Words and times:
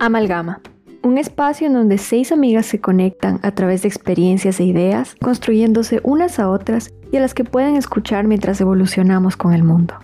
Amalgama. 0.00 0.60
Un 1.02 1.18
espacio 1.18 1.66
en 1.66 1.74
donde 1.74 1.98
seis 1.98 2.30
amigas 2.30 2.66
se 2.66 2.80
conectan 2.80 3.40
a 3.42 3.50
través 3.50 3.82
de 3.82 3.88
experiencias 3.88 4.60
e 4.60 4.64
ideas, 4.64 5.16
construyéndose 5.20 6.00
unas 6.04 6.38
a 6.38 6.48
otras 6.48 6.92
y 7.10 7.16
a 7.16 7.20
las 7.20 7.34
que 7.34 7.44
pueden 7.44 7.74
escuchar 7.74 8.26
mientras 8.26 8.60
evolucionamos 8.60 9.36
con 9.36 9.54
el 9.54 9.64
mundo. 9.64 9.94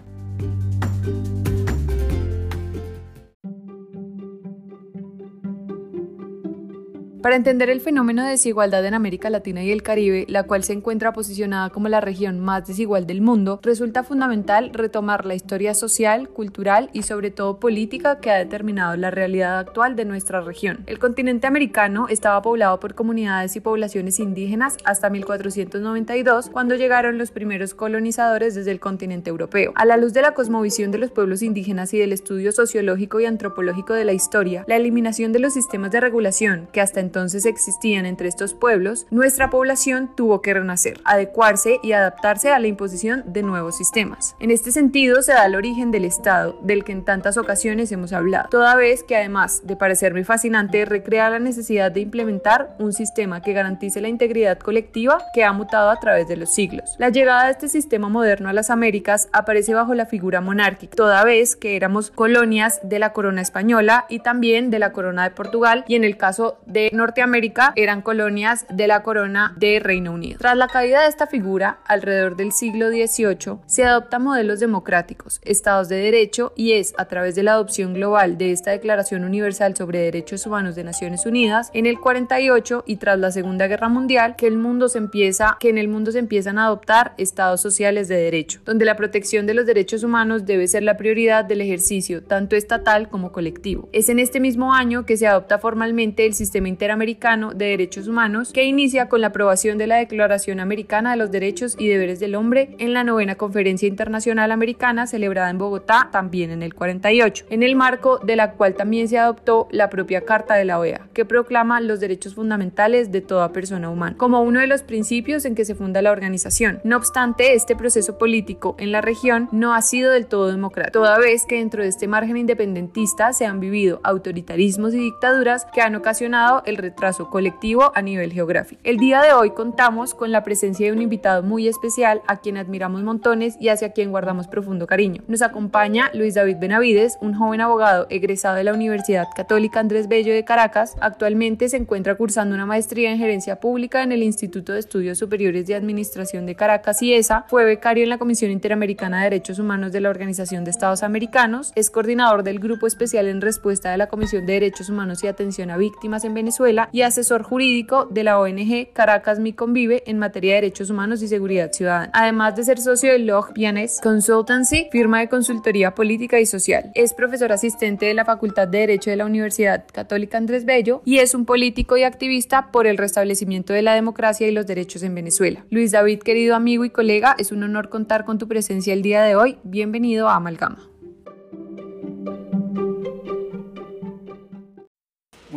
Para 7.35 7.41
entender 7.41 7.69
el 7.69 7.80
fenómeno 7.80 8.23
de 8.23 8.30
desigualdad 8.30 8.87
en 8.87 8.95
América 8.95 9.29
Latina 9.29 9.61
y 9.64 9.73
el 9.73 9.82
Caribe, 9.82 10.25
la 10.29 10.45
cual 10.45 10.62
se 10.62 10.73
encuentra 10.73 11.12
posicionada 11.12 11.71
como 11.71 11.89
la 11.89 12.00
región 12.00 12.39
más 12.39 12.64
desigual 12.64 13.09
del 13.09 13.23
mundo, 13.23 13.59
resulta 13.61 14.05
fundamental 14.05 14.71
retomar 14.73 15.27
la 15.27 15.35
historia 15.35 15.75
social, 15.75 16.29
cultural 16.29 16.91
y 16.93 17.03
sobre 17.03 17.32
todo 17.32 17.58
política 17.58 18.21
que 18.21 18.31
ha 18.31 18.39
determinado 18.39 18.96
la 18.96 19.11
realidad 19.11 19.58
actual 19.58 19.96
de 19.96 20.05
nuestra 20.05 20.43
región. 20.43 20.85
El 20.86 21.00
continente 21.00 21.49
americano 21.49 22.07
estaba 22.08 22.41
poblado 22.41 22.79
por 22.79 22.94
comunidades 22.94 23.57
y 23.57 23.61
poblaciones 23.61 24.21
indígenas 24.21 24.77
hasta 24.85 25.11
1492, 25.11 26.50
cuando 26.50 26.77
llegaron 26.77 27.19
los 27.19 27.32
primeros 27.32 27.75
colonizadores 27.75 28.55
desde 28.55 28.71
el 28.71 28.79
continente 28.79 29.30
europeo. 29.30 29.72
A 29.75 29.85
la 29.85 29.96
luz 29.96 30.13
de 30.13 30.22
la 30.22 30.35
cosmovisión 30.35 30.93
de 30.93 30.99
los 30.99 31.11
pueblos 31.11 31.43
indígenas 31.43 31.93
y 31.94 31.99
del 31.99 32.12
estudio 32.12 32.53
sociológico 32.53 33.19
y 33.19 33.27
antropológico 33.27 33.92
de 33.92 34.05
la 34.05 34.12
historia, 34.12 34.62
la 34.69 34.77
eliminación 34.77 35.33
de 35.33 35.41
los 35.41 35.55
sistemas 35.55 35.91
de 35.91 36.00
regulación 36.00 36.69
que 36.70 36.80
hasta 36.80 37.00
entonces 37.00 37.23
entonces 37.25 37.47
existían 37.47 38.05
entre 38.05 38.28
estos 38.28 38.53
pueblos, 38.53 39.06
nuestra 39.11 39.48
población 39.48 40.11
tuvo 40.14 40.42
que 40.42 40.53
renacer, 40.53 41.01
adecuarse 41.06 41.81
y 41.83 41.92
adaptarse 41.92 42.50
a 42.50 42.59
la 42.59 42.67
imposición 42.67 43.25
de 43.25 43.42
nuevos 43.42 43.78
sistemas. 43.78 44.37
En 44.41 44.50
este 44.50 44.73
sentido 44.73 45.23
se 45.23 45.33
da 45.33 45.47
el 45.47 45.55
origen 45.55 45.91
del 45.91 46.05
Estado, 46.05 46.59
del 46.61 46.84
que 46.84 46.92
en 46.92 47.03
tantas 47.03 47.39
ocasiones 47.39 47.91
hemos 47.92 48.12
hablado, 48.12 48.50
toda 48.50 48.77
vez 48.77 49.05
que 49.05 49.16
además 49.16 49.62
de 49.64 49.75
parecerme 49.75 50.22
fascinante, 50.25 50.84
recrea 50.84 51.31
la 51.31 51.39
necesidad 51.39 51.91
de 51.91 52.00
implementar 52.00 52.77
un 52.78 52.92
sistema 52.92 53.41
que 53.41 53.55
garantice 53.55 54.03
la 54.03 54.09
integridad 54.09 54.59
colectiva 54.59 55.16
que 55.33 55.44
ha 55.44 55.53
mutado 55.55 55.88
a 55.88 56.00
través 56.00 56.28
de 56.28 56.36
los 56.36 56.53
siglos. 56.53 56.94
La 56.98 57.09
llegada 57.09 57.47
de 57.47 57.53
este 57.53 57.69
sistema 57.69 58.11
moderno 58.11 58.50
a 58.50 58.53
las 58.53 58.69
Américas 58.69 59.31
aparece 59.33 59.72
bajo 59.72 59.94
la 59.94 60.05
figura 60.05 60.42
monárquica, 60.42 60.94
toda 60.94 61.25
vez 61.25 61.56
que 61.56 61.75
éramos 61.75 62.11
colonias 62.11 62.81
de 62.83 62.98
la 62.98 63.14
corona 63.14 63.41
española 63.41 64.05
y 64.11 64.19
también 64.19 64.69
de 64.69 64.78
la 64.78 64.92
corona 64.92 65.25
de 65.25 65.31
Portugal 65.31 65.86
y 65.88 65.94
en 65.94 66.05
el 66.05 66.19
caso 66.19 66.59
de 66.66 66.91
Norteamérica 67.14 67.72
eran 67.76 68.02
colonias 68.02 68.66
de 68.68 68.88
la 68.88 69.04
corona 69.04 69.54
de 69.56 69.78
Reino 69.78 70.10
Unido. 70.12 70.36
Tras 70.40 70.56
la 70.56 70.66
caída 70.66 71.02
de 71.02 71.08
esta 71.08 71.28
figura, 71.28 71.78
alrededor 71.86 72.34
del 72.34 72.50
siglo 72.50 72.88
XVIII, 72.88 73.60
se 73.66 73.84
adoptan 73.84 74.24
modelos 74.24 74.58
democráticos, 74.58 75.40
estados 75.44 75.88
de 75.88 75.94
derecho 75.94 76.52
y 76.56 76.72
es 76.72 76.92
a 76.98 77.04
través 77.04 77.36
de 77.36 77.44
la 77.44 77.52
adopción 77.52 77.94
global 77.94 78.36
de 78.36 78.50
esta 78.50 78.72
Declaración 78.72 79.22
Universal 79.22 79.76
sobre 79.76 80.00
Derechos 80.00 80.44
Humanos 80.44 80.74
de 80.74 80.82
Naciones 80.82 81.24
Unidas 81.24 81.70
en 81.72 81.86
el 81.86 82.00
48 82.00 82.82
y 82.84 82.96
tras 82.96 83.16
la 83.20 83.30
Segunda 83.30 83.68
Guerra 83.68 83.88
Mundial 83.88 84.34
que 84.34 84.48
el 84.48 84.56
mundo 84.56 84.88
se 84.88 84.98
empieza 84.98 85.56
que 85.60 85.68
en 85.68 85.78
el 85.78 85.86
mundo 85.86 86.10
se 86.10 86.18
empiezan 86.18 86.58
a 86.58 86.64
adoptar 86.64 87.14
estados 87.16 87.60
sociales 87.60 88.08
de 88.08 88.16
derecho, 88.16 88.60
donde 88.64 88.86
la 88.86 88.96
protección 88.96 89.46
de 89.46 89.54
los 89.54 89.66
derechos 89.66 90.02
humanos 90.02 90.46
debe 90.46 90.66
ser 90.66 90.82
la 90.82 90.96
prioridad 90.96 91.44
del 91.44 91.60
ejercicio 91.60 92.24
tanto 92.24 92.56
estatal 92.56 93.08
como 93.08 93.30
colectivo. 93.30 93.88
Es 93.92 94.08
en 94.08 94.18
este 94.18 94.40
mismo 94.40 94.74
año 94.74 95.06
que 95.06 95.16
se 95.16 95.28
adopta 95.28 95.60
formalmente 95.60 96.26
el 96.26 96.34
sistema 96.34 96.66
interamericano 96.66 97.03
Americano 97.05 97.52
de 97.52 97.66
Derechos 97.66 98.08
Humanos, 98.08 98.50
que 98.50 98.64
inicia 98.64 99.10
con 99.10 99.20
la 99.20 99.27
aprobación 99.27 99.77
de 99.77 99.86
la 99.86 99.97
Declaración 99.97 100.58
Americana 100.58 101.10
de 101.10 101.19
los 101.19 101.30
Derechos 101.30 101.77
y 101.78 101.86
Deberes 101.86 102.19
del 102.19 102.34
Hombre 102.34 102.74
en 102.78 102.94
la 102.94 103.05
novena 103.05 103.34
Conferencia 103.34 103.86
Internacional 103.86 104.50
Americana 104.50 105.06
celebrada 105.06 105.50
en 105.50 105.58
Bogotá 105.58 106.08
también 106.10 106.50
en 106.50 106.62
el 106.62 106.72
48, 106.72 107.44
en 107.50 107.62
el 107.62 107.77
marco 107.77 108.20
de 108.20 108.36
la 108.36 108.52
cual 108.52 108.75
también 108.75 109.06
se 109.08 109.19
adoptó 109.19 109.69
la 109.70 109.91
propia 109.91 110.22
Carta 110.22 110.55
de 110.55 110.64
la 110.64 110.78
OEA, 110.78 111.06
que 111.12 111.27
proclama 111.27 111.82
los 111.82 112.00
derechos 112.00 112.36
fundamentales 112.36 113.12
de 113.12 113.21
toda 113.21 113.53
persona 113.53 113.91
humana, 113.91 114.16
como 114.16 114.41
uno 114.41 114.60
de 114.60 114.66
los 114.66 114.82
principios 114.82 115.44
en 115.44 115.54
que 115.54 115.66
se 115.66 115.75
funda 115.75 116.00
la 116.00 116.10
organización. 116.10 116.81
No 116.84 116.97
obstante, 116.97 117.53
este 117.53 117.76
proceso 117.76 118.16
político 118.16 118.76
en 118.78 118.92
la 118.92 119.03
región 119.03 119.50
no 119.53 119.75
ha 119.75 119.82
sido 119.82 120.10
del 120.10 120.25
todo 120.25 120.50
democrático, 120.50 121.00
toda 121.00 121.19
vez 121.19 121.44
que 121.44 121.56
dentro 121.56 121.82
de 121.82 121.91
este 121.91 122.09
margen 122.09 122.38
independentista 122.38 123.34
se 123.34 123.44
han 123.44 123.60
vivido 123.60 124.00
autoritarismos 124.04 124.94
y 124.94 124.98
dictaduras 125.00 125.66
que 125.66 125.82
han 125.82 125.97
ocasionado 125.97 126.62
el 126.65 126.78
retraso 126.84 127.31
colectivo 127.31 127.93
a 127.95 128.03
nivel 128.03 128.33
geográfico. 128.33 128.81
El 128.84 128.99
día 128.99 129.22
de 129.22 129.33
hoy 129.33 129.50
contamos 129.50 130.15
con 130.15 130.33
la 130.33 130.45
presencia 130.45 130.87
de 130.87 130.93
un 130.93 131.00
invitado 131.00 131.43
muy 131.43 131.67
especial 131.67 132.21
a 132.27 132.37
quien 132.37 132.59
admiramos 132.59 133.03
montones 133.03 133.56
y 133.59 133.71
hacia 133.71 133.93
quien 133.93 134.11
guardamos 134.11 134.49
profundo 134.49 134.87
cariño. 134.87 135.22
Nos 135.27 135.41
acompaña 135.41 136.11
Luis 136.12 136.34
David 136.34 136.59
Benavides, 136.61 137.17
un 137.22 137.34
joven 137.34 137.62
abogado 137.62 138.06
egresado 138.11 138.56
de 138.56 138.65
la 138.65 138.75
Universidad 138.75 139.27
Católica 139.34 139.81
Andrés 139.81 140.09
Bello 140.09 140.34
de 140.34 140.45
Caracas. 140.45 140.97
Actualmente 141.00 141.69
se 141.69 141.78
encuentra 141.78 142.17
cursando 142.17 142.55
una 142.55 142.67
maestría 142.67 143.11
en 143.11 143.19
gerencia 143.19 143.61
pública 143.61 144.03
en 144.03 144.12
el 144.12 144.22
Instituto 144.22 144.75
de 144.75 144.81
Estudios 144.81 145.19
Superiores 145.19 145.66
de 145.66 145.75
Administración 145.75 146.45
de 146.45 146.55
Caracas 146.55 147.01
y 147.03 147.15
ESA. 147.15 147.47
Fue 147.49 147.65
becario 147.65 148.05
en 148.05 148.11
la 148.11 148.19
Comisión 148.19 148.51
Interamericana 148.51 149.19
de 149.19 149.25
Derechos 149.25 149.59
Humanos 149.59 149.93
de 149.93 150.01
la 150.01 150.11
Organización 150.11 150.65
de 150.65 150.71
Estados 150.71 151.03
Americanos. 151.03 151.72
Es 151.75 151.91
coordinador 151.91 152.43
del 152.43 152.59
Grupo 152.59 152.87
Especial 152.87 153.27
en 153.28 153.41
Respuesta 153.41 153.91
de 153.91 153.97
la 153.97 154.09
Comisión 154.09 154.45
de 154.45 154.53
Derechos 154.55 154.91
Humanos 154.91 155.25
y 155.25 155.28
Atención 155.28 155.71
a 155.71 155.77
Víctimas 155.77 156.25
en 156.25 156.34
Venezuela 156.34 156.73
y 156.92 157.02
asesor 157.02 157.42
jurídico 157.42 158.06
de 158.10 158.24
la 158.24 158.38
ONG 158.38 158.92
Caracas 158.92 159.38
Mi 159.38 159.52
Convive 159.52 160.02
en 160.06 160.18
materia 160.18 160.54
de 160.54 160.62
derechos 160.62 160.90
humanos 160.90 161.22
y 161.22 161.28
seguridad 161.28 161.72
ciudadana. 161.72 162.10
Además 162.12 162.56
de 162.56 162.64
ser 162.64 162.80
socio 162.80 163.12
de 163.12 163.18
Log 163.20 163.52
Pianes 163.52 164.00
Consultancy, 164.02 164.88
firma 164.90 165.20
de 165.20 165.28
consultoría 165.28 165.94
política 165.94 166.40
y 166.40 166.46
social. 166.46 166.90
Es 166.94 167.14
profesor 167.14 167.52
asistente 167.52 168.06
de 168.06 168.14
la 168.14 168.24
Facultad 168.24 168.68
de 168.68 168.78
Derecho 168.78 169.10
de 169.10 169.16
la 169.16 169.26
Universidad 169.26 169.84
Católica 169.92 170.38
Andrés 170.38 170.64
Bello 170.64 171.02
y 171.04 171.18
es 171.18 171.34
un 171.34 171.44
político 171.44 171.96
y 171.96 172.02
activista 172.02 172.70
por 172.72 172.86
el 172.86 172.98
restablecimiento 172.98 173.72
de 173.72 173.82
la 173.82 173.94
democracia 173.94 174.48
y 174.48 174.52
los 174.52 174.66
derechos 174.66 175.02
en 175.02 175.14
Venezuela. 175.14 175.64
Luis 175.70 175.92
David, 175.92 176.20
querido 176.20 176.54
amigo 176.54 176.84
y 176.84 176.91
colega, 176.91 177.34
es 177.38 177.52
un 177.52 177.62
honor 177.62 177.88
contar 177.88 178.24
con 178.24 178.38
tu 178.38 178.48
presencia 178.48 178.92
el 178.92 179.02
día 179.02 179.22
de 179.22 179.36
hoy. 179.36 179.58
Bienvenido 179.64 180.28
a 180.28 180.36
Amalgama. 180.36 180.94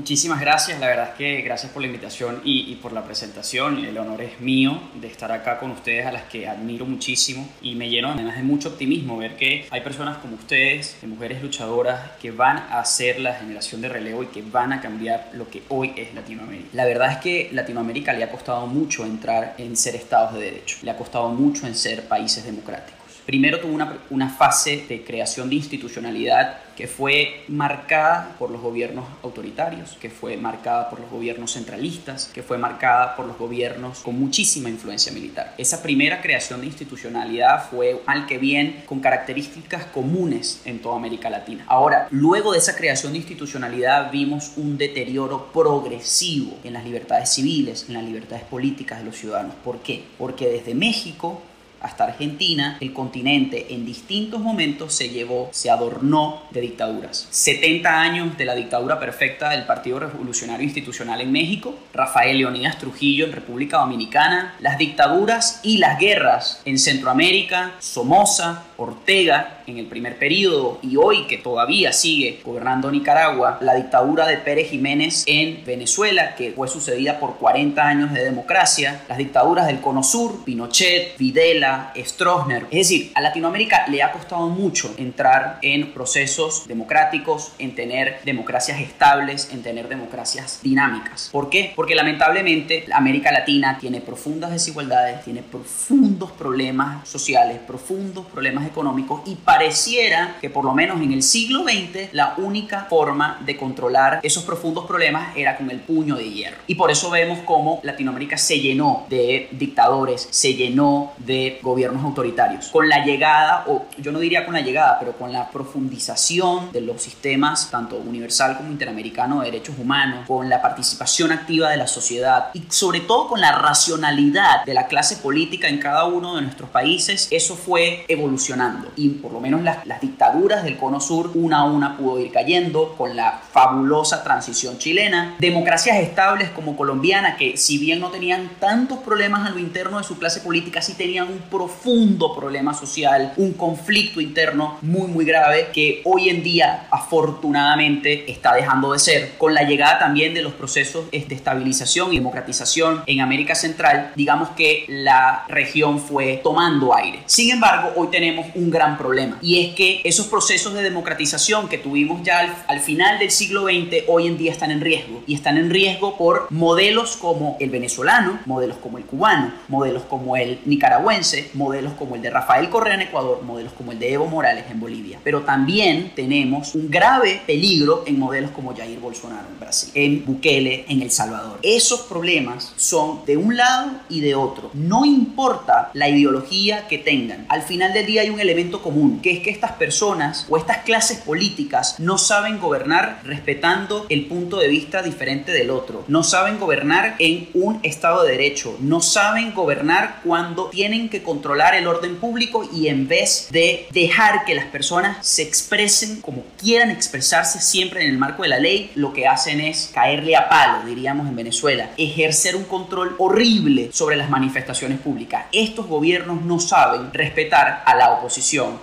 Muchísimas 0.08 0.40
gracias, 0.40 0.80
la 0.80 0.88
verdad 0.88 1.10
es 1.10 1.16
que 1.16 1.42
gracias 1.42 1.70
por 1.74 1.82
la 1.82 1.88
invitación 1.88 2.40
y, 2.46 2.74
por 2.76 2.94
la 2.94 3.04
presentación. 3.04 3.84
El 3.84 3.98
honor 3.98 4.22
es 4.22 4.40
mío 4.40 4.80
de 5.02 5.08
estar 5.08 5.34
acá 5.34 5.60
con 5.60 5.72
ustedes, 5.72 6.06
a 6.06 6.14
las 6.14 6.24
que 6.24 6.48
admiro 6.48 6.86
muchísimo 6.86 7.50
y 7.62 7.76
me 7.76 7.90
lleno 7.90 8.12
además 8.12 8.38
de 8.38 8.44
mucho 8.44 8.70
optimismo 8.70 9.18
ver 9.18 9.36
que 9.36 9.68
hay 9.70 9.82
personas 9.82 10.20
como 10.20 10.36
ustedes, 10.36 10.96
de 11.02 11.08
mujeres 11.08 11.42
luchadoras, 11.42 12.12
que 12.22 12.32
van 12.32 12.56
a 12.70 12.86
ser 12.86 13.20
la 13.20 13.34
generación 13.34 13.82
de 13.82 13.90
relevo 13.90 14.24
y 14.24 14.28
que 14.28 14.42
van 14.44 14.72
a 14.72 14.80
cambiar 14.80 15.30
lo 15.34 15.50
que 15.50 15.64
hoy 15.68 15.92
es 15.98 16.14
Latinoamérica. 16.14 16.70
La 16.72 16.86
verdad 16.86 17.12
es 17.12 17.18
que 17.18 17.50
Latinoamérica 17.52 18.14
le 18.14 18.24
ha 18.24 18.32
costado 18.32 18.66
mucho 18.66 19.04
entrar 19.04 19.56
en 19.58 19.76
ser 19.76 19.98
estados 19.98 20.36
de 20.36 20.40
derecho, 20.40 20.78
le 20.84 20.92
ha 20.92 20.96
costado 20.96 21.28
mucho 21.28 21.68
en 21.68 21.76
ser 21.76 22.08
países 22.08 22.46
democráticos. 22.46 23.07
Primero 23.28 23.60
tuvo 23.60 23.74
una, 23.74 23.98
una 24.10 24.30
fase 24.30 24.86
de 24.88 25.04
creación 25.04 25.50
de 25.50 25.56
institucionalidad 25.56 26.60
que 26.78 26.88
fue 26.88 27.44
marcada 27.50 28.38
por 28.40 28.50
los 28.50 28.62
gobiernos 28.62 29.04
autoritarios, 29.22 29.98
que 30.00 30.10
fue 30.10 30.38
marcada 30.38 30.90
por 30.90 31.02
los 31.02 31.12
gobiernos 31.12 31.52
centralistas, 31.52 32.32
que 32.34 32.42
fue 32.42 32.58
marcada 32.58 33.18
por 33.18 33.26
los 33.26 33.38
gobiernos 33.38 34.00
con 34.00 34.18
muchísima 34.18 34.70
influencia 34.70 35.12
militar. 35.12 35.54
Esa 35.58 35.84
primera 35.84 36.22
creación 36.22 36.62
de 36.62 36.68
institucionalidad 36.68 37.70
fue, 37.70 38.02
al 38.06 38.28
que 38.28 38.38
bien, 38.38 38.84
con 38.86 39.02
características 39.02 39.84
comunes 39.88 40.62
en 40.64 40.80
toda 40.80 40.96
América 40.96 41.30
Latina. 41.30 41.66
Ahora, 41.68 42.08
luego 42.12 42.54
de 42.54 42.60
esa 42.60 42.78
creación 42.78 43.12
de 43.12 43.18
institucionalidad 43.18 44.10
vimos 44.10 44.54
un 44.56 44.78
deterioro 44.78 45.52
progresivo 45.52 46.58
en 46.64 46.72
las 46.72 46.86
libertades 46.86 47.28
civiles, 47.28 47.88
en 47.90 47.96
las 47.96 48.06
libertades 48.06 48.46
políticas 48.46 49.00
de 49.00 49.04
los 49.04 49.18
ciudadanos. 49.18 49.56
¿Por 49.66 49.80
qué? 49.80 50.06
Porque 50.18 50.48
desde 50.48 50.74
México 50.76 51.42
hasta 51.88 52.04
Argentina, 52.04 52.78
el 52.82 52.94
continente 52.94 53.74
en 53.74 53.86
distintos 53.86 54.42
momentos 54.42 54.94
se 54.94 55.10
llevó, 55.10 55.50
se 55.52 55.70
adornó 55.70 56.44
de 56.52 56.62
dictaduras. 56.62 57.28
70 57.32 58.02
años 58.02 58.38
de 58.38 58.46
la 58.46 58.56
dictadura 58.56 59.00
perfecta 59.00 59.50
del 59.50 59.66
Partido 59.66 60.00
Revolucionario 60.00 60.66
Institucional 60.66 61.22
en 61.22 61.32
México, 61.32 61.76
Rafael 61.94 62.38
Leonidas 62.38 62.78
Trujillo 62.78 63.26
en 63.26 63.32
República 63.32 63.78
Dominicana, 63.78 64.56
las 64.60 64.78
dictaduras 64.78 65.62
y 65.64 65.78
las 65.78 65.98
guerras 65.98 66.62
en 66.66 66.78
Centroamérica, 66.78 67.76
Somoza, 67.80 68.64
Ortega 68.78 69.62
en 69.68 69.78
el 69.78 69.88
primer 69.88 70.18
periodo 70.18 70.80
y 70.82 70.96
hoy 70.96 71.28
que 71.28 71.38
todavía 71.38 71.92
sigue 71.92 72.40
gobernando 72.44 72.92
Nicaragua, 72.92 73.58
la 73.62 73.76
dictadura 73.76 74.28
de 74.28 74.38
Pérez 74.38 74.70
Jiménez 74.70 75.24
en 75.28 75.64
Venezuela, 75.66 76.36
que 76.36 76.52
fue 76.52 76.68
sucedida 76.68 77.20
por 77.20 77.38
40 77.38 77.82
años 77.82 78.14
de 78.14 78.24
democracia, 78.24 79.02
las 79.10 79.18
dictaduras 79.18 79.68
del 79.68 79.82
Cono 79.82 80.04
Sur, 80.04 80.44
Pinochet, 80.44 81.18
Videla, 81.18 81.92
Stroessner. 81.98 82.64
Es 82.72 82.90
decir, 82.90 83.12
a 83.16 83.22
Latinoamérica 83.22 83.88
le 83.88 84.04
ha 84.04 84.12
costado 84.12 84.48
mucho 84.48 84.94
entrar 84.98 85.60
en 85.62 85.94
procesos 85.94 86.68
democráticos, 86.68 87.54
en 87.60 87.76
tener 87.76 88.20
democracias 88.24 88.80
estables, 88.80 89.50
en 89.52 89.64
tener 89.64 89.88
democracias 89.88 90.60
dinámicas. 90.62 91.30
¿Por 91.32 91.50
qué? 91.50 91.74
Porque 91.76 91.96
lamentablemente 91.96 92.86
América 92.92 93.32
Latina 93.32 93.78
tiene 93.80 94.02
profundas 94.02 94.52
desigualdades, 94.52 95.24
tiene 95.24 95.42
profundos 95.42 96.32
problemas 96.32 97.08
sociales, 97.08 97.60
profundos 97.66 98.26
problemas 98.26 98.67
económicos 98.68 99.22
y 99.26 99.36
pareciera 99.36 100.36
que 100.40 100.50
por 100.50 100.66
lo 100.66 100.74
menos 100.74 101.02
en 101.02 101.12
el 101.12 101.24
siglo 101.24 101.64
XX 101.64 102.14
la 102.14 102.36
única 102.38 102.86
forma 102.90 103.40
de 103.46 103.58
controlar 103.58 104.20
esos 104.24 104.44
profundos 104.44 104.86
problemas 104.86 105.36
era 105.36 105.58
con 105.58 105.70
el 105.72 105.80
puño 105.80 106.16
de 106.16 106.30
hierro. 106.30 106.58
Y 106.68 106.76
por 106.76 106.92
eso 106.92 107.10
vemos 107.10 107.40
cómo 107.46 107.80
Latinoamérica 107.84 108.38
se 108.38 108.60
llenó 108.60 109.06
de 109.10 109.50
dictadores, 109.52 110.28
se 110.30 110.54
llenó 110.54 111.14
de 111.18 111.60
gobiernos 111.62 112.04
autoritarios. 112.04 112.68
Con 112.68 112.90
la 112.90 113.04
llegada, 113.04 113.66
o 113.68 113.86
yo 113.98 114.12
no 114.12 114.20
diría 114.20 114.46
con 114.46 114.54
la 114.54 114.62
llegada, 114.62 114.98
pero 115.00 115.14
con 115.14 115.32
la 115.32 115.50
profundización 115.50 116.72
de 116.72 116.82
los 116.82 117.02
sistemas, 117.02 117.70
tanto 117.72 117.98
universal 117.98 118.58
como 118.58 118.72
interamericano 118.72 119.40
de 119.40 119.52
derechos 119.52 119.76
humanos, 119.80 120.26
con 120.28 120.50
la 120.50 120.62
participación 120.62 121.32
activa 121.32 121.70
de 121.70 121.78
la 121.78 121.88
sociedad 121.88 122.50
y 122.54 122.64
sobre 122.70 123.02
todo 123.02 123.28
con 123.28 123.42
la 123.42 123.52
racionalidad 123.52 124.66
de 124.66 124.74
la 124.74 124.88
clase 124.88 125.18
política 125.18 125.68
en 125.68 125.80
cada 125.80 126.06
uno 126.06 126.36
de 126.36 126.42
nuestros 126.42 126.70
países, 126.70 127.28
eso 127.32 127.56
fue 127.56 128.06
evolucionando. 128.08 128.57
Y 128.96 129.10
por 129.10 129.32
lo 129.32 129.40
menos 129.40 129.62
las, 129.62 129.86
las 129.86 130.02
dictaduras 130.02 130.64
del 130.64 130.78
Cono 130.78 131.00
Sur, 131.00 131.32
una 131.36 131.60
a 131.60 131.64
una 131.66 131.98
pudo 131.98 132.20
ir 132.20 132.32
cayendo 132.32 132.96
con 132.98 133.16
la 133.16 133.42
fabulosa 133.52 134.24
transición 134.24 134.78
chilena. 134.78 135.36
Democracias 135.40 135.98
estables 135.98 136.50
como 136.50 136.76
colombiana, 136.76 137.38
que 137.38 137.58
si 137.58 137.78
bien 137.78 138.00
no 138.00 138.10
tenían 138.10 138.52
tantos 138.60 139.00
problemas 139.00 139.48
a 139.48 139.52
lo 139.52 139.60
interno 139.60 139.98
de 139.98 140.04
su 140.04 140.18
clase 140.18 140.42
política, 140.42 140.82
sí 140.82 140.94
tenían 140.94 141.28
un 141.28 141.40
profundo 141.50 142.36
problema 142.36 142.74
social, 142.74 143.34
un 143.38 143.54
conflicto 143.54 144.22
interno 144.22 144.78
muy, 144.82 145.08
muy 145.08 145.26
grave 145.26 145.70
que 145.74 146.02
hoy 146.06 146.30
en 146.30 146.44
día 146.44 146.88
afortunadamente 146.92 148.32
está 148.32 148.54
dejando 148.54 148.94
de 148.94 149.00
ser. 149.00 149.38
Con 149.38 149.54
la 149.54 149.64
llegada 149.64 150.00
también 150.00 150.34
de 150.34 150.42
los 150.42 150.54
procesos 150.54 151.10
de 151.12 151.26
estabilización 151.30 152.14
y 152.14 152.18
democratización 152.18 153.04
en 153.06 153.22
América 153.22 153.56
Central, 153.56 154.12
digamos 154.16 154.50
que 154.50 154.86
la 154.88 155.46
región 155.48 156.00
fue 156.00 156.40
tomando 156.44 156.96
aire. 156.96 157.20
Sin 157.26 157.52
embargo, 157.52 157.92
hoy 157.96 158.08
tenemos 158.10 158.47
un 158.56 158.70
gran 158.70 158.98
problema 158.98 159.38
y 159.42 159.66
es 159.66 159.76
que 159.76 160.02
esos 160.04 160.28
procesos 160.28 160.74
de 160.74 160.84
democratización 160.84 161.68
que 161.70 161.78
tuvimos 161.78 162.24
ya 162.24 162.40
al, 162.40 162.56
al 162.68 162.80
final 162.80 163.20
del 163.20 163.32
siglo 163.32 163.64
XX 163.64 164.04
hoy 164.08 164.28
en 164.28 164.38
día 164.38 164.52
están 164.52 164.72
en 164.72 164.82
riesgo 164.82 165.24
y 165.28 165.36
están 165.36 165.58
en 165.58 165.70
riesgo 165.70 166.18
por 166.18 166.48
modelos 166.52 167.18
como 167.18 167.58
el 167.60 167.70
venezolano, 167.70 168.40
modelos 168.46 168.78
como 168.78 168.98
el 168.98 169.06
cubano, 169.06 169.54
modelos 169.68 170.04
como 170.04 170.36
el 170.38 170.60
nicaragüense, 170.66 171.52
modelos 171.54 171.94
como 171.94 172.16
el 172.16 172.22
de 172.22 172.30
Rafael 172.30 172.70
Correa 172.70 172.96
en 172.96 173.02
Ecuador, 173.02 173.44
modelos 173.44 173.74
como 173.74 173.92
el 173.92 174.00
de 174.00 174.14
Evo 174.14 174.28
Morales 174.28 174.66
en 174.70 174.80
Bolivia. 174.80 175.20
Pero 175.24 175.42
también 175.42 176.12
tenemos 176.16 176.76
un 176.76 176.90
grave 176.90 177.42
peligro 177.46 178.04
en 178.06 178.20
modelos 178.20 178.52
como 178.52 178.76
Jair 178.76 179.00
Bolsonaro 179.00 179.48
en 179.52 179.60
Brasil, 179.60 179.92
en 179.94 180.26
Bukele 180.26 180.86
en 180.88 181.02
El 181.02 181.12
Salvador. 181.12 181.60
Esos 181.62 182.02
problemas 182.02 182.74
son 182.76 183.26
de 183.26 183.38
un 183.38 183.58
lado 183.58 183.92
y 184.10 184.22
de 184.22 184.36
otro. 184.36 184.72
No 184.74 185.06
importa 185.06 185.92
la 185.94 186.10
ideología 186.10 186.88
que 186.88 186.98
tengan. 186.98 187.46
Al 187.50 187.62
final 187.62 187.94
del 187.94 188.06
día 188.06 188.22
hay 188.22 188.30
un 188.30 188.37
elemento 188.40 188.82
común, 188.82 189.22
que 189.22 189.32
es 189.32 189.40
que 189.40 189.50
estas 189.50 189.74
personas 189.74 190.46
o 190.50 190.58
estas 190.58 190.80
clases 190.80 191.20
políticas 191.20 192.00
no 192.00 192.18
saben 192.18 192.60
gobernar 192.60 193.22
respetando 193.24 194.06
el 194.10 194.26
punto 194.26 194.58
de 194.58 194.68
vista 194.68 195.02
diferente 195.02 195.52
del 195.52 195.70
otro. 195.70 196.04
No 196.08 196.24
saben 196.24 196.60
gobernar 196.60 197.16
en 197.20 197.50
un 197.54 197.80
Estado 197.84 198.24
de 198.24 198.32
Derecho. 198.32 198.76
No 198.80 199.02
saben 199.02 199.54
gobernar 199.54 200.22
cuando 200.24 200.70
tienen 200.70 201.10
que 201.10 201.24
controlar 201.24 201.76
el 201.76 201.88
orden 201.88 202.18
público 202.18 202.68
y 202.72 202.88
en 202.88 203.08
vez 203.08 203.48
de 203.52 203.88
dejar 203.92 204.46
que 204.46 204.56
las 204.56 204.66
personas 204.66 205.26
se 205.26 205.42
expresen 205.42 206.22
como 206.22 206.44
quieran 206.58 206.92
expresarse 206.92 207.60
siempre 207.60 208.04
en 208.04 208.12
el 208.12 208.18
marco 208.18 208.44
de 208.44 208.50
la 208.50 208.60
ley, 208.60 208.92
lo 208.96 209.14
que 209.14 209.28
hacen 209.28 209.62
es 209.62 209.92
caerle 209.94 210.36
a 210.36 210.50
palo, 210.50 210.86
diríamos 210.86 211.28
en 211.28 211.36
Venezuela, 211.36 211.92
ejercer 211.98 212.56
un 212.56 212.64
control 212.64 213.16
horrible 213.18 213.90
sobre 213.92 214.16
las 214.16 214.30
manifestaciones 214.30 215.00
públicas. 215.00 215.46
Estos 215.52 215.88
gobiernos 215.88 216.42
no 216.44 216.60
saben 216.60 217.14
respetar 217.14 217.84
a 217.86 217.96
la 217.96 218.12
oposición, 218.12 218.27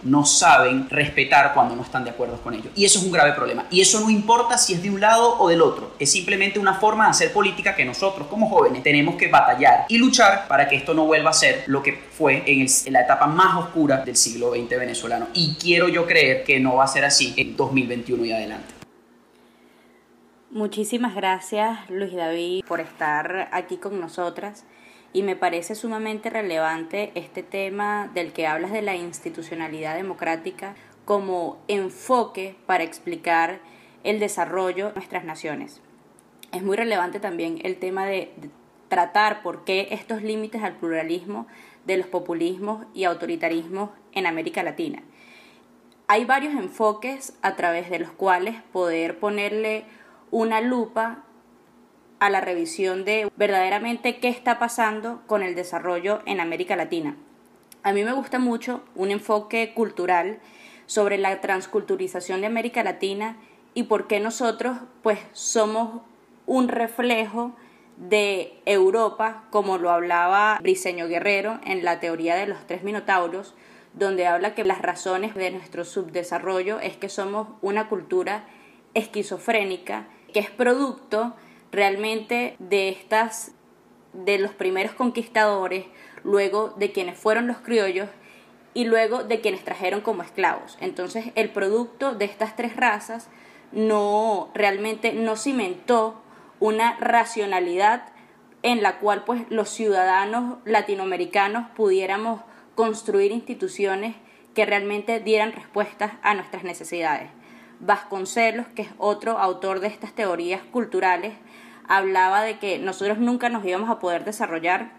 no 0.02 0.24
saben 0.24 0.88
respetar 0.90 1.54
cuando 1.54 1.76
no 1.76 1.82
están 1.82 2.04
de 2.04 2.10
acuerdo 2.10 2.40
con 2.42 2.54
ellos. 2.54 2.68
Y 2.74 2.84
eso 2.84 2.98
es 2.98 3.04
un 3.04 3.12
grave 3.12 3.32
problema. 3.32 3.66
Y 3.70 3.80
eso 3.80 4.00
no 4.00 4.10
importa 4.10 4.58
si 4.58 4.74
es 4.74 4.82
de 4.82 4.90
un 4.90 5.00
lado 5.00 5.38
o 5.38 5.48
del 5.48 5.62
otro. 5.62 5.92
Es 5.98 6.10
simplemente 6.12 6.58
una 6.58 6.74
forma 6.74 7.04
de 7.04 7.10
hacer 7.10 7.32
política 7.32 7.74
que 7.74 7.84
nosotros 7.84 8.28
como 8.28 8.48
jóvenes 8.48 8.82
tenemos 8.82 9.16
que 9.16 9.28
batallar 9.28 9.86
y 9.88 9.98
luchar 9.98 10.46
para 10.48 10.68
que 10.68 10.76
esto 10.76 10.94
no 10.94 11.06
vuelva 11.06 11.30
a 11.30 11.34
ser 11.34 11.64
lo 11.66 11.82
que 11.82 11.92
fue 11.92 12.42
en, 12.46 12.66
en 12.86 12.92
la 12.92 13.02
etapa 13.02 13.26
más 13.26 13.56
oscura 13.56 13.98
del 13.98 14.16
siglo 14.16 14.52
XX 14.52 14.70
venezolano. 14.70 15.28
Y 15.34 15.54
quiero 15.54 15.88
yo 15.88 16.06
creer 16.06 16.44
que 16.44 16.60
no 16.60 16.76
va 16.76 16.84
a 16.84 16.88
ser 16.88 17.04
así 17.04 17.34
en 17.36 17.56
2021 17.56 18.24
y 18.24 18.32
adelante. 18.32 18.74
Muchísimas 20.50 21.16
gracias 21.16 21.90
Luis 21.90 22.14
David 22.14 22.64
por 22.64 22.80
estar 22.80 23.48
aquí 23.50 23.76
con 23.76 24.00
nosotras 24.00 24.64
y 25.14 25.22
me 25.22 25.36
parece 25.36 25.74
sumamente 25.74 26.28
relevante 26.28 27.12
este 27.14 27.42
tema 27.42 28.10
del 28.12 28.34
que 28.34 28.46
hablas 28.46 28.72
de 28.72 28.82
la 28.82 28.96
institucionalidad 28.96 29.94
democrática 29.94 30.74
como 31.06 31.56
enfoque 31.68 32.56
para 32.66 32.84
explicar 32.84 33.60
el 34.02 34.18
desarrollo 34.18 34.88
de 34.88 34.94
nuestras 34.94 35.24
naciones. 35.24 35.80
Es 36.52 36.62
muy 36.62 36.76
relevante 36.76 37.20
también 37.20 37.58
el 37.62 37.78
tema 37.78 38.04
de, 38.04 38.32
tratar 38.88 39.42
por 39.42 39.64
qué 39.64 39.88
estos 39.90 40.22
límites 40.22 40.62
al 40.62 40.76
pluralismo 40.76 41.46
de 41.84 41.96
los 41.96 42.06
populismos 42.06 42.86
y 42.94 43.04
autoritarismos 43.04 43.90
en 44.12 44.26
América 44.26 44.62
Latina. 44.62 45.02
Hay 46.06 46.24
varios 46.24 46.54
enfoques 46.54 47.34
a 47.42 47.56
través 47.56 47.88
de 47.88 47.98
los 47.98 48.10
cuales 48.10 48.62
poder 48.72 49.18
ponerle 49.18 49.84
una 50.30 50.60
lupa 50.60 51.24
a 52.24 52.30
la 52.30 52.40
revisión 52.40 53.04
de 53.04 53.30
verdaderamente 53.36 54.16
qué 54.16 54.28
está 54.28 54.58
pasando 54.58 55.20
con 55.26 55.42
el 55.42 55.54
desarrollo 55.54 56.22
en 56.24 56.40
América 56.40 56.74
Latina. 56.74 57.18
A 57.82 57.92
mí 57.92 58.02
me 58.02 58.14
gusta 58.14 58.38
mucho 58.38 58.82
un 58.94 59.10
enfoque 59.10 59.74
cultural 59.74 60.38
sobre 60.86 61.18
la 61.18 61.42
transculturización 61.42 62.40
de 62.40 62.46
América 62.46 62.82
Latina 62.82 63.36
y 63.74 63.82
por 63.82 64.06
qué 64.06 64.20
nosotros 64.20 64.78
pues 65.02 65.18
somos 65.32 66.00
un 66.46 66.68
reflejo 66.68 67.54
de 67.98 68.58
Europa, 68.64 69.44
como 69.50 69.76
lo 69.76 69.90
hablaba 69.90 70.58
Briceño 70.62 71.08
Guerrero 71.08 71.60
en 71.62 71.84
la 71.84 72.00
teoría 72.00 72.36
de 72.36 72.46
los 72.46 72.66
tres 72.66 72.84
minotauros, 72.84 73.54
donde 73.92 74.26
habla 74.26 74.54
que 74.54 74.64
las 74.64 74.80
razones 74.80 75.34
de 75.34 75.50
nuestro 75.50 75.84
subdesarrollo 75.84 76.80
es 76.80 76.96
que 76.96 77.10
somos 77.10 77.48
una 77.60 77.90
cultura 77.90 78.46
esquizofrénica 78.94 80.06
que 80.32 80.40
es 80.40 80.50
producto 80.50 81.34
realmente 81.74 82.56
de 82.58 82.88
estas 82.88 83.52
de 84.12 84.38
los 84.38 84.52
primeros 84.52 84.94
conquistadores, 84.94 85.86
luego 86.22 86.70
de 86.76 86.92
quienes 86.92 87.18
fueron 87.18 87.46
los 87.46 87.58
criollos 87.58 88.08
y 88.72 88.84
luego 88.84 89.24
de 89.24 89.40
quienes 89.40 89.64
trajeron 89.64 90.00
como 90.00 90.22
esclavos. 90.22 90.76
Entonces, 90.80 91.26
el 91.34 91.50
producto 91.50 92.14
de 92.14 92.24
estas 92.24 92.56
tres 92.56 92.76
razas 92.76 93.28
no 93.72 94.50
realmente 94.54 95.12
no 95.12 95.36
cimentó 95.36 96.22
una 96.60 96.96
racionalidad 96.98 98.08
en 98.62 98.82
la 98.82 98.98
cual 98.98 99.24
pues 99.24 99.42
los 99.50 99.68
ciudadanos 99.68 100.58
latinoamericanos 100.64 101.68
pudiéramos 101.76 102.40
construir 102.74 103.30
instituciones 103.32 104.16
que 104.54 104.64
realmente 104.64 105.20
dieran 105.20 105.52
respuestas 105.52 106.12
a 106.22 106.34
nuestras 106.34 106.64
necesidades. 106.64 107.28
Vasconcelos, 107.80 108.66
que 108.68 108.82
es 108.82 108.88
otro 108.98 109.38
autor 109.38 109.80
de 109.80 109.88
estas 109.88 110.14
teorías 110.14 110.62
culturales, 110.62 111.34
hablaba 111.88 112.42
de 112.42 112.58
que 112.58 112.78
nosotros 112.78 113.18
nunca 113.18 113.48
nos 113.48 113.64
íbamos 113.64 113.90
a 113.90 113.98
poder 113.98 114.24
desarrollar 114.24 114.92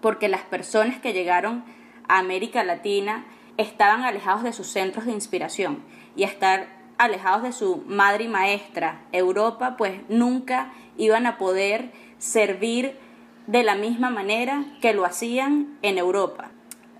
porque 0.00 0.28
las 0.28 0.42
personas 0.42 1.00
que 1.00 1.12
llegaron 1.12 1.64
a 2.08 2.18
América 2.18 2.64
Latina 2.64 3.24
estaban 3.56 4.02
alejados 4.02 4.42
de 4.42 4.52
sus 4.52 4.68
centros 4.68 5.06
de 5.06 5.12
inspiración. 5.12 5.82
Y 6.16 6.24
estar 6.24 6.68
alejados 6.98 7.42
de 7.42 7.52
su 7.52 7.82
madre 7.86 8.24
y 8.24 8.28
maestra, 8.28 9.02
Europa, 9.12 9.76
pues 9.76 10.00
nunca 10.08 10.72
iban 10.96 11.26
a 11.26 11.38
poder 11.38 11.92
servir 12.18 12.96
de 13.46 13.62
la 13.62 13.74
misma 13.74 14.10
manera 14.10 14.64
que 14.80 14.94
lo 14.94 15.04
hacían 15.04 15.78
en 15.82 15.98
Europa 15.98 16.51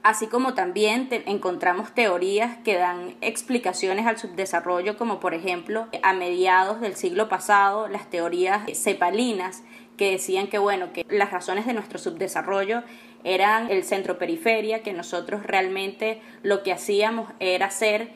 así 0.03 0.27
como 0.27 0.55
también 0.55 1.09
encontramos 1.27 1.95
teorías 1.95 2.57
que 2.59 2.77
dan 2.77 3.15
explicaciones 3.21 4.07
al 4.07 4.19
subdesarrollo, 4.19 4.97
como 4.97 5.21
por 5.21 5.35
ejemplo 5.35 5.87
a 6.03 6.13
mediados 6.13 6.81
del 6.81 6.97
siglo 6.97 7.29
pasado 7.29 7.89
las 7.89 8.11
teorías 8.11 8.63
cepalinas 8.75 9.63
que 9.97 10.11
decían 10.11 10.49
que 10.49 10.59
bueno, 10.59 10.93
que 10.93 11.07
las 11.09 11.31
razones 11.31 11.67
de 11.67 11.75
nuestro 11.75 11.99
subdesarrollo 11.99 12.83
eran 13.25 13.71
el 13.71 13.85
centro 13.85 14.19
periferia, 14.19 14.83
que 14.83 14.93
nosotros 14.93 15.45
realmente 15.45 16.21
lo 16.43 16.63
que 16.63 16.73
hacíamos 16.73 17.31
era 17.39 17.71
ser 17.71 18.11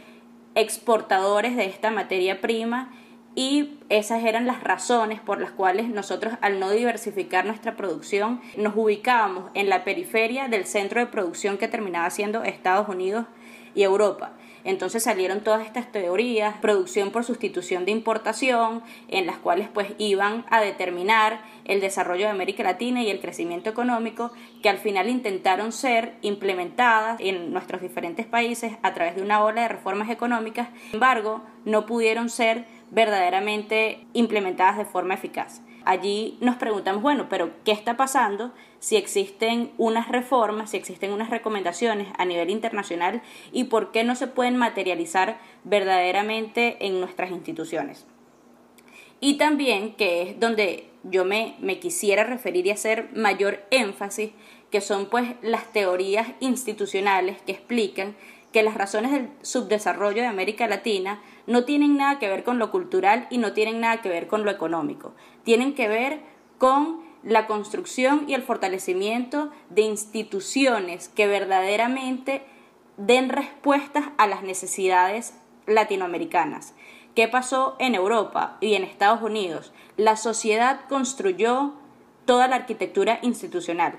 exportadores 0.57 1.55
de 1.55 1.67
esta 1.67 1.91
materia 1.91 2.41
prima 2.41 2.91
y 3.37 3.79
esas 3.91 4.25
eran 4.25 4.47
las 4.47 4.65
razones 4.65 5.21
por 5.21 5.41
las 5.41 5.53
cuales 5.53 5.89
nosotros 5.89 6.35
al 6.41 6.59
no 6.59 6.71
diversificar 6.71 7.45
nuestra 7.45 7.77
producción 7.77 8.41
nos 8.57 8.75
ubicábamos 8.75 9.51
en 9.55 9.69
la 9.69 9.85
periferia 9.85 10.49
del 10.49 10.65
centro 10.65 11.01
de 11.01 11.07
producción 11.07 11.59
que 11.59 11.69
terminaba 11.69 12.09
siendo 12.11 12.43
Estados 12.43 12.89
Unidos 12.89 13.27
y 13.75 13.83
Europa. 13.83 14.33
Entonces 14.65 15.05
salieron 15.05 15.43
todas 15.43 15.65
estas 15.65 15.93
teorías, 15.93 16.57
producción 16.57 17.13
por 17.13 17.23
sustitución 17.23 17.85
de 17.85 17.93
importación, 17.93 18.83
en 19.07 19.27
las 19.27 19.37
cuales 19.37 19.69
pues 19.73 19.93
iban 19.99 20.45
a 20.51 20.61
determinar 20.61 21.41
el 21.67 21.81
desarrollo 21.81 22.25
de 22.25 22.33
América 22.33 22.65
Latina 22.65 23.01
y 23.03 23.11
el 23.11 23.21
crecimiento 23.21 23.71
económico, 23.71 24.33
que 24.63 24.69
al 24.69 24.79
final 24.79 25.09
intentaron 25.09 25.71
ser 25.71 26.17
implementadas 26.23 27.21
en 27.21 27.53
nuestros 27.53 27.81
diferentes 27.81 28.27
países 28.27 28.73
a 28.83 28.93
través 28.93 29.15
de 29.15 29.23
una 29.23 29.45
ola 29.45 29.63
de 29.63 29.69
reformas 29.69 30.11
económicas, 30.11 30.69
sin 30.87 30.95
embargo, 30.95 31.43
no 31.65 31.87
pudieron 31.87 32.29
ser 32.29 32.65
verdaderamente 32.91 34.07
implementadas 34.13 34.79
de 34.79 34.85
forma 34.85 35.15
eficaz 35.15 35.61
allí 35.87 36.37
nos 36.41 36.57
preguntamos, 36.57 37.01
bueno, 37.01 37.29
pero 37.31 37.53
¿qué 37.65 37.73
está 37.73 37.97
pasando 37.97 38.53
si 38.81 38.97
existen 38.97 39.71
unas 39.79 40.09
reformas, 40.09 40.71
si 40.71 40.77
existen 40.77 41.13
unas 41.13 41.31
recomendaciones 41.31 42.09
a 42.19 42.25
nivel 42.27 42.51
internacional 42.51 43.23
y 43.53 43.65
por 43.65 43.93
qué 43.93 44.05
no 44.05 44.17
se 44.17 44.27
pueden 44.27 44.57
materializar 44.57 45.39
verdaderamente 45.65 46.77
en 46.85 47.01
nuestras 47.01 47.31
instituciones? 47.31 48.05
Y 49.21 49.39
también, 49.39 49.95
que 49.95 50.23
es 50.23 50.41
donde 50.41 50.91
yo 51.05 51.25
me, 51.25 51.55
me 51.61 51.79
quisiera 51.79 52.25
referir 52.25 52.67
y 52.67 52.71
hacer 52.71 53.09
mayor 53.15 53.65
énfasis, 53.71 54.33
que 54.71 54.81
son 54.81 55.07
pues 55.07 55.37
las 55.41 55.73
teorías 55.73 56.27
institucionales 56.41 57.41
que 57.43 57.53
explican 57.53 58.17
que 58.53 58.65
las 58.65 58.75
razones 58.75 59.13
del 59.13 59.29
subdesarrollo 59.43 60.23
de 60.23 60.29
América 60.29 60.67
Latina 60.67 61.23
no 61.47 61.65
tienen 61.65 61.97
nada 61.97 62.19
que 62.19 62.29
ver 62.29 62.45
con 62.45 62.59
lo 62.59 62.71
cultural 62.71 63.27
y 63.31 63.39
no 63.39 63.53
tienen 63.53 63.81
nada 63.81 64.03
que 64.03 64.09
ver 64.09 64.27
con 64.27 64.45
lo 64.45 64.51
económico. 64.51 65.15
Tienen 65.45 65.75
que 65.75 65.89
ver 65.89 66.21
con 66.59 67.01
la 67.23 67.47
construcción 67.47 68.25
y 68.29 68.35
el 68.35 68.43
fortalecimiento 68.43 69.51
de 69.71 69.83
instituciones 69.83 71.09
que 71.09 71.27
verdaderamente 71.27 72.43
den 72.97 73.29
respuestas 73.29 74.05
a 74.17 74.27
las 74.27 74.43
necesidades 74.43 75.35
latinoamericanas. 75.67 76.75
¿Qué 77.15 77.29
pasó 77.29 77.77
en 77.79 77.95
Europa 77.95 78.59
y 78.61 78.75
en 78.75 78.85
Estados 78.85 79.23
Unidos? 79.23 79.73
La 79.97 80.17
sociedad 80.17 80.81
construyó 80.89 81.75
toda 82.27 82.47
la 82.49 82.57
arquitectura 82.57 83.19
institucional. 83.23 83.95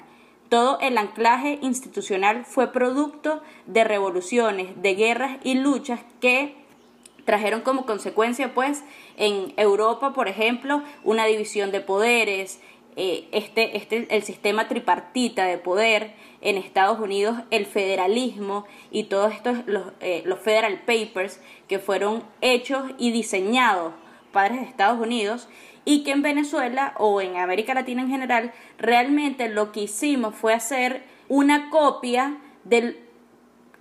Todo 0.49 0.79
el 0.79 0.97
anclaje 0.97 1.59
institucional 1.61 2.45
fue 2.45 2.71
producto 2.71 3.41
de 3.65 3.83
revoluciones, 3.83 4.81
de 4.81 4.95
guerras 4.95 5.37
y 5.43 5.55
luchas 5.55 5.99
que 6.21 6.55
trajeron 7.27 7.59
como 7.59 7.85
consecuencia, 7.85 8.53
pues, 8.53 8.85
en 9.17 9.53
Europa, 9.57 10.13
por 10.13 10.29
ejemplo, 10.29 10.81
una 11.03 11.25
división 11.25 11.71
de 11.71 11.81
poderes, 11.81 12.61
eh, 12.95 13.27
este, 13.33 13.75
este, 13.75 14.07
el 14.09 14.23
sistema 14.23 14.69
tripartita 14.69 15.45
de 15.45 15.57
poder, 15.57 16.13
en 16.41 16.55
Estados 16.57 16.99
Unidos 16.99 17.39
el 17.49 17.65
federalismo 17.65 18.65
y 18.91 19.05
todos 19.05 19.33
estos, 19.33 19.57
los, 19.65 19.91
eh, 19.99 20.21
los 20.25 20.39
federal 20.39 20.79
papers 20.85 21.41
que 21.67 21.79
fueron 21.79 22.23
hechos 22.41 22.83
y 22.97 23.11
diseñados 23.11 23.93
padres 24.31 24.61
de 24.61 24.67
Estados 24.67 24.99
Unidos 24.99 25.49
y 25.83 26.03
que 26.03 26.11
en 26.11 26.21
Venezuela 26.21 26.93
o 26.97 27.19
en 27.21 27.37
América 27.37 27.73
Latina 27.73 28.03
en 28.03 28.09
general 28.09 28.53
realmente 28.77 29.49
lo 29.49 29.71
que 29.71 29.81
hicimos 29.81 30.35
fue 30.35 30.53
hacer 30.53 31.03
una 31.27 31.69
copia 31.69 32.37
del 32.63 33.06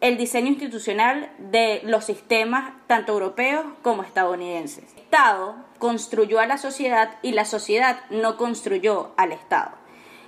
el 0.00 0.18
diseño 0.18 0.48
institucional 0.48 1.30
de 1.38 1.80
los 1.84 2.04
sistemas 2.04 2.72
tanto 2.86 3.12
europeos 3.12 3.64
como 3.82 4.02
estadounidenses. 4.02 4.92
El 4.92 5.02
Estado 5.02 5.56
construyó 5.78 6.40
a 6.40 6.46
la 6.46 6.58
sociedad 6.58 7.16
y 7.22 7.32
la 7.32 7.44
sociedad 7.44 8.00
no 8.10 8.36
construyó 8.36 9.12
al 9.16 9.32
Estado. 9.32 9.72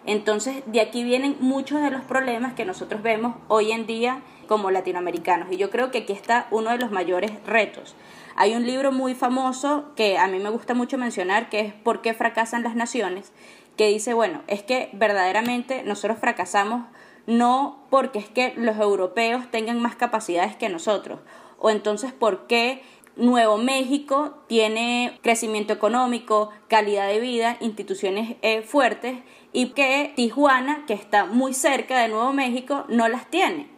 Entonces, 0.07 0.63
de 0.67 0.81
aquí 0.81 1.05
vienen 1.05 1.37
muchos 1.41 1.83
de 1.83 1.91
los 1.91 2.03
problemas 2.03 2.55
que 2.55 2.65
nosotros 2.65 3.03
vemos 3.03 3.37
hoy 3.49 3.73
en 3.73 3.87
día 3.87 4.23
como 4.47 4.71
latinoamericanos. 4.71 5.53
Y 5.53 5.59
yo 5.59 5.69
creo 5.69 5.91
que 5.91 5.99
aquí 5.99 6.15
está 6.15 6.47
uno 6.51 6.71
de 6.71 6.79
los 6.79 6.91
mayores 6.91 7.33
retos. 7.45 7.95
Hay 8.35 8.55
un 8.55 8.67
libro 8.67 8.91
muy 8.91 9.15
famoso 9.15 9.93
que 9.97 10.17
a 10.17 10.27
mí 10.29 10.39
me 10.39 10.49
gusta 10.49 10.73
mucho 10.73 10.97
mencionar, 10.97 11.51
que 11.51 11.61
es 11.61 11.75
¿Por 11.75 12.01
qué 12.01 12.15
fracasan 12.15 12.63
las 12.63 12.75
naciones? 12.75 13.33
que 13.79 13.89
dice, 13.89 14.13
bueno, 14.13 14.43
es 14.49 14.63
que 14.65 14.91
verdaderamente 14.93 15.85
nosotros 15.85 16.19
fracasamos 16.19 16.85
no 17.29 17.85
porque 17.91 18.19
es 18.19 18.29
que 18.31 18.55
los 18.57 18.79
europeos 18.79 19.51
tengan 19.51 19.83
más 19.83 19.95
capacidades 19.97 20.57
que 20.57 20.71
nosotros, 20.71 21.21
o 21.59 21.69
entonces 21.69 22.11
por 22.11 22.47
qué 22.47 22.83
Nuevo 23.17 23.59
México 23.59 24.39
tiene 24.47 25.19
crecimiento 25.23 25.75
económico, 25.75 26.49
calidad 26.69 27.07
de 27.07 27.21
vida, 27.21 27.59
instituciones 27.61 28.37
eh, 28.41 28.63
fuertes 28.63 29.19
y 29.53 29.71
que 29.71 30.15
Tijuana, 30.17 30.87
que 30.87 30.95
está 30.95 31.27
muy 31.27 31.53
cerca 31.53 32.01
de 32.01 32.09
Nuevo 32.09 32.33
México, 32.33 32.87
no 32.89 33.09
las 33.09 33.29
tiene. 33.29 33.69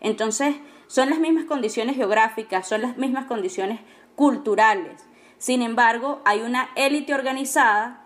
Entonces, 0.00 0.56
son 0.86 1.08
las 1.08 1.18
mismas 1.18 1.46
condiciones 1.46 1.96
geográficas, 1.96 2.68
son 2.68 2.82
las 2.82 2.98
mismas 2.98 3.24
condiciones 3.24 3.80
culturales. 4.16 5.06
Sin 5.38 5.62
embargo, 5.62 6.20
hay 6.26 6.40
una 6.40 6.68
élite 6.76 7.14
organizada 7.14 8.04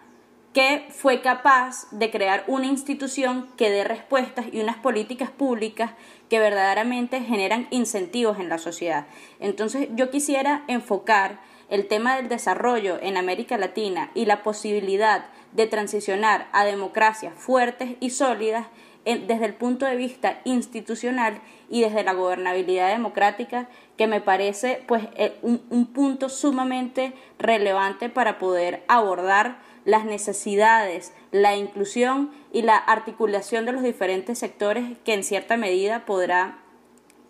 que 0.53 0.87
fue 0.91 1.23
capaz 1.23 1.91
de 1.93 2.11
crear 2.11 2.45
una 2.47 2.67
institución 2.67 3.49
que 3.57 3.71
dé 3.71 3.85
respuestas 3.85 4.47
y 4.53 4.61
unas 4.61 4.77
políticas 4.77 5.31
públicas 5.31 5.93
que 6.29 6.41
verdaderamente 6.41 7.21
generan 7.21 7.69
incentivos 7.71 8.39
en 8.39 8.49
la 8.49 8.59
sociedad. 8.59 9.07
Entonces 9.41 9.89
yo 9.95 10.11
quisiera 10.11 10.65
enfocar 10.69 11.41
el 11.71 11.89
tema 11.89 12.17
del 12.17 12.29
desarrollo 12.29 12.99
en 13.01 13.17
América 13.17 13.57
Latina 13.57 14.11
y 14.15 14.27
la 14.27 14.43
posibilidad 14.43 15.25
de 15.53 15.67
transicionar 15.67 16.49
a 16.53 16.65
democracias 16.65 17.35
fuertes 17.35 17.97
y 18.01 18.11
sólidas 18.11 18.67
desde 19.05 19.47
el 19.47 19.55
punto 19.55 19.87
de 19.87 19.97
vista 19.97 20.41
institucional 20.45 21.41
y 21.71 21.81
desde 21.81 22.05
la 22.05 22.13
gobernabilidad 22.13 22.91
democrática, 22.91 23.69
que 23.97 24.07
me 24.07 24.21
parece 24.21 24.85
pues 24.87 25.09
eh, 25.17 25.35
un 25.43 25.87
punto 25.93 26.29
sumamente 26.29 27.15
relevante 27.39 28.11
para 28.11 28.39
poder 28.39 28.85
abordar 28.87 29.59
las 29.85 30.05
necesidades, 30.05 31.13
la 31.31 31.57
inclusión 31.57 32.31
y 32.53 32.63
la 32.63 32.77
articulación 32.77 33.65
de 33.67 33.73
los 33.73 33.83
diferentes 33.83 34.39
sectores 34.39 34.85
que 35.05 35.15
en 35.15 35.25
cierta 35.25 35.57
medida 35.57 36.07
podrá 36.07 36.62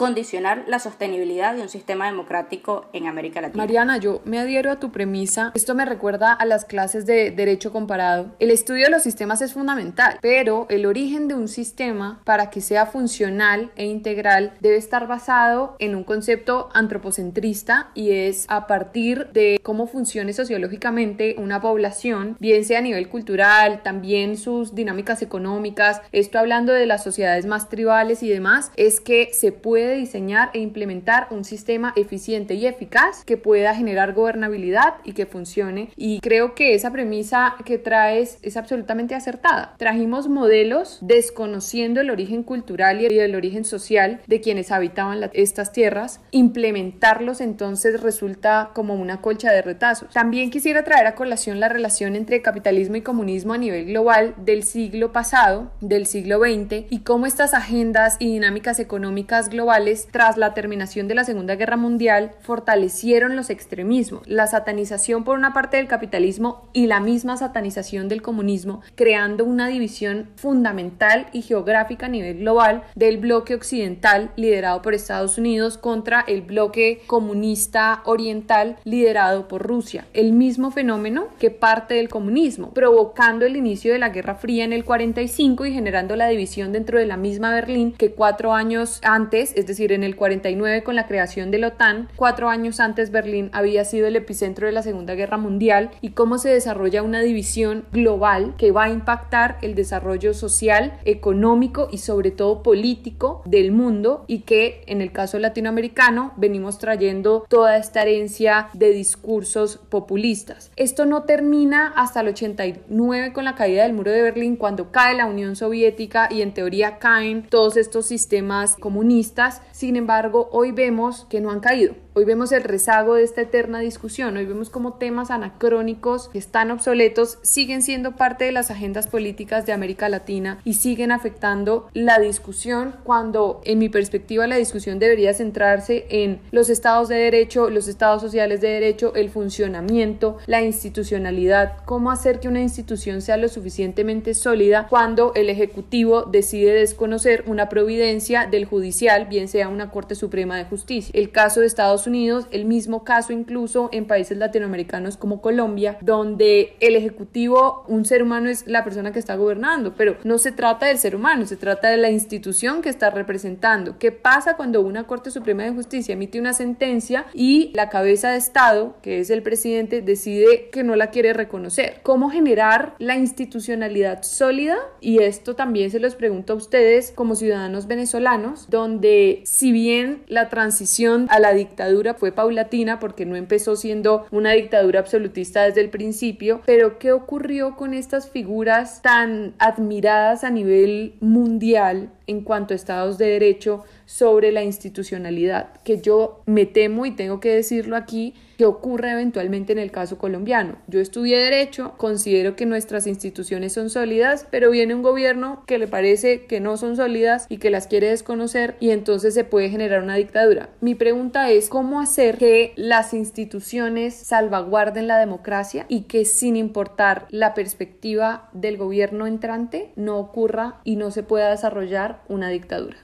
condicionar 0.02 0.64
la 0.66 0.80
sostenibilidad 0.80 1.54
de 1.54 1.62
un 1.62 1.68
sistema 1.68 2.06
democrático 2.06 2.87
en 2.92 3.06
América 3.06 3.40
Latina. 3.40 3.62
Mariana, 3.62 3.99
yo 3.99 4.21
me 4.25 4.40
adhiero 4.40 4.73
a 4.73 4.80
tu 4.80 4.90
premisa. 4.90 5.52
Esto 5.54 5.76
me 5.76 5.85
recuerda 5.85 6.32
a 6.32 6.44
las 6.44 6.64
clases 6.64 7.06
de 7.06 7.30
derecho 7.30 7.71
comparado. 7.71 8.35
El 8.40 8.50
estudio 8.50 8.87
de 8.87 8.90
los 8.90 9.04
sistemas 9.04 9.42
es 9.42 9.52
fundamental, 9.52 10.18
pero 10.21 10.66
el 10.71 10.87
origen 10.87 11.28
de 11.28 11.35
un 11.35 11.47
sistema 11.47 12.21
para 12.25 12.50
que 12.50 12.61
sea 12.61 12.87
funcional 12.87 13.71
e 13.76 13.87
integral 13.87 14.54
debe 14.59 14.76
estar 14.76 15.06
basado 15.06 15.76
en 15.78 15.94
un 15.94 16.02
concepto 16.02 16.68
antropocentrista 16.75 17.92
y 17.94 18.11
es 18.11 18.47
a 18.49 18.66
partir 18.66 19.28
de 19.28 19.61
cómo 19.62 19.87
funcione 19.87 20.32
sociológicamente 20.32 21.37
una 21.38 21.61
población, 21.61 22.37
bien 22.40 22.64
sea 22.64 22.80
a 22.80 22.82
nivel 22.82 23.09
cultural, 23.09 23.85
también 23.85 24.37
sus 24.37 24.75
dinámicas 24.75 25.23
económicas, 25.23 26.02
esto 26.11 26.40
hablando 26.40 26.73
de 26.73 26.87
las 26.87 27.04
sociedades 27.04 27.47
más 27.47 27.68
tribales 27.68 28.25
y 28.25 28.28
demás, 28.28 28.73
es 28.76 29.00
que 29.00 29.32
se 29.32 29.52
puede 29.52 29.92
diseñar 29.97 30.51
e 30.55 30.61
implementar 30.61 31.29
un 31.31 31.45
sistema 31.45 31.93
eficiente 31.97 32.55
y 32.55 32.67
eficaz 32.67 33.25
que 33.25 33.37
pueda 33.37 33.75
generar 33.75 34.13
gobernabilidad 34.13 34.95
y 35.05 35.13
que 35.13 35.27
funcione. 35.27 35.91
Y 35.97 36.21
creo 36.21 36.55
que 36.55 36.75
esa 36.75 36.91
premisa 36.91 37.57
que 37.65 37.79
traes 37.79 38.39
es 38.43 38.57
absolutamente 38.57 39.15
acertada. 39.15 39.75
Trajimos 39.79 40.29
modelos 40.29 40.99
desconociendo 41.01 42.01
el 42.01 42.11
origen 42.11 42.43
cultural 42.43 43.01
y 43.01 43.07
el 43.07 43.35
origen 43.35 43.65
social 43.65 44.21
de 44.27 44.41
quienes 44.41 44.71
habitaban 44.71 45.31
estas 45.33 45.73
tierras. 45.73 46.21
Implementarlos 46.31 47.41
entonces 47.41 48.01
resulta 48.01 48.71
como 48.75 48.95
una 48.95 49.21
colcha 49.21 49.53
de 49.53 49.63
retazos. 49.63 50.11
También 50.13 50.51
quisiera 50.51 50.85
traer 50.85 51.07
a 51.07 51.15
colación 51.15 51.61
la 51.61 51.69
relación 51.69 52.17
entre 52.17 52.43
capitalismo 52.43 52.97
y 52.97 53.03
comunismo 53.03 53.53
a 53.53 53.59
nivel 53.59 53.87
global 53.87 54.35
del 54.39 54.63
siglo 54.63 55.13
pasado, 55.13 55.73
del 55.81 56.07
siglo 56.07 56.39
XX, 56.39 56.87
y 56.91 57.01
cómo 57.01 57.27
estas 57.27 57.55
agendas 57.55 58.17
y 58.19 58.33
dinámicas 58.33 58.79
económicas 58.79 59.49
globales 59.49 59.82
tras 60.11 60.37
la 60.37 60.55
terminación 60.55 61.09
de 61.09 61.17
la 61.17 61.25
Segunda 61.25 61.57
Guerra 61.57 61.77
Mundial, 61.77 62.33
fortalecieron 62.41 63.35
los 63.35 63.51
extremismos, 63.51 64.23
la 64.27 64.47
satanización 64.47 65.25
por 65.25 65.37
una 65.37 65.53
parte 65.53 65.79
del 65.79 65.89
capitalismo 65.89 66.69
y 66.73 66.87
la 66.87 67.01
misma 67.01 67.37
satanización 67.37 68.09
del 68.09 68.23
comunismo, 68.23 68.81
creando 68.95 69.45
una 69.45 69.67
división 69.67 70.29
fundamental 70.37 71.27
y 71.33 71.43
geográfica 71.43 72.07
a 72.07 72.11
nivel 72.11 72.39
global 72.39 72.85
del 72.95 73.19
bloque 73.19 73.57
occidental 73.57 74.31
liderado 74.37 74.83
por 74.83 74.95
Estados 74.95 75.37
Unidos 75.37 75.79
contra 75.79 76.21
el 76.21 76.43
bloque 76.43 77.03
comunista 77.09 78.03
oriental 78.05 78.77
liderado 78.85 79.49
por 79.49 79.62
Rusia. 79.62 80.07
El 80.12 80.33
mismo 80.33 80.71
fenómeno 80.71 81.27
que 81.41 81.51
parte 81.51 81.95
del 81.95 82.09
comunismo, 82.09 82.71
provocando 82.71 83.47
el 83.47 83.57
inicio 83.57 83.93
de 83.93 83.99
la 83.99 84.11
Guerra 84.11 84.37
Fría 84.37 84.65
en 84.65 84.73
el 84.73 84.85
45 84.85 85.67
y 85.67 85.73
generando 85.73 86.15
la 86.15 86.29
división 86.29 86.73
dentro 86.73 87.01
de 87.01 87.07
la 87.07 87.17
misma 87.17 87.51
Berlín 87.51 87.93
que 87.99 88.12
cuatro 88.12 88.55
años 88.55 89.01
antes, 89.03 89.53
es 89.62 89.66
decir, 89.69 89.92
en 89.92 90.02
el 90.02 90.16
49 90.16 90.83
con 90.83 90.97
la 90.97 91.07
creación 91.07 91.52
de 91.52 91.59
la 91.59 91.69
OTAN, 91.69 92.09
cuatro 92.16 92.49
años 92.49 92.81
antes 92.81 93.12
Berlín 93.12 93.49
había 93.52 93.85
sido 93.85 94.09
el 94.09 94.16
epicentro 94.16 94.66
de 94.66 94.73
la 94.73 94.83
Segunda 94.83 95.14
Guerra 95.14 95.37
Mundial 95.37 95.90
y 96.00 96.11
cómo 96.11 96.38
se 96.38 96.49
desarrolla 96.49 97.02
una 97.02 97.21
división 97.21 97.85
global 97.92 98.54
que 98.59 98.73
va 98.73 98.85
a 98.85 98.90
impactar 98.90 99.59
el 99.62 99.76
desarrollo 99.76 100.35
social, 100.35 100.99
económico 101.04 101.88
y 101.92 101.99
sobre 101.99 102.33
todo 102.33 102.64
político 102.64 103.42
del 103.45 103.71
mundo 103.71 104.25
y 104.26 104.40
que 104.40 104.83
en 104.87 105.00
el 105.00 105.12
caso 105.12 105.38
latinoamericano 105.38 106.33
venimos 106.37 106.78
trayendo 106.78 107.47
toda 107.49 107.76
esta 107.76 108.02
herencia 108.02 108.69
de 108.73 108.90
discursos 108.90 109.78
populistas. 109.88 110.73
Esto 110.75 111.07
no 111.07 111.23
termina 111.23 111.92
hasta 111.95 112.21
el 112.21 112.28
89 112.28 113.33
con 113.33 113.45
la 113.45 113.54
caída 113.54 113.85
del 113.85 113.92
muro 113.92 114.11
de 114.11 114.23
Berlín 114.23 114.57
cuando 114.57 114.90
cae 114.90 115.14
la 115.14 115.26
Unión 115.26 115.54
Soviética 115.54 116.28
y 116.33 116.42
en 116.42 116.52
teoría 116.52 116.99
caen 116.99 117.47
todos 117.49 117.76
estos 117.76 118.07
sistemas 118.07 118.75
comunistas. 118.75 119.51
Sin 119.73 119.97
embargo, 119.97 120.49
hoy 120.52 120.73
vemos 120.73 121.26
que 121.28 121.40
no 121.40 121.50
han 121.50 121.61
caído. 121.61 121.94
Hoy 122.14 122.26
vemos 122.26 122.52
el 122.52 122.62
rezago 122.62 123.14
de 123.14 123.25
esta 123.25 123.40
eterna 123.40 123.80
discusión, 123.80 124.37
hoy 124.37 124.44
vemos 124.44 124.68
como 124.68 124.94
temas 124.94 125.30
anacrónicos 125.30 126.28
que 126.28 126.37
están 126.37 126.71
obsoletos 126.71 127.38
siguen 127.40 127.82
siendo 127.82 128.16
parte 128.16 128.44
de 128.44 128.52
las 128.52 128.71
agendas 128.71 129.06
políticas 129.06 129.64
de 129.64 129.73
América 129.73 130.11
Latina 130.11 130.61
y 130.62 130.75
siguen 130.75 131.11
afectando 131.11 131.88
la 131.94 132.18
discusión 132.18 132.97
cuando 133.04 133.62
en 133.64 133.78
mi 133.78 133.88
perspectiva 133.88 134.47
la 134.47 134.56
discusión 134.56 134.99
debería 134.99 135.32
centrarse 135.32 136.04
en 136.11 136.40
los 136.50 136.68
estados 136.68 137.09
de 137.09 137.16
derecho, 137.16 137.71
los 137.71 137.88
estados 137.88 138.21
sociales 138.21 138.61
de 138.61 138.68
derecho, 138.68 139.14
el 139.14 139.30
funcionamiento, 139.30 140.37
la 140.44 140.61
institucionalidad, 140.61 141.78
cómo 141.87 142.11
hacer 142.11 142.40
que 142.40 142.49
una 142.49 142.61
institución 142.61 143.23
sea 143.23 143.38
lo 143.38 143.49
suficientemente 143.49 144.35
sólida 144.35 144.87
cuando 144.90 145.32
el 145.35 145.49
Ejecutivo 145.49 146.25
decide 146.25 146.75
desconocer 146.75 147.44
una 147.47 147.71
providencia 147.71 148.47
del 148.47 148.66
judicial, 148.66 149.26
bien 149.26 149.42
sea 149.49 149.69
una 149.69 149.91
Corte 149.91 150.15
Suprema 150.15 150.57
de 150.57 150.65
Justicia. 150.65 151.13
El 151.15 151.31
caso 151.31 151.61
de 151.61 151.67
Estados 151.67 152.07
Unidos, 152.07 152.47
el 152.51 152.65
mismo 152.65 153.05
caso 153.05 153.33
incluso 153.33 153.89
en 153.93 154.07
países 154.07 154.39
latinoamericanos 154.39 155.17
como 155.17 155.41
Colombia, 155.41 155.99
donde 156.01 156.77
el 156.81 156.97
ejecutivo, 156.97 157.85
un 157.89 158.05
ser 158.05 158.23
humano 158.23 158.49
es 158.49 158.67
la 158.67 158.85
persona 158.85 159.13
que 159.13 159.19
está 159.19 159.37
gobernando, 159.37 159.95
pero 159.97 160.17
no 160.25 160.39
se 160.39 160.53
trata 160.53 160.87
del 160.87 160.99
ser 160.99 161.17
humano, 161.17 161.47
se 161.47 161.57
trata 161.57 161.91
de 161.91 161.97
la 161.97 162.11
institución 162.11 162.83
que 162.83 162.89
está 162.89 163.11
representando. 163.11 163.99
¿Qué 163.99 164.13
pasa 164.13 164.57
cuando 164.57 164.81
una 164.81 165.07
Corte 165.07 165.31
Suprema 165.31 165.65
de 165.65 165.73
Justicia 165.73 166.15
emite 166.15 166.41
una 166.41 166.53
sentencia 166.53 167.27
y 167.35 167.71
la 167.75 167.89
cabeza 167.89 168.31
de 168.31 168.39
Estado, 168.39 168.97
que 169.03 169.21
es 169.21 169.31
el 169.31 169.43
presidente, 169.43 170.03
decide 170.03 170.69
que 170.71 170.83
no 170.83 170.97
la 170.97 171.11
quiere 171.11 171.33
reconocer? 171.33 172.01
¿Cómo 172.03 172.31
generar 172.31 172.95
la 172.99 173.17
institucionalidad 173.17 174.23
sólida? 174.23 174.77
Y 175.01 175.23
esto 175.23 175.55
también 175.57 175.91
se 175.91 176.01
los 176.01 176.15
pregunto 176.15 176.53
a 176.53 176.57
ustedes 176.57 177.13
como 177.13 177.35
ciudadanos 177.35 177.87
venezolanos, 177.87 178.69
donde 178.69 179.32
si 179.45 179.73
bien 179.73 180.23
la 180.29 180.49
transición 180.49 181.27
a 181.31 181.39
la 181.39 181.55
dictadura 181.55 182.15
fue 182.15 182.33
paulatina 182.33 182.99
porque 182.99 183.27
no 183.27 183.37
empezó 183.37 183.77
siendo 183.77 184.27
una 184.31 184.53
dictadura 184.53 185.01
absolutista 185.01 185.65
desde 185.65 185.81
el 185.81 185.91
principio, 185.91 186.61
pero 186.67 186.99
¿qué 186.99 187.12
ocurrió 187.12 187.77
con 187.77 187.95
estas 187.95 188.29
figuras 188.29 189.03
tan 189.03 189.55
admiradas 189.59 190.45
a 190.45 190.51
nivel 190.51 191.15
mundial 191.21 192.11
en 192.26 192.43
cuanto 192.43 192.75
a 192.75 192.76
estados 192.76 193.19
de 193.19 193.26
derecho 193.26 193.85
sobre 194.07 194.52
la 194.52 194.62
institucionalidad, 194.62 195.81
que 195.85 196.00
yo 196.00 196.43
me 196.47 196.67
temo 196.67 197.07
y 197.07 197.12
tengo 197.12 197.41
que 197.41 197.55
decirlo 197.55 197.97
aquí, 197.97 198.35
que 198.59 198.67
ocurre 198.67 199.12
eventualmente 199.12 199.73
en 199.73 199.79
el 199.79 199.91
caso 199.91 200.19
colombiano. 200.19 200.76
Yo 200.87 201.00
estudié 201.00 201.38
derecho, 201.38 201.95
considero 201.97 202.55
que 202.55 202.67
nuestras 202.67 203.07
instituciones 203.07 203.73
son 203.73 203.91
sólidas, 203.91 204.47
pero 204.50 204.71
viene 204.71 204.95
un 204.95 205.02
gobierno 205.02 205.64
que 205.67 205.79
le 205.79 205.88
parece 205.88 206.47
que 206.47 206.61
no 206.61 206.76
son 206.76 206.97
sólidas 206.97 207.47
y 207.49 207.59
que 207.59 207.71
las 207.71 207.87
quiere 207.87 208.11
desconocer 208.11 208.76
y 208.79 208.91
entonces 208.91 209.35
se 209.35 209.45
puede 209.45 209.71
generar 209.71 210.02
una 210.02 210.17
dictadura. 210.17 210.69
Mi 210.81 210.95
pregunta 210.95 211.50
es, 211.50 211.69
¿cómo 211.69 212.00
hacer 212.00 212.38
que 212.38 212.73
las 212.76 213.14
instituciones 213.14 214.14
salvaguarden 214.14 215.07
la 215.07 215.19
democracia 215.19 215.87
y 215.88 216.02
que 216.02 216.25
sin 216.25 216.57
importar 216.57 217.26
la 217.31 217.55
perspectiva 217.55 218.50
del 218.52 218.76
gobierno 218.76 219.26
entrante 219.26 219.93
no 219.97 220.19
ocurra 220.19 220.81
y 220.85 220.97
no 220.97 221.11
se 221.11 221.23
pueda 221.23 221.50
desarrollar 221.50 222.22
una 222.29 222.49
dictadura? 222.49 222.99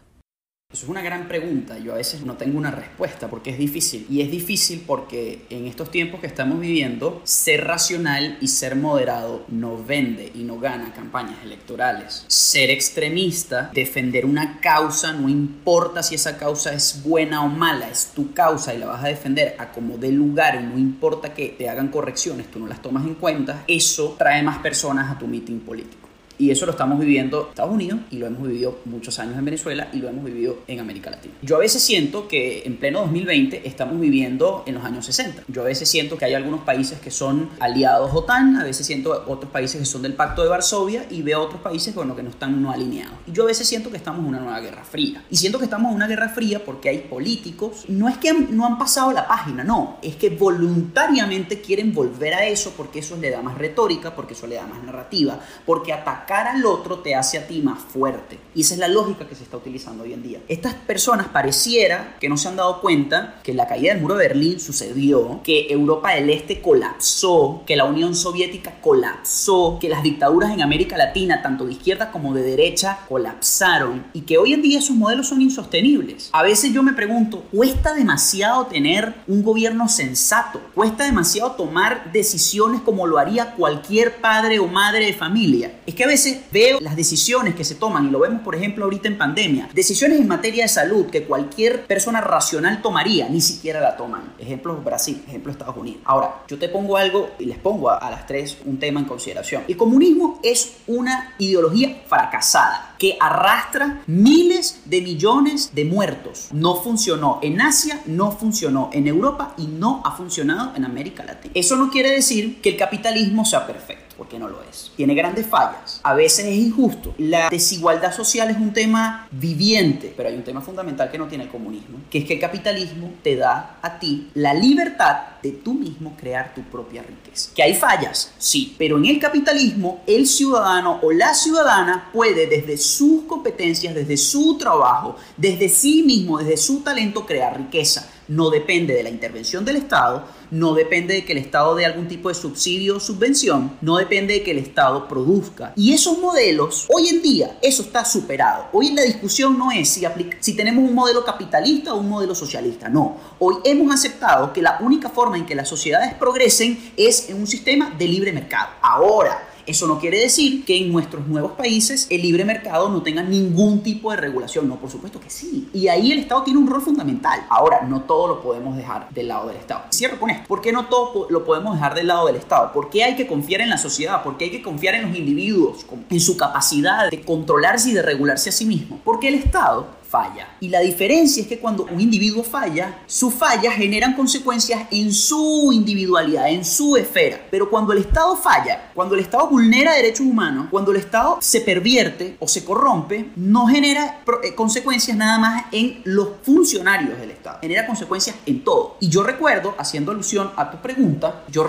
Es 0.71 0.85
una 0.85 1.01
gran 1.01 1.29
pregunta. 1.29 1.79
Yo 1.79 1.95
a 1.95 1.97
veces 1.97 2.27
no 2.27 2.37
tengo 2.37 2.59
una 2.59 2.71
respuesta 2.71 3.29
porque 3.29 3.49
es 3.49 3.57
difícil. 3.57 4.07
Y 4.11 4.21
es 4.21 4.31
difícil 4.31 4.85
porque 4.87 5.47
en 5.49 5.67
estos 5.67 5.91
tiempos 5.91 6.21
que 6.21 6.27
estamos 6.27 6.61
viviendo, 6.61 7.23
ser 7.25 7.65
racional 7.65 8.37
y 8.43 8.49
ser 8.49 8.77
moderado 8.77 9.47
no 9.49 9.83
vende 9.83 10.31
y 10.35 10.43
no 10.43 10.61
gana 10.61 10.93
campañas 10.93 11.43
electorales. 11.43 12.27
Ser 12.29 12.69
extremista, 12.69 13.71
defender 13.73 14.27
una 14.27 14.61
causa, 14.61 15.15
no 15.15 15.31
importa 15.31 16.03
si 16.03 16.17
esa 16.17 16.37
causa 16.37 16.75
es 16.75 17.03
buena 17.03 17.43
o 17.43 17.49
mala, 17.49 17.89
es 17.89 18.13
tu 18.15 18.35
causa 18.35 18.75
y 18.75 18.79
la 18.79 18.89
vas 18.89 19.03
a 19.03 19.09
defender 19.09 19.57
a 19.59 19.73
como 19.73 19.97
dé 19.97 20.13
lugar 20.13 20.61
y 20.63 20.67
no 20.67 20.77
importa 20.77 21.33
que 21.33 21.49
te 21.49 21.71
hagan 21.71 21.89
correcciones, 21.89 22.51
tú 22.51 22.59
no 22.59 22.67
las 22.67 22.83
tomas 22.83 23.07
en 23.07 23.15
cuenta, 23.15 23.65
eso 23.69 24.17
trae 24.19 24.43
más 24.43 24.59
personas 24.59 25.11
a 25.11 25.19
tu 25.19 25.27
meeting 25.27 25.61
político. 25.61 26.08
Y 26.39 26.53
eso 26.53 26.67
lo 26.67 26.73
estamos 26.73 27.01
viviendo 27.01 27.43
en 27.43 27.49
Estados 27.49 27.75
Unidos 27.75 28.01
y 28.13 28.19
lo 28.19 28.27
hemos 28.27 28.47
vivido 28.47 28.79
muchos 28.85 29.19
años 29.19 29.37
en 29.37 29.45
Venezuela 29.45 29.89
y 29.93 29.99
lo 29.99 30.09
hemos 30.09 30.25
vivido 30.25 30.59
en 30.69 30.79
América 30.79 31.11
Latina. 31.11 31.35
Yo 31.43 31.57
a 31.57 31.59
veces 31.59 31.83
siento 31.83 32.29
que 32.29 32.63
en 32.65 32.77
pleno 32.77 33.01
2020 33.01 33.67
estamos 33.67 34.01
viviendo 34.01 34.63
en 34.67 34.77
los 34.77 34.85
años 34.85 35.05
60. 35.05 35.43
Yo 35.49 35.63
a 35.63 35.65
veces 35.65 35.89
siento 35.89 36.17
que 36.17 36.27
hay 36.27 36.35
algunos 36.35 36.61
países 36.61 37.01
que 37.01 37.11
son 37.11 37.51
aliados 37.59 38.13
OTAN, 38.15 38.57
a 38.57 38.65
veces 38.65 38.87
siento 38.87 39.25
otros 39.27 39.51
países 39.51 39.81
que 39.81 39.85
son 39.87 40.03
del 40.03 40.15
Pacto 40.15 40.45
de 40.45 40.49
Varsovia 40.49 41.07
y 41.11 41.23
veo 41.23 41.43
otros 41.43 41.61
países 41.61 41.93
con 41.93 42.07
los 42.07 42.17
que 42.17 42.23
no 42.23 42.31
están 42.31 42.63
no 42.63 42.71
alineados. 42.71 43.15
Y 43.27 43.33
yo 43.33 43.43
a 43.43 43.47
veces 43.47 43.67
siento 43.67 43.91
que 43.91 43.97
estamos 43.97 44.21
en 44.21 44.27
una 44.27 44.39
nueva 44.39 44.61
guerra 44.61 44.85
fría. 44.85 45.25
Y 45.31 45.37
siento 45.37 45.59
que 45.59 45.65
estamos 45.65 45.91
en 45.91 45.97
una 45.97 46.07
guerra 46.07 46.29
fría 46.29 46.65
porque 46.65 46.89
hay 46.89 46.99
políticos, 46.99 47.85
no 47.89 48.09
es 48.09 48.17
que 48.17 48.33
no 48.33 48.65
han 48.65 48.79
pasado 48.79 49.11
la 49.11 49.27
página, 49.27 49.65
no, 49.65 49.99
es 50.03 50.15
que 50.15 50.31
voluntariamente 50.31 51.61
quieren 51.61 51.93
volver 51.93 52.35
a 52.35 52.47
eso 52.47 52.75
porque 52.77 53.01
eso 53.01 53.17
le 53.17 53.31
da 53.31 53.43
más 53.43 53.59
retórica, 53.59 54.15
porque 54.15 54.35
eso 54.35 54.47
le 54.47 54.55
da 54.55 54.67
más 54.67 54.85
narrativa, 54.85 55.41
porque 55.67 55.93
atacan 55.93 56.28
cara 56.29 56.53
al 56.53 56.67
otro 56.67 56.99
te 56.99 57.15
hace 57.15 57.39
a 57.39 57.47
ti 57.47 57.63
más 57.63 57.81
fuerte. 57.81 58.39
Y 58.55 58.61
esa 58.61 58.75
es 58.75 58.81
la 58.81 58.89
lógica 58.89 59.27
que 59.27 59.35
se 59.35 59.45
está 59.45 59.57
utilizando 59.57 60.05
hoy 60.05 60.13
en 60.13 60.23
día. 60.23 60.41
Estas 60.47 60.75
personas 60.75 61.29
pareciera 61.29 62.17
que 62.21 62.29
no 62.29 62.37
se 62.37 62.49
han 62.49 62.57
dado 62.57 62.83
cuenta 62.83 63.41
que 63.43 63.55
la 63.55 63.67
caída 63.67 63.95
del 63.95 64.03
muro 64.03 64.15
de 64.15 64.29
Berlín 64.29 64.61
sucedió, 64.61 65.41
que 65.43 65.69
Europa 65.71 66.13
del 66.13 66.29
Este 66.29 66.61
colapsó, 66.61 67.63
que 67.67 67.77
la 67.77 67.87
Unión 67.87 68.15
Soviética 68.15 68.79
colapsó, 68.83 69.79
que 69.81 69.89
las 69.89 70.03
dictaduras 70.03 70.53
en 70.53 70.61
América 70.61 70.99
Latina, 70.99 71.41
tanto 71.41 71.65
de 71.65 71.73
izquierda 71.73 72.11
como 72.11 72.35
de 72.35 72.43
derecha, 72.43 72.99
colapsaron 73.09 74.05
y 74.13 74.23
que 74.23 74.37
hoy 74.37 74.53
en 74.53 74.61
día 74.61 74.81
esos 74.81 74.97
modelos 74.97 75.29
son 75.29 75.41
insostenibles. 75.41 76.29
A 76.35 76.43
veces 76.43 76.75
yo 76.75 76.83
me 76.83 76.93
pregunto, 76.93 77.45
¿cuesta 77.51 77.95
demasiado 77.95 78.67
tener 78.67 79.15
un 79.27 79.43
gobierno 79.43 79.89
sensato? 79.89 80.61
¿Cuesta 80.75 81.05
demasiado 81.05 81.53
tomar 81.53 82.13
decisiones 82.13 82.83
como 82.83 83.07
lo 83.07 83.17
haría 83.17 83.55
cualquier 83.55 84.21
padre 84.21 84.59
o 84.59 84.67
madre 84.67 85.07
de 85.07 85.15
familia? 85.15 85.81
Es 85.87 85.95
que 85.95 86.05
a 86.05 86.07
veces 86.07 86.18
veo 86.51 86.81
las 86.81 86.97
decisiones 86.97 87.55
que 87.55 87.65
se 87.65 87.75
toman, 87.75 88.07
y 88.07 88.11
lo 88.11 88.21
vemos 88.21 88.43
por 88.43 88.55
ejemplo 88.55 88.85
ahorita 88.85 89.09
en 89.09 89.19
pandemia, 89.19 89.69
decisiones 89.75 90.21
en 90.21 90.29
materia 90.29 90.65
de 90.65 90.69
salud 90.69 91.07
que 91.07 91.25
cualquier 91.25 91.87
persona 91.87 92.21
racional 92.21 92.83
tomaría, 92.83 93.29
ni 93.29 93.41
siquiera 93.41 93.81
la 93.81 93.97
toman. 93.97 94.35
Ejemplo 94.39 94.77
Brasil, 94.77 95.23
ejemplo 95.27 95.53
Estados 95.53 95.77
Unidos. 95.77 96.03
Ahora, 96.05 96.43
yo 96.49 96.59
te 96.59 96.69
pongo 96.69 96.97
algo 96.97 97.31
y 97.39 97.47
les 97.47 97.59
pongo 97.59 97.91
a, 97.91 97.97
a 97.97 98.11
las 98.11 98.27
tres 98.27 98.59
un 98.65 98.79
tema 98.79 99.01
en 99.01 99.07
consideración. 99.07 99.65
El 99.69 99.77
comunismo 99.77 100.41
es 100.43 100.77
una 100.87 101.35
ideología 101.39 102.03
fracasada 102.07 102.95
que 102.99 103.17
arrastra 103.21 104.03
miles 104.07 104.81
de 104.85 105.01
millones 105.01 105.71
de 105.75 105.85
muertos. 105.85 106.49
No 106.53 106.77
funcionó 106.77 107.39
en 107.43 107.61
Asia, 107.61 108.01
no 108.07 108.33
funcionó 108.33 108.91
en 108.93 109.07
Europa 109.07 109.55
y 109.57 109.67
no 109.67 110.03
ha 110.05 110.13
funcionado 110.17 110.75
en 110.75 110.85
América 110.85 111.25
Latina. 111.25 111.53
Eso 111.55 111.77
no 111.77 111.91
quiere 111.91 112.11
decir 112.11 112.61
que 112.61 112.71
el 112.71 112.77
capitalismo 112.77 113.45
sea 113.45 113.67
perfecto 113.67 114.08
porque 114.19 114.39
no 114.39 114.49
lo 114.49 114.61
es. 114.65 114.91
Tiene 114.97 115.15
grandes 115.15 115.47
fallas, 115.47 116.01
a 116.03 116.13
veces 116.13 116.45
es 116.45 116.57
injusto. 116.57 117.15
La 117.17 117.49
desigualdad 117.49 118.15
social 118.15 118.51
es 118.51 118.57
un 118.57 118.73
tema 118.73 119.29
viviente, 119.31 120.13
pero 120.17 120.29
hay 120.29 120.35
un 120.35 120.43
tema 120.43 120.61
fundamental 120.61 121.11
que 121.11 121.17
no 121.17 121.29
tiene 121.29 121.45
el 121.45 121.51
comunismo, 121.51 122.01
que 122.11 122.19
es 122.19 122.25
que 122.25 122.35
el 122.35 122.41
capitalismo 122.41 123.13
te 123.23 123.37
da 123.37 123.79
a 123.81 123.99
ti 123.99 124.29
la 124.35 124.53
libertad 124.53 125.19
de 125.43 125.53
tú 125.53 125.73
mismo 125.73 126.17
crear 126.19 126.53
tu 126.53 126.63
propia 126.63 127.03
riqueza. 127.03 127.53
¿Que 127.55 127.63
hay 127.63 127.75
fallas? 127.75 128.33
Sí, 128.39 128.75
pero 128.77 128.99
en 128.99 129.07
el 129.07 129.21
capitalismo 129.21 130.03
el 130.07 130.27
ciudadano 130.27 130.99
o 131.01 131.13
la 131.13 131.33
ciudadana 131.33 132.11
puede 132.13 132.49
desde 132.49 132.77
sus 132.77 133.23
competencias, 133.23 133.95
desde 133.95 134.17
su 134.17 134.59
trabajo, 134.59 135.17
desde 135.37 135.69
sí 135.69 136.03
mismo, 136.03 136.39
desde 136.39 136.57
su 136.57 136.81
talento 136.81 137.25
crear 137.25 137.57
riqueza. 137.57 138.11
No 138.27 138.51
depende 138.51 138.95
de 138.95 139.03
la 139.03 139.09
intervención 139.09 139.65
del 139.65 139.77
Estado, 139.77 140.25
no 140.51 140.75
depende 140.75 141.15
de 141.15 141.25
que 141.25 141.33
el 141.33 141.39
Estado 141.39 141.75
dé 141.75 141.85
algún 141.85 142.09
tipo 142.09 142.29
de 142.29 142.35
subsidio 142.35 142.97
o 142.97 143.01
subvención, 143.01 143.77
no 143.81 143.97
depende 143.97 144.35
de 144.35 144.43
que 144.43 144.51
el 144.51 144.59
Estado 144.59 145.09
produzca. 145.09 145.73
Y 145.77 145.93
esos 145.93 146.19
modelos, 146.19 146.87
hoy 146.89 147.09
en 147.09 147.23
día, 147.23 147.59
eso 147.63 147.83
está 147.83 148.05
superado. 148.05 148.67
Hoy 148.73 148.93
la 148.93 149.03
discusión 149.03 149.59
no 149.59 149.71
es 149.71 149.89
si, 149.89 150.03
si 150.41 150.55
tenemos 150.55 150.89
un 150.89 150.95
modelo 150.95 151.25
capitalista 151.25 151.95
o 151.95 152.01
un 152.01 152.09
modelo 152.09 152.35
socialista, 152.35 152.89
no. 152.89 153.17
Hoy 153.39 153.57
hemos 153.65 153.93
aceptado 153.95 154.53
que 154.53 154.63
la 154.63 154.79
única 154.81 155.09
forma 155.09 155.37
en 155.37 155.47
que 155.47 155.55
las 155.55 155.69
sociedades 155.69 156.15
progresen 156.15 156.93
es 156.97 157.29
en 157.29 157.37
un 157.37 157.47
sistema 157.47 157.95
de 157.99 158.09
libre 158.09 158.33
mercado. 158.33 158.69
Ahora, 158.83 159.48
Eso 159.69 159.87
no 159.87 159.99
quiere 160.01 160.19
decir 160.19 160.65
que 160.65 160.79
en 160.79 160.91
nuestros 160.91 161.27
nuevos 161.27 161.53
países 161.53 162.07
el 162.09 162.23
libre 162.23 162.43
mercado 162.43 162.89
no 162.89 163.03
tenga 163.03 163.23
ningún 163.23 163.83
tipo 163.83 164.11
de 164.11 164.17
regulación. 164.17 164.67
No, 164.67 164.77
por 164.77 164.91
supuesto 164.91 165.21
que 165.21 165.29
sí. 165.29 165.69
Y 165.75 165.89
ahí 165.89 166.11
el 166.11 166.21
Estado 166.21 166.43
tiene 166.43 166.59
un 166.59 166.67
rol 166.67 166.81
fundamental. 166.81 167.47
Ahora, 167.51 167.83
no 167.83 168.01
todo 168.01 168.29
lo 168.29 168.43
podemos 168.43 168.79
dejar 168.79 169.11
del 169.11 169.29
lado 169.29 169.49
del 169.49 169.59
Estado. 169.59 169.83
Cierro 169.93 170.19
con 170.19 170.31
esto. 170.31 170.49
¿Por 170.49 170.63
qué 170.63 170.73
no 170.73 170.87
todo 170.87 171.27
lo 171.29 171.45
podemos 171.45 171.75
dejar 171.75 171.95
del 171.95 172.07
lado 172.07 172.27
del 172.27 172.37
Estado? 172.37 172.73
¿Por 172.73 172.89
qué 172.89 173.05
hay 173.05 173.15
que 173.15 173.27
confiar 173.27 173.61
en 173.61 173.69
la 173.69 173.77
sociedad? 173.77 174.23
¿Por 174.23 174.39
qué 174.39 174.47
hay 174.47 174.51
que 174.51 174.63
confiar 174.63 174.95
en 174.95 175.09
los 175.09 175.15
individuos? 175.15 175.85
En 176.09 176.21
su 176.21 176.39
capacidad 176.39 177.11
de 177.11 177.21
controlarse 177.21 177.91
y 177.91 177.93
de 177.93 178.01
regularse 178.01 178.49
a 178.49 178.53
sí 178.53 178.65
mismo. 178.65 178.99
Porque 179.05 179.29
el 179.29 179.35
Estado 179.35 179.98
falla. 180.09 180.57
Y 180.61 180.69
la 180.69 180.81
diferencia 180.81 181.43
es 181.43 181.49
que 181.49 181.59
cuando 181.59 181.85
un 181.85 182.01
individuo 182.01 182.43
falla, 182.43 183.03
sus 183.07 183.35
fallas 183.35 183.75
generan 183.75 184.15
consecuencias 184.15 184.87
en 184.91 185.13
su 185.13 185.71
individualidad, 185.73 186.49
en 186.49 186.65
su 186.65 186.97
esfera. 186.97 187.41
Pero 187.51 187.69
cuando 187.69 187.93
el 187.93 187.99
Estado 187.99 188.37
falla, 188.37 188.91
cuando 188.95 189.15
el 189.15 189.21
Estado 189.21 189.49
vulnera 189.49 189.95
derechos 189.95 190.27
humanos, 190.27 190.69
cuando 190.71 190.93
el 190.93 190.99
Estado 190.99 191.39
se 191.41 191.61
pervierte 191.61 192.37
o 192.41 192.49
se 192.49 192.65
corrompe, 192.65 193.31
no 193.37 193.67
genera 193.67 194.23
eh, 194.43 194.55
consecuencias 194.55 195.17
nada 195.17 195.39
más 195.39 195.65
en 195.73 196.01
los 196.05 196.29
funcionarios 196.43 197.19
del 197.19 197.31
Estado, 197.31 197.59
genera 197.61 197.87
consecuencias 197.87 198.37
en 198.47 198.65
todo. 198.65 198.97
Y 199.01 199.09
yo 199.09 199.23
recuerdo, 199.23 199.75
haciendo 199.79 200.13
alusión 200.13 200.51
a 200.57 200.71
tu 200.71 200.79
pregunta, 200.79 201.45
yo 201.51 201.67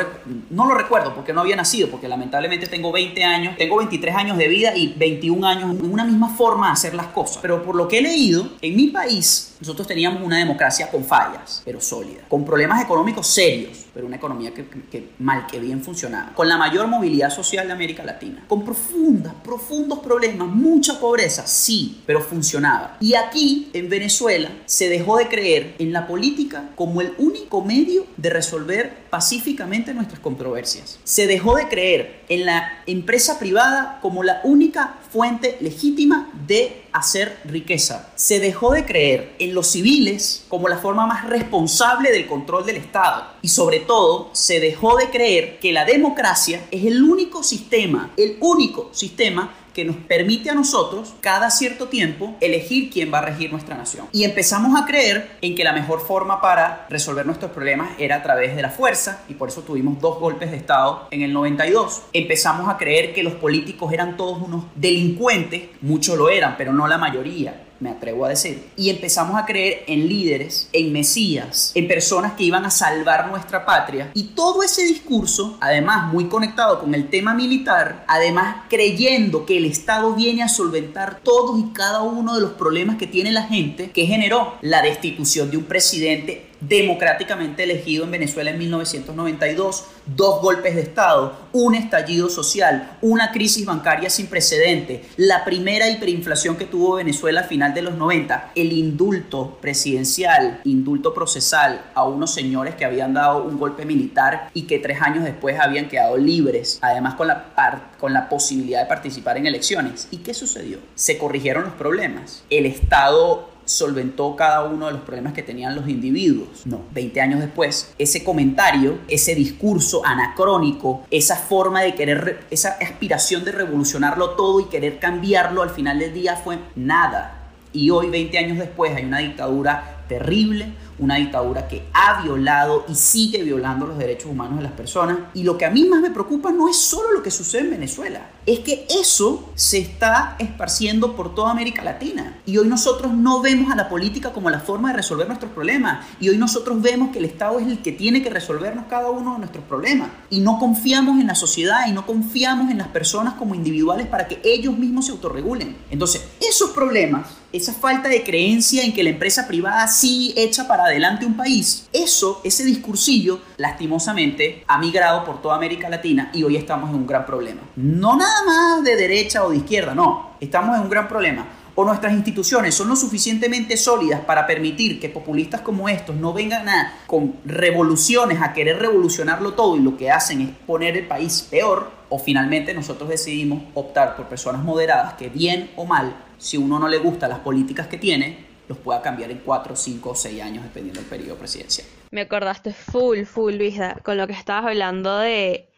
no 0.49 0.65
lo 0.65 0.75
recuerdo 0.75 1.13
porque 1.13 1.33
no 1.33 1.41
había 1.41 1.55
nacido, 1.55 1.89
porque 1.89 2.07
lamentablemente 2.07 2.67
tengo 2.67 2.91
20 2.91 3.23
años, 3.23 3.57
tengo 3.57 3.77
23 3.77 4.15
años 4.15 4.37
de 4.37 4.47
vida 4.47 4.75
y 4.75 4.93
21 4.93 5.45
años 5.47 5.71
en 5.71 5.91
una 5.91 6.05
misma 6.05 6.29
forma 6.35 6.67
de 6.67 6.73
hacer 6.73 6.93
las 6.93 7.07
cosas. 7.07 7.39
Pero 7.41 7.63
por 7.63 7.75
lo 7.75 7.87
que 7.87 7.99
he 7.99 8.01
leído, 8.01 8.28
en 8.61 8.75
mi 8.75 8.87
país 8.87 9.48
nosotros 9.59 9.87
teníamos 9.87 10.23
una 10.23 10.37
democracia 10.37 10.89
con 10.89 11.03
fallas, 11.03 11.61
pero 11.65 11.81
sólida, 11.81 12.21
con 12.29 12.45
problemas 12.45 12.81
económicos 12.81 13.27
serios, 13.27 13.85
pero 13.93 14.07
una 14.07 14.15
economía 14.15 14.53
que, 14.53 15.09
mal 15.19 15.47
que 15.47 15.59
bien 15.59 15.83
funcionaba, 15.83 16.33
con 16.33 16.47
la 16.47 16.57
mayor 16.57 16.87
movilidad 16.87 17.29
social 17.29 17.67
de 17.67 17.73
América 17.73 18.03
Latina, 18.03 18.45
con 18.47 18.63
profundas, 18.63 19.33
profundos 19.43 19.99
problemas, 19.99 20.47
mucha 20.47 20.99
pobreza, 20.99 21.45
sí, 21.45 22.01
pero 22.05 22.21
funcionaba. 22.21 22.97
Y 23.01 23.15
aquí, 23.15 23.69
en 23.73 23.89
Venezuela, 23.89 24.49
se 24.65 24.89
dejó 24.89 25.17
de 25.17 25.27
creer 25.27 25.75
en 25.79 25.91
la 25.91 26.07
política 26.07 26.69
como 26.75 27.01
el 27.01 27.13
único 27.17 27.63
medio 27.63 28.05
de 28.17 28.29
resolver 28.29 29.09
pacíficamente 29.09 29.93
nuestras 29.93 30.19
controversias. 30.19 30.99
Se 31.03 31.27
dejó 31.27 31.55
de 31.55 31.67
creer 31.67 32.21
en 32.29 32.45
la 32.45 32.83
empresa 32.85 33.39
privada 33.39 33.99
como 34.01 34.23
la 34.23 34.41
única 34.43 34.95
fuente 35.11 35.57
legítima 35.59 36.31
de 36.47 36.83
hacer 36.91 37.37
riqueza. 37.45 38.09
Se 38.15 38.39
dejó 38.39 38.71
de 38.71 38.85
creer 38.85 39.33
en 39.39 39.48
los 39.53 39.67
civiles 39.67 40.45
como 40.49 40.67
la 40.67 40.77
forma 40.77 41.05
más 41.05 41.27
responsable 41.27 42.11
del 42.11 42.27
control 42.27 42.65
del 42.65 42.77
Estado. 42.77 43.25
Y 43.41 43.49
sobre 43.49 43.79
todo, 43.79 44.29
se 44.33 44.59
dejó 44.59 44.97
de 44.97 45.09
creer 45.09 45.59
que 45.59 45.71
la 45.71 45.85
democracia 45.85 46.61
es 46.71 46.85
el 46.85 47.03
único 47.03 47.43
sistema, 47.43 48.11
el 48.17 48.37
único 48.39 48.89
sistema 48.91 49.53
que 49.73 49.85
nos 49.85 49.95
permite 49.95 50.49
a 50.49 50.55
nosotros 50.55 51.13
cada 51.21 51.49
cierto 51.51 51.87
tiempo 51.87 52.35
elegir 52.41 52.89
quién 52.89 53.13
va 53.13 53.19
a 53.19 53.25
regir 53.25 53.51
nuestra 53.51 53.77
nación. 53.77 54.07
Y 54.11 54.23
empezamos 54.23 54.79
a 54.79 54.85
creer 54.85 55.37
en 55.41 55.55
que 55.55 55.63
la 55.63 55.73
mejor 55.73 56.01
forma 56.01 56.41
para 56.41 56.85
resolver 56.89 57.25
nuestros 57.25 57.51
problemas 57.51 57.91
era 57.97 58.17
a 58.17 58.23
través 58.23 58.55
de 58.55 58.61
la 58.61 58.69
fuerza 58.71 59.23
y 59.29 59.35
por 59.35 59.49
eso 59.49 59.61
tuvimos 59.61 60.01
dos 60.01 60.19
golpes 60.19 60.51
de 60.51 60.57
Estado 60.57 61.07
en 61.11 61.21
el 61.21 61.31
92. 61.31 62.01
Empezamos 62.13 62.67
a 62.67 62.77
creer 62.77 63.13
que 63.13 63.23
los 63.23 63.35
políticos 63.35 63.93
eran 63.93 64.17
todos 64.17 64.41
unos 64.41 64.65
delincuentes, 64.75 65.69
muchos 65.81 66.17
lo 66.17 66.29
eran, 66.29 66.55
pero 66.57 66.73
no 66.73 66.87
la 66.87 66.97
mayoría 66.97 67.68
me 67.79 67.89
atrevo 67.89 68.25
a 68.25 68.29
decir. 68.29 68.69
Y 68.75 68.89
empezamos 68.89 69.37
a 69.37 69.45
creer 69.45 69.83
en 69.87 70.07
líderes, 70.07 70.69
en 70.73 70.91
mesías, 70.91 71.71
en 71.75 71.87
personas 71.87 72.33
que 72.33 72.43
iban 72.43 72.65
a 72.65 72.71
salvar 72.71 73.29
nuestra 73.29 73.65
patria. 73.65 74.11
Y 74.13 74.23
todo 74.35 74.63
ese 74.63 74.83
discurso, 74.83 75.57
además 75.61 76.11
muy 76.11 76.25
conectado 76.25 76.79
con 76.79 76.93
el 76.93 77.09
tema 77.09 77.33
militar, 77.33 78.03
además 78.07 78.63
creyendo 78.69 79.45
que 79.45 79.57
el 79.57 79.65
Estado 79.65 80.13
viene 80.13 80.43
a 80.43 80.49
solventar 80.49 81.19
todos 81.23 81.59
y 81.59 81.73
cada 81.73 82.01
uno 82.01 82.35
de 82.35 82.41
los 82.41 82.51
problemas 82.51 82.97
que 82.97 83.07
tiene 83.07 83.31
la 83.31 83.43
gente, 83.43 83.91
que 83.91 84.05
generó 84.05 84.55
la 84.61 84.81
destitución 84.81 85.51
de 85.51 85.57
un 85.57 85.63
presidente 85.63 86.48
democráticamente 86.61 87.63
elegido 87.63 88.03
en 88.03 88.11
Venezuela 88.11 88.51
en 88.51 88.57
1992, 88.57 89.85
dos 90.05 90.41
golpes 90.41 90.75
de 90.75 90.81
Estado, 90.81 91.37
un 91.51 91.75
estallido 91.75 92.29
social, 92.29 92.97
una 93.01 93.31
crisis 93.31 93.65
bancaria 93.65 94.09
sin 94.09 94.27
precedente, 94.27 95.05
la 95.17 95.45
primera 95.45 95.89
hiperinflación 95.89 96.57
que 96.57 96.65
tuvo 96.65 96.95
Venezuela 96.95 97.41
a 97.41 97.43
final 97.45 97.73
de 97.73 97.81
los 97.81 97.95
90, 97.95 98.51
el 98.55 98.73
indulto 98.73 99.57
presidencial, 99.61 100.61
indulto 100.63 101.13
procesal 101.13 101.85
a 101.93 102.03
unos 102.03 102.33
señores 102.33 102.75
que 102.75 102.85
habían 102.85 103.13
dado 103.13 103.43
un 103.43 103.57
golpe 103.57 103.85
militar 103.85 104.49
y 104.53 104.63
que 104.63 104.79
tres 104.79 105.01
años 105.01 105.23
después 105.23 105.59
habían 105.59 105.87
quedado 105.87 106.17
libres, 106.17 106.79
además 106.81 107.15
con 107.15 107.27
la, 107.27 107.91
con 107.99 108.13
la 108.13 108.29
posibilidad 108.29 108.81
de 108.81 108.87
participar 108.87 109.37
en 109.37 109.47
elecciones. 109.47 110.07
¿Y 110.11 110.17
qué 110.17 110.33
sucedió? 110.33 110.79
Se 110.95 111.17
corrigieron 111.17 111.63
los 111.63 111.73
problemas. 111.73 112.43
El 112.49 112.65
Estado 112.65 113.49
solventó 113.69 114.35
cada 114.35 114.63
uno 114.63 114.87
de 114.87 114.93
los 114.93 115.01
problemas 115.01 115.33
que 115.33 115.43
tenían 115.43 115.75
los 115.75 115.87
individuos. 115.87 116.65
No, 116.65 116.81
20 116.91 117.21
años 117.21 117.39
después, 117.39 117.93
ese 117.99 118.23
comentario, 118.23 118.97
ese 119.07 119.35
discurso 119.35 120.03
anacrónico, 120.03 121.05
esa 121.11 121.35
forma 121.35 121.81
de 121.81 121.93
querer, 121.93 122.45
esa 122.49 122.77
aspiración 122.81 123.45
de 123.45 123.51
revolucionarlo 123.51 124.31
todo 124.31 124.59
y 124.59 124.65
querer 124.65 124.97
cambiarlo 124.97 125.61
al 125.61 125.69
final 125.69 125.99
del 125.99 126.13
día 126.13 126.35
fue 126.35 126.57
nada. 126.75 127.35
Y 127.71 127.91
hoy, 127.91 128.09
20 128.09 128.37
años 128.39 128.57
después, 128.57 128.95
hay 128.95 129.05
una 129.05 129.19
dictadura 129.19 130.03
terrible, 130.07 130.73
una 130.97 131.17
dictadura 131.17 131.67
que 131.67 131.83
ha 131.93 132.23
violado 132.23 132.85
y 132.89 132.95
sigue 132.95 133.43
violando 133.43 133.85
los 133.85 133.99
derechos 133.99 134.31
humanos 134.31 134.57
de 134.57 134.63
las 134.63 134.71
personas. 134.71 135.19
Y 135.35 135.43
lo 135.43 135.59
que 135.59 135.65
a 135.65 135.69
mí 135.69 135.85
más 135.85 136.01
me 136.01 136.09
preocupa 136.09 136.51
no 136.51 136.67
es 136.67 136.77
solo 136.77 137.11
lo 137.11 137.21
que 137.21 137.29
sucede 137.29 137.61
en 137.61 137.69
Venezuela, 137.69 138.31
es 138.53 138.61
que 138.61 138.87
eso 138.89 139.47
se 139.53 139.77
está 139.77 140.35
esparciendo 140.39 141.15
por 141.15 141.35
toda 141.35 141.51
América 141.51 141.83
Latina. 141.83 142.41
Y 142.47 142.57
hoy 142.57 142.67
nosotros 142.67 143.13
no 143.13 143.41
vemos 143.41 143.71
a 143.71 143.75
la 143.75 143.89
política 143.89 144.33
como 144.33 144.49
la 144.49 144.59
forma 144.59 144.89
de 144.89 144.97
resolver 144.97 145.27
nuestros 145.27 145.51
problemas. 145.51 146.03
Y 146.19 146.29
hoy 146.29 146.37
nosotros 146.39 146.81
vemos 146.81 147.11
que 147.11 147.19
el 147.19 147.25
Estado 147.25 147.59
es 147.59 147.67
el 147.67 147.77
que 147.83 147.91
tiene 147.91 148.23
que 148.23 148.31
resolvernos 148.31 148.85
cada 148.89 149.11
uno 149.11 149.33
de 149.33 149.39
nuestros 149.39 149.63
problemas. 149.65 150.09
Y 150.31 150.39
no 150.39 150.57
confiamos 150.57 151.19
en 151.19 151.27
la 151.27 151.35
sociedad 151.35 151.87
y 151.87 151.91
no 151.91 152.07
confiamos 152.07 152.71
en 152.71 152.79
las 152.79 152.87
personas 152.87 153.35
como 153.35 153.53
individuales 153.53 154.07
para 154.07 154.27
que 154.27 154.41
ellos 154.43 154.75
mismos 154.75 155.05
se 155.05 155.11
autorregulen. 155.11 155.77
Entonces, 155.91 156.25
esos 156.41 156.71
problemas, 156.71 157.27
esa 157.53 157.73
falta 157.73 158.09
de 158.09 158.23
creencia 158.23 158.83
en 158.83 158.93
que 158.93 159.03
la 159.03 159.11
empresa 159.11 159.47
privada 159.47 159.87
sí 159.87 160.33
echa 160.35 160.67
para 160.67 160.85
adelante 160.85 161.25
un 161.25 161.37
país, 161.37 161.87
eso, 161.93 162.41
ese 162.43 162.65
discursillo, 162.65 163.41
lastimosamente, 163.57 164.63
ha 164.67 164.79
migrado 164.79 165.23
por 165.23 165.39
toda 165.39 165.55
América 165.55 165.87
Latina 165.87 166.31
y 166.33 166.41
hoy 166.41 166.55
estamos 166.55 166.89
en 166.89 166.95
un 166.95 167.07
gran 167.07 167.27
problema. 167.27 167.61
No 167.75 168.15
nada 168.15 168.38
más 168.43 168.83
de 168.83 168.95
derecha 168.95 169.43
o 169.43 169.49
de 169.49 169.57
izquierda, 169.57 169.95
no, 169.95 170.31
estamos 170.39 170.75
en 170.77 170.83
un 170.83 170.89
gran 170.89 171.07
problema. 171.07 171.47
O 171.75 171.85
nuestras 171.85 172.11
instituciones 172.11 172.75
son 172.75 172.89
lo 172.89 172.95
suficientemente 172.95 173.77
sólidas 173.77 174.19
para 174.21 174.45
permitir 174.45 174.99
que 174.99 175.07
populistas 175.07 175.61
como 175.61 175.87
estos 175.87 176.15
no 176.15 176.33
vengan 176.33 176.67
a, 176.67 176.93
con 177.07 177.35
revoluciones 177.45 178.41
a 178.41 178.51
querer 178.51 178.79
revolucionarlo 178.79 179.53
todo 179.53 179.77
y 179.77 179.79
lo 179.79 179.95
que 179.95 180.11
hacen 180.11 180.41
es 180.41 180.49
poner 180.67 180.97
el 180.97 181.07
país 181.07 181.47
peor, 181.49 181.89
o 182.09 182.19
finalmente 182.19 182.73
nosotros 182.73 183.07
decidimos 183.07 183.63
optar 183.75 184.15
por 184.17 184.25
personas 184.27 184.63
moderadas 184.63 185.13
que 185.13 185.29
bien 185.29 185.71
o 185.77 185.85
mal, 185.85 186.15
si 186.37 186.57
uno 186.57 186.79
no 186.79 186.89
le 186.89 186.97
gusta 186.97 187.27
las 187.27 187.39
políticas 187.39 187.87
que 187.87 187.97
tiene, 187.97 188.49
los 188.67 188.77
pueda 188.77 189.01
cambiar 189.01 189.31
en 189.31 189.39
4, 189.39 189.75
5 189.75 190.09
o 190.09 190.15
6 190.15 190.41
años 190.41 190.63
dependiendo 190.63 190.99
del 190.99 191.09
periodo 191.09 191.35
presidencial. 191.37 191.87
Me 192.11 192.21
acordaste 192.21 192.73
full, 192.73 193.23
full, 193.23 193.53
Luisa, 193.55 193.97
con 194.03 194.17
lo 194.17 194.27
que 194.27 194.33
estabas 194.33 194.65
hablando 194.65 195.17
de, 195.19 195.68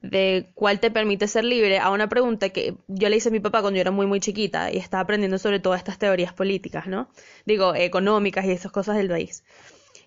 de 0.00 0.50
cuál 0.54 0.78
te 0.80 0.90
permite 0.90 1.26
ser 1.26 1.44
libre 1.44 1.78
a 1.78 1.90
una 1.90 2.08
pregunta 2.08 2.50
que 2.50 2.76
yo 2.86 3.08
le 3.08 3.16
hice 3.16 3.30
a 3.30 3.32
mi 3.32 3.40
papá 3.40 3.60
cuando 3.60 3.76
yo 3.76 3.80
era 3.80 3.90
muy, 3.90 4.06
muy 4.06 4.20
chiquita 4.20 4.70
y 4.70 4.76
estaba 4.76 5.02
aprendiendo 5.02 5.38
sobre 5.38 5.58
todas 5.58 5.80
estas 5.80 5.98
teorías 5.98 6.32
políticas, 6.32 6.86
¿no? 6.86 7.08
Digo, 7.46 7.74
económicas 7.74 8.44
y 8.44 8.52
esas 8.52 8.70
cosas 8.70 8.96
del 8.96 9.08
país. 9.08 9.44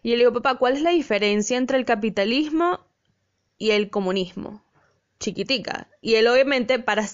Y 0.04 0.12
le 0.12 0.18
digo, 0.18 0.34
papá, 0.34 0.56
¿cuál 0.56 0.74
es 0.74 0.82
la 0.82 0.92
diferencia 0.92 1.58
entre 1.58 1.78
el 1.78 1.86
capitalismo 1.86 2.80
y 3.58 3.72
el 3.72 3.90
comunismo? 3.90 4.64
Chiquitica. 5.20 5.88
Y 6.02 6.16
él 6.16 6.28
obviamente, 6.28 6.80
para 6.80 7.06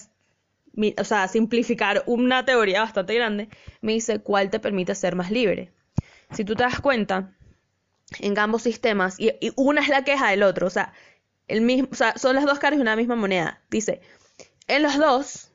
o 0.98 1.04
sea, 1.04 1.28
simplificar 1.28 2.04
una 2.06 2.44
teoría 2.44 2.82
bastante 2.82 3.14
grande, 3.14 3.48
me 3.80 3.92
dice 3.92 4.20
cuál 4.20 4.50
te 4.50 4.60
permite 4.60 4.94
ser 4.94 5.16
más 5.16 5.30
libre. 5.30 5.72
Si 6.30 6.44
tú 6.44 6.54
te 6.54 6.62
das 6.62 6.80
cuenta, 6.80 7.34
en 8.20 8.38
ambos 8.38 8.62
sistemas, 8.62 9.18
y, 9.18 9.32
una 9.56 9.80
es 9.80 9.88
la 9.88 10.04
queja 10.04 10.30
del 10.30 10.42
otro, 10.42 10.66
o 10.66 10.70
sea, 10.70 10.92
son 12.16 12.34
las 12.34 12.44
dos 12.44 12.58
caras 12.58 12.78
de 12.78 12.82
una 12.82 12.96
misma 12.96 13.16
moneda. 13.16 13.60
Dice, 13.70 14.00
en 14.66 14.82
los 14.82 14.96
dos, 14.98 15.50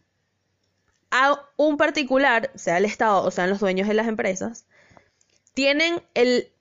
a 1.11 1.39
un 1.57 1.77
particular, 1.77 2.51
sea 2.55 2.77
el 2.77 2.85
Estado 2.85 3.23
o 3.23 3.31
sean 3.31 3.49
los 3.49 3.59
dueños 3.59 3.87
de 3.87 3.93
las 3.93 4.07
empresas, 4.07 4.65
tienen 5.53 6.01
el 6.13 6.51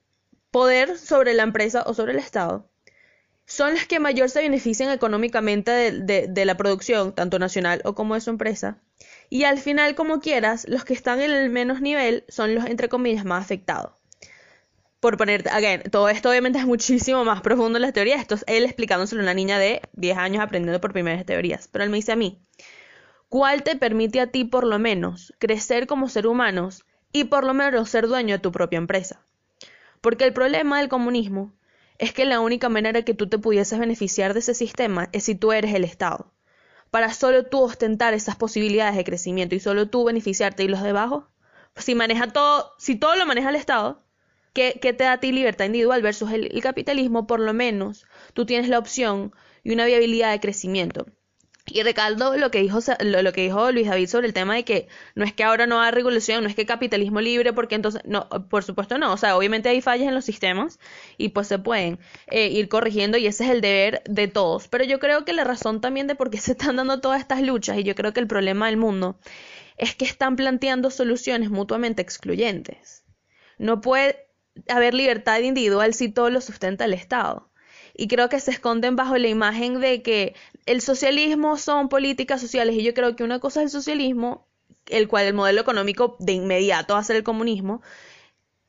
poder 0.51 0.97
sobre 0.97 1.33
la 1.33 1.43
empresa 1.43 1.83
o 1.85 1.93
sobre 1.93 2.13
el 2.13 2.19
Estado 2.19 2.69
son 3.45 3.73
las 3.73 3.85
que 3.85 3.99
mayor 3.99 4.29
se 4.29 4.41
benefician 4.41 4.91
económicamente 4.91 5.71
de, 5.91 6.45
la 6.45 6.57
producción, 6.57 7.13
tanto 7.13 7.39
nacional 7.39 7.81
o 7.83 7.93
como 7.93 8.15
de 8.15 8.21
su 8.21 8.29
empresa. 8.29 8.77
Y 9.29 9.43
al 9.43 9.59
final, 9.59 9.95
como 9.95 10.19
quieras, 10.21 10.65
los 10.67 10.85
que 10.85 10.93
están 10.93 11.21
en 11.21 11.31
el 11.31 11.49
menos 11.49 11.81
nivel 11.81 12.23
son 12.29 12.55
los, 12.55 12.65
entre 12.65 12.89
comillas, 12.89 13.25
más 13.25 13.43
afectados. 13.43 13.93
Por 15.03 15.17
poner, 15.17 15.49
again, 15.49 15.83
todo 15.91 16.07
esto 16.07 16.29
obviamente 16.29 16.59
es 16.59 16.65
muchísimo 16.65 17.25
más 17.25 17.41
profundo 17.41 17.77
en 17.77 17.81
las 17.81 17.91
teorías, 17.91 18.21
esto 18.21 18.35
es 18.35 18.45
él 18.47 18.63
explicándoselo 18.63 19.19
a 19.19 19.25
una 19.25 19.33
niña 19.33 19.59
de 19.59 19.81
10 19.91 20.17
años 20.17 20.41
aprendiendo 20.41 20.79
por 20.79 20.93
primeras 20.93 21.25
teorías, 21.25 21.67
pero 21.67 21.83
él 21.83 21.89
me 21.89 21.97
dice 21.97 22.13
a 22.13 22.15
mí, 22.15 22.39
¿cuál 23.27 23.63
te 23.63 23.75
permite 23.75 24.21
a 24.21 24.27
ti 24.27 24.45
por 24.45 24.63
lo 24.63 24.79
menos 24.79 25.33
crecer 25.39 25.87
como 25.87 26.07
ser 26.07 26.25
humanos 26.25 26.85
y 27.11 27.25
por 27.25 27.43
lo 27.43 27.53
menos 27.53 27.89
ser 27.89 28.07
dueño 28.07 28.35
de 28.35 28.39
tu 28.39 28.53
propia 28.53 28.77
empresa? 28.77 29.19
Porque 29.99 30.23
el 30.23 30.31
problema 30.31 30.79
del 30.79 30.87
comunismo 30.87 31.51
es 31.97 32.13
que 32.13 32.23
la 32.23 32.39
única 32.39 32.69
manera 32.69 33.01
que 33.01 33.13
tú 33.13 33.27
te 33.27 33.37
pudieses 33.37 33.77
beneficiar 33.79 34.33
de 34.33 34.39
ese 34.39 34.53
sistema 34.53 35.09
es 35.11 35.25
si 35.25 35.35
tú 35.35 35.51
eres 35.51 35.73
el 35.73 35.83
Estado. 35.83 36.31
Para 36.91 37.13
solo 37.13 37.43
tú 37.43 37.61
ostentar 37.61 38.13
esas 38.13 38.37
posibilidades 38.37 38.95
de 38.95 39.03
crecimiento 39.03 39.53
y 39.53 39.59
solo 39.59 39.89
tú 39.89 40.05
beneficiarte 40.05 40.63
y 40.63 40.69
los 40.69 40.81
de 40.81 40.91
abajo, 40.91 41.27
si 41.75 41.93
maneja 41.93 42.27
todo, 42.27 42.71
si 42.77 42.95
todo 42.95 43.17
lo 43.17 43.25
maneja 43.25 43.49
el 43.49 43.57
Estado, 43.57 44.02
¿Qué, 44.53 44.73
te 44.79 44.91
da 45.03 45.13
a 45.13 45.19
ti 45.19 45.31
libertad 45.31 45.65
individual 45.65 46.01
versus 46.01 46.31
el, 46.31 46.61
capitalismo? 46.61 47.25
Por 47.25 47.39
lo 47.39 47.53
menos 47.53 48.05
tú 48.33 48.45
tienes 48.45 48.69
la 48.69 48.77
opción 48.77 49.33
y 49.63 49.73
una 49.73 49.85
viabilidad 49.85 50.31
de 50.31 50.39
crecimiento. 50.39 51.07
Y 51.65 51.81
recaldo 51.81 52.35
lo 52.35 52.51
que 52.51 52.59
dijo 52.59 52.79
lo, 52.99 53.31
que 53.31 53.41
dijo 53.41 53.71
Luis 53.71 53.87
David 53.87 54.07
sobre 54.07 54.27
el 54.27 54.33
tema 54.33 54.53
de 54.55 54.65
que 54.65 54.87
no 55.15 55.23
es 55.23 55.33
que 55.33 55.43
ahora 55.43 55.65
no 55.65 55.81
hay 55.81 55.91
regulación, 55.91 56.43
no 56.43 56.49
es 56.49 56.55
que 56.55 56.65
capitalismo 56.65 57.21
libre, 57.21 57.53
porque 57.53 57.75
entonces, 57.75 58.01
no, 58.05 58.27
por 58.49 58.63
supuesto 58.63 58.97
no, 58.97 59.13
o 59.13 59.17
sea, 59.17 59.37
obviamente 59.37 59.69
hay 59.69 59.79
fallas 59.81 60.09
en 60.09 60.13
los 60.13 60.25
sistemas 60.25 60.77
y 61.17 61.29
pues 61.29 61.47
se 61.47 61.59
pueden 61.59 61.99
eh, 62.27 62.49
ir 62.49 62.67
corrigiendo 62.67 63.17
y 63.17 63.27
ese 63.27 63.45
es 63.45 63.49
el 63.49 63.61
deber 63.61 64.03
de 64.05 64.27
todos. 64.27 64.67
Pero 64.67 64.83
yo 64.83 64.99
creo 64.99 65.23
que 65.23 65.33
la 65.33 65.45
razón 65.45 65.79
también 65.79 66.05
de 66.07 66.15
por 66.15 66.29
qué 66.29 66.37
se 66.37 66.51
están 66.51 66.75
dando 66.75 66.99
todas 66.99 67.21
estas 67.21 67.41
luchas 67.41 67.77
y 67.77 67.83
yo 67.83 67.95
creo 67.95 68.13
que 68.13 68.19
el 68.19 68.27
problema 68.27 68.67
del 68.67 68.77
mundo 68.77 69.17
es 69.77 69.95
que 69.95 70.05
están 70.05 70.35
planteando 70.35 70.91
soluciones 70.91 71.49
mutuamente 71.49 72.01
excluyentes. 72.01 73.03
No 73.57 73.81
puede, 73.81 74.22
haber 74.69 74.93
libertad 74.93 75.39
individual 75.39 75.93
si 75.93 76.09
todo 76.09 76.29
lo 76.29 76.41
sustenta 76.41 76.85
el 76.85 76.93
Estado. 76.93 77.49
Y 77.95 78.07
creo 78.07 78.29
que 78.29 78.39
se 78.39 78.51
esconden 78.51 78.95
bajo 78.95 79.17
la 79.17 79.27
imagen 79.27 79.79
de 79.79 80.01
que 80.01 80.35
el 80.65 80.81
socialismo 80.81 81.57
son 81.57 81.89
políticas 81.89 82.41
sociales. 82.41 82.75
Y 82.75 82.83
yo 82.83 82.93
creo 82.93 83.15
que 83.15 83.23
una 83.23 83.39
cosa 83.39 83.61
es 83.61 83.65
el 83.65 83.71
socialismo, 83.71 84.47
el 84.87 85.07
cual 85.07 85.25
el 85.25 85.33
modelo 85.33 85.61
económico 85.61 86.17
de 86.19 86.33
inmediato 86.33 86.95
va 86.95 87.01
a 87.01 87.03
ser 87.03 87.15
el 87.17 87.23
comunismo, 87.23 87.81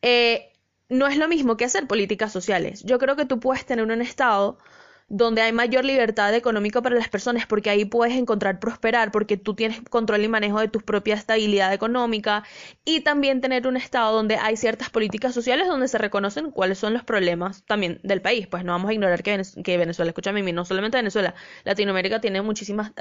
eh, 0.02 0.52
no 0.88 1.06
es 1.06 1.16
lo 1.16 1.28
mismo 1.28 1.56
que 1.56 1.64
hacer 1.64 1.86
políticas 1.86 2.32
sociales. 2.32 2.82
Yo 2.84 2.98
creo 2.98 3.16
que 3.16 3.24
tú 3.24 3.40
puedes 3.40 3.64
tener 3.64 3.84
un 3.84 4.02
Estado 4.02 4.58
donde 5.08 5.42
hay 5.42 5.52
mayor 5.52 5.84
libertad 5.84 6.34
económica 6.34 6.80
para 6.80 6.96
las 6.96 7.08
personas, 7.08 7.46
porque 7.46 7.70
ahí 7.70 7.84
puedes 7.84 8.16
encontrar 8.16 8.58
prosperar, 8.58 9.12
porque 9.12 9.36
tú 9.36 9.54
tienes 9.54 9.80
control 9.90 10.24
y 10.24 10.28
manejo 10.28 10.60
de 10.60 10.68
tu 10.68 10.80
propia 10.80 11.14
estabilidad 11.14 11.72
económica, 11.72 12.44
y 12.84 13.00
también 13.00 13.40
tener 13.40 13.66
un 13.66 13.76
Estado 13.76 14.12
donde 14.14 14.36
hay 14.36 14.56
ciertas 14.56 14.90
políticas 14.90 15.34
sociales 15.34 15.68
donde 15.68 15.88
se 15.88 15.98
reconocen 15.98 16.50
cuáles 16.50 16.78
son 16.78 16.94
los 16.94 17.04
problemas 17.04 17.64
también 17.66 18.00
del 18.02 18.22
país. 18.22 18.46
Pues 18.46 18.64
no 18.64 18.72
vamos 18.72 18.90
a 18.90 18.94
ignorar 18.94 19.22
que, 19.22 19.76
Venezuela, 19.76 20.10
escúchame, 20.10 20.52
no 20.52 20.64
solamente 20.64 20.96
Venezuela, 20.96 21.34
Latinoamérica 21.64 22.20
tiene 22.20 22.40
muchísimas, 22.40 22.92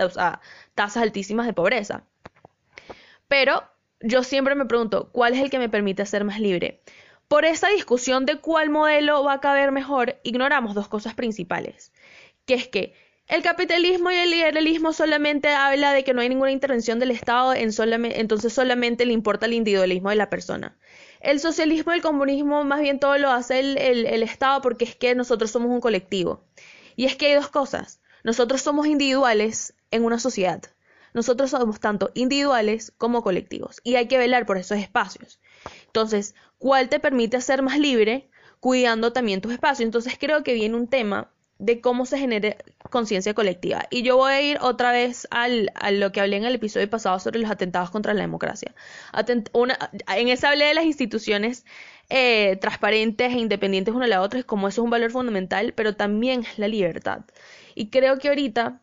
tasas 0.75 1.03
altísimas 1.03 1.45
de 1.45 1.53
pobreza. 1.53 2.03
Pero 3.29 3.63
yo 4.01 4.23
siempre 4.23 4.55
me 4.55 4.65
pregunto, 4.65 5.09
¿cuál 5.13 5.33
es 5.33 5.39
el 5.39 5.49
que 5.49 5.57
me 5.57 5.69
permite 5.69 6.05
ser 6.05 6.25
más 6.25 6.39
libre? 6.39 6.81
Por 7.29 7.45
esa 7.45 7.69
discusión 7.69 8.25
de 8.25 8.41
cuál 8.41 8.69
modelo 8.69 9.23
va 9.23 9.33
a 9.33 9.39
caber 9.39 9.71
mejor, 9.71 10.19
ignoramos 10.23 10.75
dos 10.75 10.89
cosas 10.89 11.15
principales, 11.15 11.92
que 12.45 12.53
es 12.55 12.67
que 12.67 12.93
el 13.27 13.41
capitalismo 13.41 14.11
y 14.11 14.15
el 14.15 14.31
liberalismo 14.31 14.91
solamente 14.91 15.49
habla 15.49 15.93
de 15.93 16.03
que 16.03 16.13
no 16.13 16.21
hay 16.21 16.29
ninguna 16.29 16.51
intervención 16.51 16.99
del 16.99 17.11
Estado, 17.11 17.53
en 17.53 17.71
entonces 18.15 18.51
solamente 18.51 19.05
le 19.05 19.13
importa 19.13 19.45
el 19.45 19.53
individualismo 19.53 20.09
de 20.09 20.17
la 20.17 20.29
persona. 20.29 20.77
El 21.21 21.39
socialismo 21.39 21.93
y 21.93 21.95
el 21.95 22.01
comunismo 22.01 22.65
más 22.65 22.81
bien 22.81 22.99
todo 22.99 23.17
lo 23.17 23.31
hace 23.31 23.59
el, 23.59 23.77
el 23.77 24.23
Estado 24.23 24.61
porque 24.61 24.83
es 24.83 24.95
que 24.95 25.15
nosotros 25.15 25.51
somos 25.51 25.71
un 25.71 25.79
colectivo. 25.79 26.43
Y 26.97 27.05
es 27.05 27.15
que 27.15 27.27
hay 27.27 27.33
dos 27.35 27.47
cosas. 27.47 28.01
Nosotros 28.23 28.61
somos 28.61 28.87
individuales 28.87 29.73
en 29.89 30.03
una 30.03 30.19
sociedad. 30.19 30.61
Nosotros 31.13 31.51
somos 31.51 31.79
tanto 31.79 32.11
individuales 32.15 32.91
como 32.97 33.23
colectivos 33.23 33.79
y 33.83 33.95
hay 33.95 34.07
que 34.07 34.17
velar 34.17 34.45
por 34.45 34.57
esos 34.57 34.79
espacios. 34.79 35.39
Entonces, 35.85 36.35
¿cuál 36.57 36.89
te 36.89 36.99
permite 36.99 37.39
ser 37.39 37.61
más 37.61 37.79
libre 37.79 38.29
cuidando 38.59 39.13
también 39.13 39.39
tus 39.39 39.53
espacios? 39.53 39.85
Entonces, 39.85 40.17
creo 40.19 40.43
que 40.43 40.53
viene 40.53 40.75
un 40.75 40.87
tema 40.87 41.31
de 41.63 41.79
cómo 41.79 42.05
se 42.05 42.17
genere 42.17 42.57
conciencia 42.89 43.33
colectiva. 43.33 43.87
Y 43.89 44.03
yo 44.03 44.17
voy 44.17 44.33
a 44.33 44.41
ir 44.41 44.57
otra 44.59 44.91
vez 44.91 45.27
al, 45.31 45.71
a 45.75 45.91
lo 45.91 46.11
que 46.11 46.19
hablé 46.19 46.35
en 46.35 46.43
el 46.43 46.55
episodio 46.55 46.89
pasado 46.89 47.19
sobre 47.19 47.39
los 47.39 47.49
atentados 47.49 47.89
contra 47.89 48.13
la 48.13 48.21
democracia. 48.21 48.75
en 49.15 50.27
esa 50.27 50.49
hablé 50.49 50.65
de 50.65 50.73
las 50.73 50.83
instituciones 50.83 51.65
eh, 52.09 52.57
transparentes 52.59 53.33
e 53.33 53.39
independientes 53.39 53.93
una 53.93 54.05
de 54.05 54.09
la 54.09 54.21
otra, 54.21 54.39
es 54.39 54.45
como 54.45 54.67
eso 54.67 54.81
es 54.81 54.83
un 54.83 54.91
valor 54.91 55.11
fundamental, 55.11 55.73
pero 55.73 55.95
también 55.95 56.43
la 56.57 56.67
libertad. 56.67 57.21
Y 57.75 57.89
creo 57.89 58.19
que 58.19 58.27
ahorita 58.27 58.81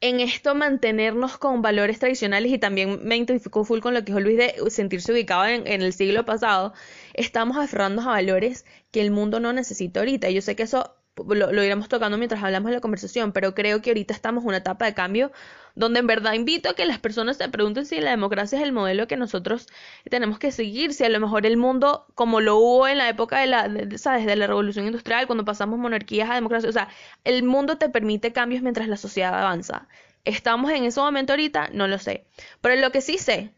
en 0.00 0.20
esto 0.20 0.54
mantenernos 0.54 1.38
con 1.38 1.60
valores 1.60 1.98
tradicionales 1.98 2.52
y 2.52 2.58
también 2.58 3.00
me 3.02 3.16
identifico 3.16 3.64
full 3.64 3.80
con 3.80 3.94
lo 3.94 4.00
que 4.00 4.06
dijo 4.06 4.20
Luis 4.20 4.38
de 4.38 4.54
sentirse 4.70 5.12
ubicado 5.12 5.46
en, 5.46 5.66
el 5.66 5.92
siglo 5.92 6.24
pasado, 6.24 6.72
estamos 7.14 7.56
aferrándonos 7.58 8.06
a 8.06 8.12
valores 8.12 8.64
que 8.92 9.02
el 9.02 9.10
mundo 9.10 9.40
no 9.40 9.52
necesita 9.52 10.00
ahorita. 10.00 10.30
Yo 10.30 10.40
sé 10.40 10.56
que 10.56 10.62
eso 10.62 10.96
lo, 11.28 11.52
lo, 11.52 11.62
iremos 11.62 11.88
tocando 11.88 12.18
mientras 12.18 12.42
hablamos 12.42 12.70
de 12.70 12.76
la 12.76 12.80
conversación, 12.80 13.32
pero 13.32 13.54
creo 13.54 13.82
que 13.82 13.90
ahorita 13.90 14.14
estamos 14.14 14.42
en 14.42 14.48
una 14.48 14.58
etapa 14.58 14.84
de 14.86 14.94
cambio 14.94 15.32
donde 15.74 16.00
en 16.00 16.06
verdad 16.06 16.32
invito 16.32 16.70
a 16.70 16.74
que 16.74 16.84
las 16.84 16.98
personas 16.98 17.36
se 17.36 17.48
pregunten 17.48 17.86
si 17.86 18.00
la 18.00 18.10
democracia 18.10 18.58
es 18.58 18.64
el 18.64 18.72
modelo 18.72 19.06
que 19.06 19.16
nosotros 19.16 19.68
tenemos 20.08 20.38
que 20.38 20.52
seguir, 20.52 20.94
si 20.94 21.04
a 21.04 21.08
lo 21.08 21.20
mejor 21.20 21.46
el 21.46 21.56
mundo, 21.56 22.06
como 22.14 22.40
lo 22.40 22.56
hubo 22.56 22.88
en 22.88 22.98
la 22.98 23.08
época 23.08 23.40
de 23.40 23.46
la, 23.46 23.70
¿sabes? 23.96 24.26
de 24.26 24.36
la 24.36 24.46
revolución 24.46 24.86
industrial, 24.86 25.26
cuando 25.26 25.44
pasamos 25.44 25.78
monarquías 25.78 26.30
a 26.30 26.34
democracia, 26.34 26.68
o 26.68 26.72
sea, 26.72 26.88
el 27.24 27.42
mundo 27.42 27.78
te 27.78 27.88
permite 27.88 28.32
cambios 28.32 28.62
mientras 28.62 28.88
la 28.88 28.96
sociedad 28.96 29.34
avanza. 29.34 29.88
¿Estamos 30.24 30.70
en 30.72 30.84
ese 30.84 31.00
momento 31.00 31.32
ahorita? 31.32 31.70
No 31.72 31.88
lo 31.88 31.98
sé. 31.98 32.26
Pero 32.60 32.76
lo 32.76 32.92
que 32.92 33.00
sí 33.00 33.18
sé 33.18 33.52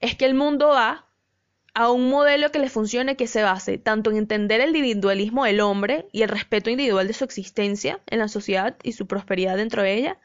es 0.00 0.16
que 0.16 0.24
el 0.26 0.34
mundo 0.34 0.68
va 0.68 1.06
a 1.74 1.90
un 1.90 2.08
modelo 2.08 2.50
que 2.50 2.60
le 2.60 2.70
funcione 2.70 3.16
que 3.16 3.26
se 3.26 3.42
base 3.42 3.78
tanto 3.78 4.10
en 4.10 4.16
entender 4.16 4.60
el 4.60 4.74
individualismo 4.74 5.44
del 5.44 5.60
hombre 5.60 6.06
y 6.12 6.22
el 6.22 6.28
respeto 6.28 6.70
individual 6.70 7.08
de 7.08 7.14
su 7.14 7.24
existencia 7.24 8.00
en 8.06 8.20
la 8.20 8.28
sociedad 8.28 8.76
y 8.82 8.92
su 8.92 9.06
prosperidad 9.06 9.56
dentro 9.56 9.82
de 9.82 9.94
ella, 9.94 10.18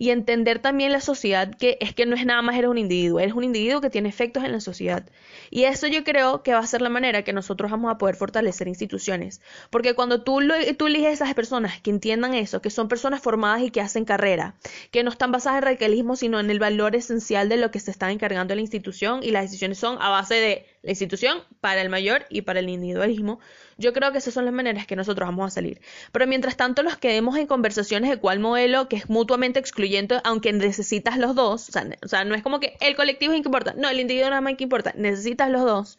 y 0.00 0.10
entender 0.10 0.60
también 0.60 0.92
la 0.92 1.02
sociedad 1.02 1.54
que 1.54 1.76
es 1.78 1.94
que 1.94 2.06
no 2.06 2.16
es 2.16 2.24
nada 2.24 2.40
más 2.40 2.56
eres 2.56 2.70
un 2.70 2.78
individuo, 2.78 3.20
eres 3.20 3.34
un 3.34 3.44
individuo 3.44 3.82
que 3.82 3.90
tiene 3.90 4.08
efectos 4.08 4.42
en 4.44 4.52
la 4.52 4.60
sociedad. 4.60 5.04
Y 5.50 5.64
eso 5.64 5.86
yo 5.88 6.04
creo 6.04 6.42
que 6.42 6.54
va 6.54 6.60
a 6.60 6.66
ser 6.66 6.80
la 6.80 6.88
manera 6.88 7.22
que 7.22 7.34
nosotros 7.34 7.70
vamos 7.70 7.92
a 7.92 7.98
poder 7.98 8.16
fortalecer 8.16 8.66
instituciones, 8.66 9.42
porque 9.68 9.94
cuando 9.94 10.22
tú, 10.22 10.40
tú 10.78 10.86
eliges 10.86 11.08
a 11.08 11.12
esas 11.12 11.34
personas 11.34 11.82
que 11.82 11.90
entiendan 11.90 12.32
eso, 12.32 12.62
que 12.62 12.70
son 12.70 12.88
personas 12.88 13.20
formadas 13.20 13.60
y 13.60 13.70
que 13.70 13.82
hacen 13.82 14.06
carrera, 14.06 14.54
que 14.90 15.02
no 15.02 15.10
están 15.10 15.32
basadas 15.32 15.58
en 15.58 15.64
radicalismo, 15.64 16.16
sino 16.16 16.40
en 16.40 16.50
el 16.50 16.58
valor 16.58 16.96
esencial 16.96 17.50
de 17.50 17.58
lo 17.58 17.70
que 17.70 17.78
se 17.78 17.90
está 17.90 18.10
encargando 18.10 18.54
la 18.54 18.62
institución 18.62 19.20
y 19.22 19.32
las 19.32 19.42
decisiones 19.42 19.76
son 19.78 19.98
a 20.00 20.08
base 20.08 20.36
de 20.36 20.66
la 20.82 20.90
institución 20.90 21.42
para 21.60 21.82
el 21.82 21.90
mayor 21.90 22.24
y 22.30 22.42
para 22.42 22.60
el 22.60 22.68
individualismo, 22.68 23.38
yo 23.76 23.92
creo 23.92 24.12
que 24.12 24.18
esas 24.18 24.34
son 24.34 24.44
las 24.44 24.54
maneras 24.54 24.86
que 24.86 24.96
nosotros 24.96 25.26
vamos 25.28 25.46
a 25.46 25.50
salir. 25.50 25.80
Pero 26.12 26.26
mientras 26.26 26.56
tanto 26.56 26.82
los 26.82 26.96
quedemos 26.96 27.36
en 27.36 27.46
conversaciones 27.46 28.10
de 28.10 28.18
cuál 28.18 28.40
modelo 28.40 28.88
que 28.88 28.96
es 28.96 29.10
mutuamente 29.10 29.58
excluyente, 29.58 30.20
aunque 30.24 30.52
necesitas 30.52 31.18
los 31.18 31.34
dos, 31.34 31.68
o 31.68 32.08
sea, 32.08 32.24
no 32.24 32.34
es 32.34 32.42
como 32.42 32.60
que 32.60 32.76
el 32.80 32.96
colectivo 32.96 33.32
es 33.32 33.40
que 33.42 33.48
importa, 33.48 33.74
no, 33.76 33.88
el 33.88 34.00
individuo 34.00 34.30
nada 34.30 34.40
más 34.40 34.54
que 34.56 34.64
importa, 34.64 34.92
necesitas 34.96 35.50
los 35.50 35.62
dos, 35.62 35.98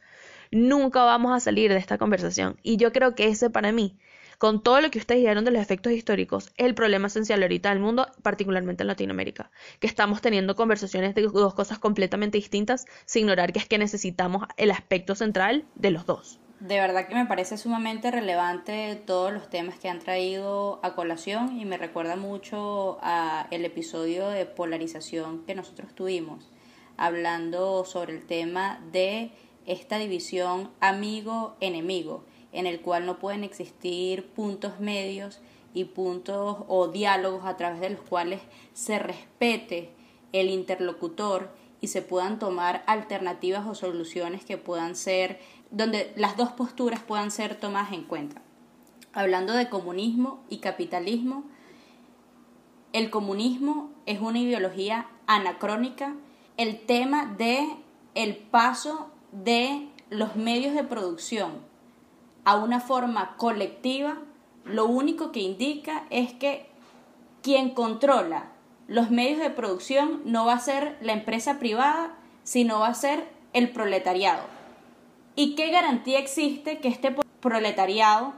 nunca 0.52 1.04
vamos 1.04 1.32
a 1.36 1.40
salir 1.40 1.72
de 1.72 1.78
esta 1.78 1.98
conversación. 1.98 2.58
Y 2.64 2.78
yo 2.78 2.92
creo 2.92 3.16
que 3.16 3.28
ese 3.28 3.50
para 3.50 3.72
mí, 3.72 3.98
con 4.42 4.64
todo 4.64 4.82
lo 4.82 4.90
que 4.90 4.98
ustedes 4.98 5.22
dijeron 5.22 5.46
de 5.46 5.52
los 5.52 5.62
efectos 5.62 5.94
históricos, 5.94 6.48
es 6.58 6.66
el 6.66 6.74
problema 6.74 7.06
esencial 7.06 7.44
ahorita 7.44 7.70
del 7.70 7.80
mundo, 7.80 8.08
particularmente 8.24 8.82
en 8.82 8.88
Latinoamérica, 8.88 9.52
que 9.80 9.86
estamos 9.86 10.20
teniendo 10.20 10.56
conversaciones 10.56 11.14
de 11.14 11.22
dos 11.22 11.54
cosas 11.54 11.78
completamente 11.78 12.40
distintas, 12.40 12.88
sin 13.06 13.26
ignorar 13.26 13.54
que 13.54 13.60
es 13.60 13.68
que 13.68 13.78
necesitamos 13.78 14.48
el 14.58 14.72
aspecto 14.72 15.14
central 15.14 15.66
de 15.76 15.92
los 15.92 16.08
dos. 16.08 16.40
De 16.60 16.80
verdad 16.80 17.08
que 17.08 17.14
me 17.14 17.28
parece 17.28 17.56
sumamente 17.56 18.10
relevante 18.10 18.96
todos 19.06 19.32
los 19.32 19.48
temas 19.48 19.78
que 19.78 19.90
han 19.90 20.00
traído 20.00 20.80
a 20.82 20.96
colación 20.96 21.60
y 21.60 21.66
me 21.66 21.78
recuerda 21.78 22.16
mucho 22.16 22.98
a 23.04 23.46
el 23.52 23.64
episodio 23.64 24.28
de 24.30 24.48
polarización 24.48 25.46
que 25.46 25.54
nosotros 25.54 25.94
tuvimos, 25.94 26.50
hablando 26.98 27.86
sobre 27.86 28.14
el 28.14 28.26
tema 28.26 28.82
de 28.92 29.34
esta 29.68 30.00
división 30.00 30.72
amigo-enemigo, 30.80 32.26
en 32.52 32.68
el 32.68 32.82
cual 32.82 33.06
no 33.06 33.20
pueden 33.20 33.44
existir 33.44 34.28
puntos 34.28 34.80
medios 34.80 35.40
y 35.74 35.86
puntos 35.86 36.58
o 36.68 36.88
diálogos 36.90 37.46
a 37.46 37.58
través 37.58 37.80
de 37.80 37.92
los 37.92 38.02
cuales 38.02 38.42
se 38.74 39.00
respete 39.00 39.90
el 40.34 40.50
interlocutor 40.50 41.50
y 41.80 41.88
se 41.88 42.02
puedan 42.02 42.40
tomar 42.40 42.84
alternativas 42.88 43.66
o 43.68 43.76
soluciones 43.76 44.46
que 44.46 44.58
puedan 44.58 44.96
ser 44.96 45.40
donde 45.72 46.12
las 46.16 46.38
dos 46.38 46.52
posturas 46.52 47.02
puedan 47.02 47.32
ser 47.32 47.56
tomadas 47.56 47.94
en 47.94 48.04
cuenta. 48.04 48.42
Hablando 49.14 49.54
de 49.54 49.70
comunismo 49.70 50.44
y 50.50 50.58
capitalismo, 50.58 51.44
el 52.94 53.10
comunismo 53.10 53.90
es 54.06 54.20
una 54.20 54.40
ideología 54.40 55.08
anacrónica. 55.28 56.16
El 56.58 56.82
tema 56.86 57.34
de 57.38 57.66
el 58.16 58.36
paso 58.36 59.10
de 59.32 59.88
los 60.10 60.36
medios 60.36 60.76
de 60.76 60.84
producción 60.84 61.71
a 62.46 62.56
una 62.56 62.80
forma 62.80 63.36
colectiva, 63.38 64.18
lo 64.66 64.86
único 64.86 65.32
que 65.32 65.40
indica 65.40 66.06
es 66.10 66.34
que 66.34 66.70
quien 67.42 67.72
controla 67.72 68.46
los 68.88 69.10
medios 69.10 69.40
de 69.40 69.50
producción 69.50 70.22
no 70.26 70.46
va 70.46 70.54
a 70.54 70.60
ser 70.60 70.98
la 71.02 71.14
empresa 71.14 71.60
privada, 71.60 72.14
sino 72.44 72.80
va 72.80 72.88
a 72.88 72.94
ser 72.94 73.28
el 73.54 73.70
proletariado. 73.72 74.44
¿Y 75.36 75.56
qué 75.56 75.72
garantía 75.72 76.20
existe 76.20 76.80
que 76.80 76.90
este 76.90 77.16
proletariado 77.40 78.34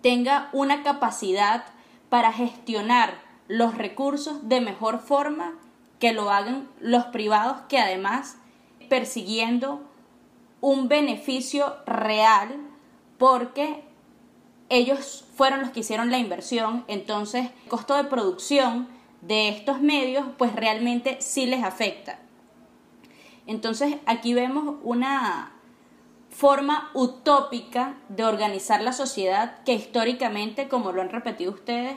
tenga 0.00 0.48
una 0.52 0.82
capacidad 0.82 1.64
para 2.08 2.32
gestionar 2.32 3.20
los 3.46 3.76
recursos 3.76 4.48
de 4.48 4.60
mejor 4.60 5.00
forma 5.00 5.54
que 5.98 6.12
lo 6.12 6.30
hagan 6.30 6.68
los 6.80 7.04
privados 7.06 7.58
que 7.68 7.78
además 7.78 8.36
persiguiendo 8.88 9.82
un 10.60 10.88
beneficio 10.88 11.76
real 11.86 12.67
porque 13.18 13.82
ellos 14.68 15.24
fueron 15.34 15.60
los 15.60 15.70
que 15.70 15.80
hicieron 15.80 16.10
la 16.10 16.18
inversión, 16.18 16.84
entonces 16.88 17.50
el 17.64 17.68
costo 17.68 17.96
de 17.96 18.04
producción 18.04 18.88
de 19.20 19.48
estos 19.48 19.80
medios 19.80 20.26
pues 20.36 20.54
realmente 20.54 21.18
sí 21.20 21.46
les 21.46 21.64
afecta. 21.64 22.18
Entonces 23.46 23.96
aquí 24.06 24.34
vemos 24.34 24.76
una 24.82 25.52
forma 26.30 26.90
utópica 26.94 27.96
de 28.08 28.24
organizar 28.24 28.82
la 28.82 28.92
sociedad 28.92 29.62
que 29.64 29.72
históricamente, 29.72 30.68
como 30.68 30.92
lo 30.92 31.00
han 31.00 31.08
repetido 31.08 31.52
ustedes, 31.52 31.96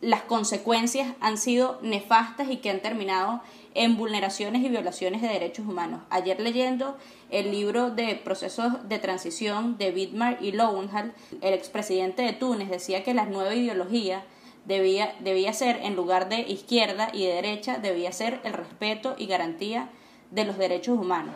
las 0.00 0.22
consecuencias 0.22 1.14
han 1.20 1.38
sido 1.38 1.78
nefastas 1.82 2.50
y 2.50 2.58
que 2.58 2.70
han 2.70 2.80
terminado 2.80 3.40
en 3.76 3.96
vulneraciones 3.96 4.62
y 4.62 4.68
violaciones 4.70 5.20
de 5.20 5.28
derechos 5.28 5.66
humanos. 5.66 6.00
Ayer 6.08 6.40
leyendo 6.40 6.96
el 7.30 7.52
libro 7.52 7.90
de 7.90 8.14
procesos 8.16 8.88
de 8.88 8.98
transición 8.98 9.76
de 9.76 9.90
Widmar 9.90 10.38
y 10.40 10.52
Lowenhall, 10.52 11.12
el 11.42 11.52
expresidente 11.52 12.22
de 12.22 12.32
Túnez 12.32 12.70
decía 12.70 13.04
que 13.04 13.12
la 13.12 13.26
nueva 13.26 13.54
ideología 13.54 14.24
debía, 14.64 15.14
debía 15.20 15.52
ser, 15.52 15.80
en 15.82 15.94
lugar 15.94 16.30
de 16.30 16.40
izquierda 16.40 17.10
y 17.12 17.26
de 17.26 17.34
derecha, 17.34 17.78
debía 17.78 18.12
ser 18.12 18.40
el 18.44 18.54
respeto 18.54 19.14
y 19.18 19.26
garantía 19.26 19.90
de 20.30 20.44
los 20.44 20.56
derechos 20.56 20.98
humanos. 20.98 21.34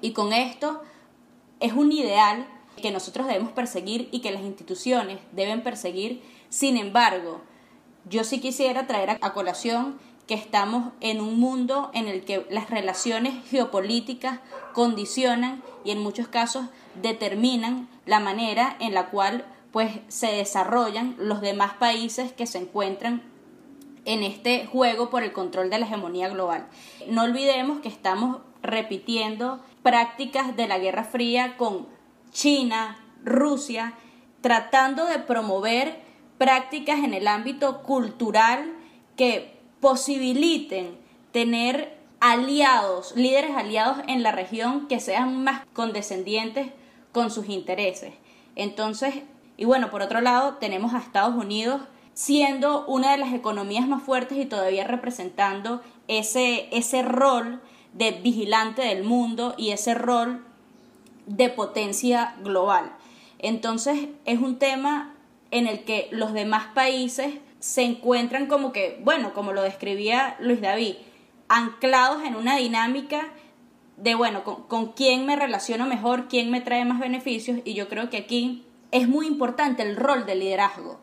Y 0.00 0.12
con 0.12 0.32
esto 0.32 0.82
es 1.60 1.72
un 1.72 1.92
ideal 1.92 2.44
que 2.80 2.90
nosotros 2.90 3.28
debemos 3.28 3.52
perseguir 3.52 4.08
y 4.10 4.20
que 4.20 4.32
las 4.32 4.42
instituciones 4.42 5.20
deben 5.30 5.62
perseguir. 5.62 6.22
Sin 6.48 6.76
embargo, 6.76 7.40
yo 8.08 8.24
sí 8.24 8.40
quisiera 8.40 8.88
traer 8.88 9.18
a 9.20 9.32
colación 9.32 9.98
que 10.26 10.34
estamos 10.34 10.92
en 11.00 11.20
un 11.20 11.38
mundo 11.38 11.90
en 11.94 12.08
el 12.08 12.24
que 12.24 12.46
las 12.50 12.70
relaciones 12.70 13.34
geopolíticas 13.50 14.40
condicionan 14.72 15.62
y 15.84 15.90
en 15.90 16.02
muchos 16.02 16.28
casos 16.28 16.66
determinan 17.00 17.88
la 18.06 18.20
manera 18.20 18.76
en 18.80 18.94
la 18.94 19.10
cual 19.10 19.44
pues 19.72 19.90
se 20.08 20.28
desarrollan 20.28 21.16
los 21.18 21.40
demás 21.40 21.74
países 21.74 22.32
que 22.32 22.46
se 22.46 22.58
encuentran 22.58 23.22
en 24.04 24.22
este 24.22 24.66
juego 24.66 25.10
por 25.10 25.22
el 25.22 25.32
control 25.32 25.70
de 25.70 25.78
la 25.78 25.86
hegemonía 25.86 26.28
global. 26.28 26.66
No 27.08 27.22
olvidemos 27.22 27.80
que 27.80 27.88
estamos 27.88 28.38
repitiendo 28.62 29.60
prácticas 29.82 30.56
de 30.56 30.68
la 30.68 30.78
Guerra 30.78 31.04
Fría 31.04 31.56
con 31.56 31.86
China, 32.30 32.98
Rusia, 33.24 33.94
tratando 34.40 35.06
de 35.06 35.18
promover 35.18 36.00
prácticas 36.38 36.98
en 36.98 37.14
el 37.14 37.28
ámbito 37.28 37.82
cultural 37.82 38.72
que 39.16 39.51
posibiliten 39.82 40.96
tener 41.32 41.98
aliados, 42.20 43.14
líderes 43.16 43.56
aliados 43.56 43.98
en 44.06 44.22
la 44.22 44.30
región 44.30 44.86
que 44.86 45.00
sean 45.00 45.42
más 45.42 45.66
condescendientes 45.72 46.68
con 47.10 47.32
sus 47.32 47.48
intereses. 47.48 48.14
Entonces, 48.54 49.12
y 49.56 49.64
bueno, 49.64 49.90
por 49.90 50.00
otro 50.00 50.20
lado, 50.20 50.54
tenemos 50.54 50.94
a 50.94 50.98
Estados 50.98 51.34
Unidos 51.34 51.80
siendo 52.14 52.86
una 52.86 53.10
de 53.10 53.18
las 53.18 53.34
economías 53.34 53.88
más 53.88 54.04
fuertes 54.04 54.38
y 54.38 54.46
todavía 54.46 54.86
representando 54.86 55.82
ese, 56.06 56.68
ese 56.70 57.02
rol 57.02 57.60
de 57.92 58.12
vigilante 58.12 58.82
del 58.82 59.02
mundo 59.02 59.54
y 59.58 59.70
ese 59.70 59.94
rol 59.94 60.44
de 61.26 61.48
potencia 61.48 62.36
global. 62.44 62.92
Entonces 63.40 64.08
es 64.26 64.38
un 64.38 64.60
tema 64.60 65.16
en 65.50 65.66
el 65.66 65.82
que 65.82 66.08
los 66.12 66.32
demás 66.34 66.66
países 66.72 67.34
se 67.62 67.82
encuentran 67.84 68.46
como 68.46 68.72
que, 68.72 69.00
bueno, 69.04 69.32
como 69.34 69.52
lo 69.52 69.62
describía 69.62 70.36
Luis 70.40 70.60
David, 70.60 70.96
anclados 71.48 72.24
en 72.24 72.34
una 72.34 72.56
dinámica 72.56 73.28
de, 73.96 74.16
bueno, 74.16 74.42
con, 74.42 74.92
quién 74.94 75.26
me 75.26 75.36
relaciono 75.36 75.86
mejor, 75.86 76.26
quién 76.26 76.50
me 76.50 76.60
trae 76.60 76.84
más 76.84 76.98
beneficios, 76.98 77.60
y 77.64 77.74
yo 77.74 77.88
creo 77.88 78.10
que 78.10 78.16
aquí 78.16 78.66
es 78.90 79.06
muy 79.06 79.28
importante 79.28 79.84
el 79.84 79.94
rol 79.94 80.26
de 80.26 80.34
liderazgo 80.34 80.98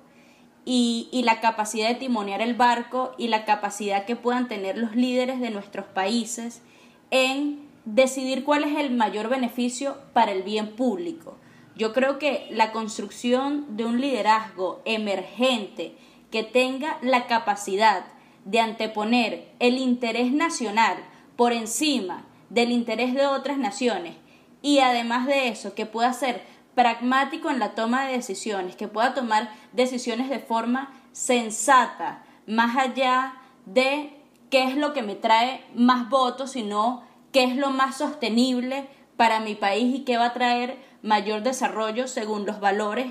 y, 0.66 1.08
y 1.14 1.24
la 1.24 1.40
capacidad 1.40 1.88
de 1.88 1.96
timonear 1.96 2.42
el 2.42 2.56
barco 2.56 3.14
y 3.18 3.30
la 3.30 3.46
capacidad 3.46 4.04
que 4.04 4.18
puedan 4.18 4.50
tener 4.50 4.78
los 4.78 4.98
líderes 4.98 5.40
de 5.40 5.52
nuestros 5.52 5.86
países 5.86 6.62
en 7.10 7.70
decidir 7.86 8.44
cuál 8.44 8.66
es 8.66 8.78
el 8.78 8.92
mayor 8.92 9.30
beneficio 9.30 9.98
para 10.12 10.34
el 10.34 10.44
bien 10.44 10.76
público. 10.76 11.38
Yo 11.78 11.94
creo 11.94 12.20
que 12.20 12.48
la 12.52 12.74
construcción 12.74 13.78
de 13.78 13.86
un 13.86 14.02
liderazgo 14.02 14.82
emergente 14.84 15.96
que 16.32 16.44
tenga 16.44 16.98
la 17.02 17.28
capacidad 17.28 18.06
de 18.46 18.60
anteponer 18.60 19.52
el 19.60 19.78
interés 19.78 20.32
nacional 20.32 20.98
por 21.36 21.54
encima 21.54 22.26
del 22.50 22.72
interés 22.72 23.14
de 23.14 23.28
otras 23.28 23.58
naciones 23.58 24.16
y 24.62 24.80
además 24.80 25.26
de 25.26 25.50
eso 25.50 25.76
que 25.76 25.86
pueda 25.86 26.14
ser 26.14 26.44
pragmático 26.76 27.50
en 27.50 27.60
la 27.60 27.76
toma 27.76 28.06
de 28.06 28.14
decisiones, 28.14 28.76
que 28.76 28.88
pueda 28.88 29.14
tomar 29.14 29.52
decisiones 29.74 30.30
de 30.30 30.40
forma 30.40 30.94
sensata, 31.12 32.24
más 32.48 32.78
allá 32.78 33.36
de 33.66 34.14
qué 34.50 34.64
es 34.64 34.76
lo 34.76 34.94
que 34.94 35.04
me 35.04 35.16
trae 35.16 35.64
más 35.76 36.10
votos, 36.10 36.52
sino 36.52 37.04
qué 37.32 37.44
es 37.44 37.56
lo 37.56 37.70
más 37.70 37.98
sostenible 37.98 38.88
para 39.18 39.40
mi 39.40 39.56
país 39.56 39.96
y 39.96 40.06
qué 40.06 40.18
va 40.18 40.28
a 40.28 40.34
traer 40.34 40.78
mayor 41.02 41.44
desarrollo 41.44 42.08
según 42.08 42.46
los 42.46 42.60
valores 42.60 43.08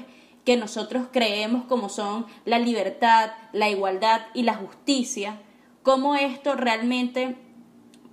que 0.48 0.56
nosotros 0.56 1.08
creemos 1.12 1.64
como 1.64 1.90
son 1.90 2.24
la 2.46 2.58
libertad, 2.58 3.32
la 3.52 3.68
igualdad 3.68 4.22
y 4.32 4.44
la 4.44 4.54
justicia, 4.54 5.42
cómo 5.82 6.14
esto 6.14 6.54
realmente 6.54 7.36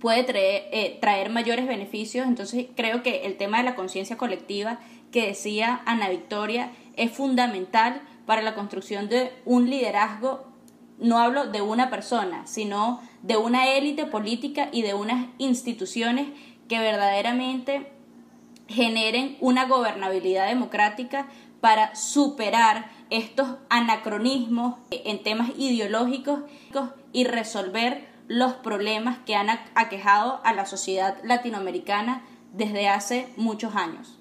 puede 0.00 0.22
traer, 0.22 0.64
eh, 0.70 0.98
traer 1.00 1.30
mayores 1.30 1.66
beneficios. 1.66 2.26
Entonces 2.26 2.66
creo 2.76 3.02
que 3.02 3.24
el 3.24 3.38
tema 3.38 3.56
de 3.56 3.64
la 3.64 3.74
conciencia 3.74 4.18
colectiva 4.18 4.80
que 5.10 5.28
decía 5.28 5.80
Ana 5.86 6.10
Victoria 6.10 6.72
es 6.94 7.10
fundamental 7.10 8.02
para 8.26 8.42
la 8.42 8.54
construcción 8.54 9.08
de 9.08 9.32
un 9.46 9.70
liderazgo, 9.70 10.44
no 10.98 11.16
hablo 11.16 11.46
de 11.46 11.62
una 11.62 11.88
persona, 11.88 12.46
sino 12.46 13.00
de 13.22 13.38
una 13.38 13.70
élite 13.70 14.04
política 14.04 14.68
y 14.72 14.82
de 14.82 14.92
unas 14.92 15.28
instituciones 15.38 16.26
que 16.68 16.80
verdaderamente 16.80 17.96
generen 18.68 19.36
una 19.40 19.64
gobernabilidad 19.66 20.48
democrática 20.48 21.28
para 21.66 21.96
superar 21.96 22.92
estos 23.10 23.48
anacronismos 23.70 24.76
en 24.92 25.24
temas 25.24 25.50
ideológicos 25.58 26.42
y 27.12 27.24
resolver 27.24 28.06
los 28.28 28.52
problemas 28.52 29.18
que 29.26 29.34
han 29.34 29.48
aquejado 29.74 30.40
a 30.44 30.52
la 30.52 30.64
sociedad 30.64 31.16
latinoamericana 31.24 32.22
desde 32.52 32.88
hace 32.88 33.28
muchos 33.36 33.74
años. 33.74 34.16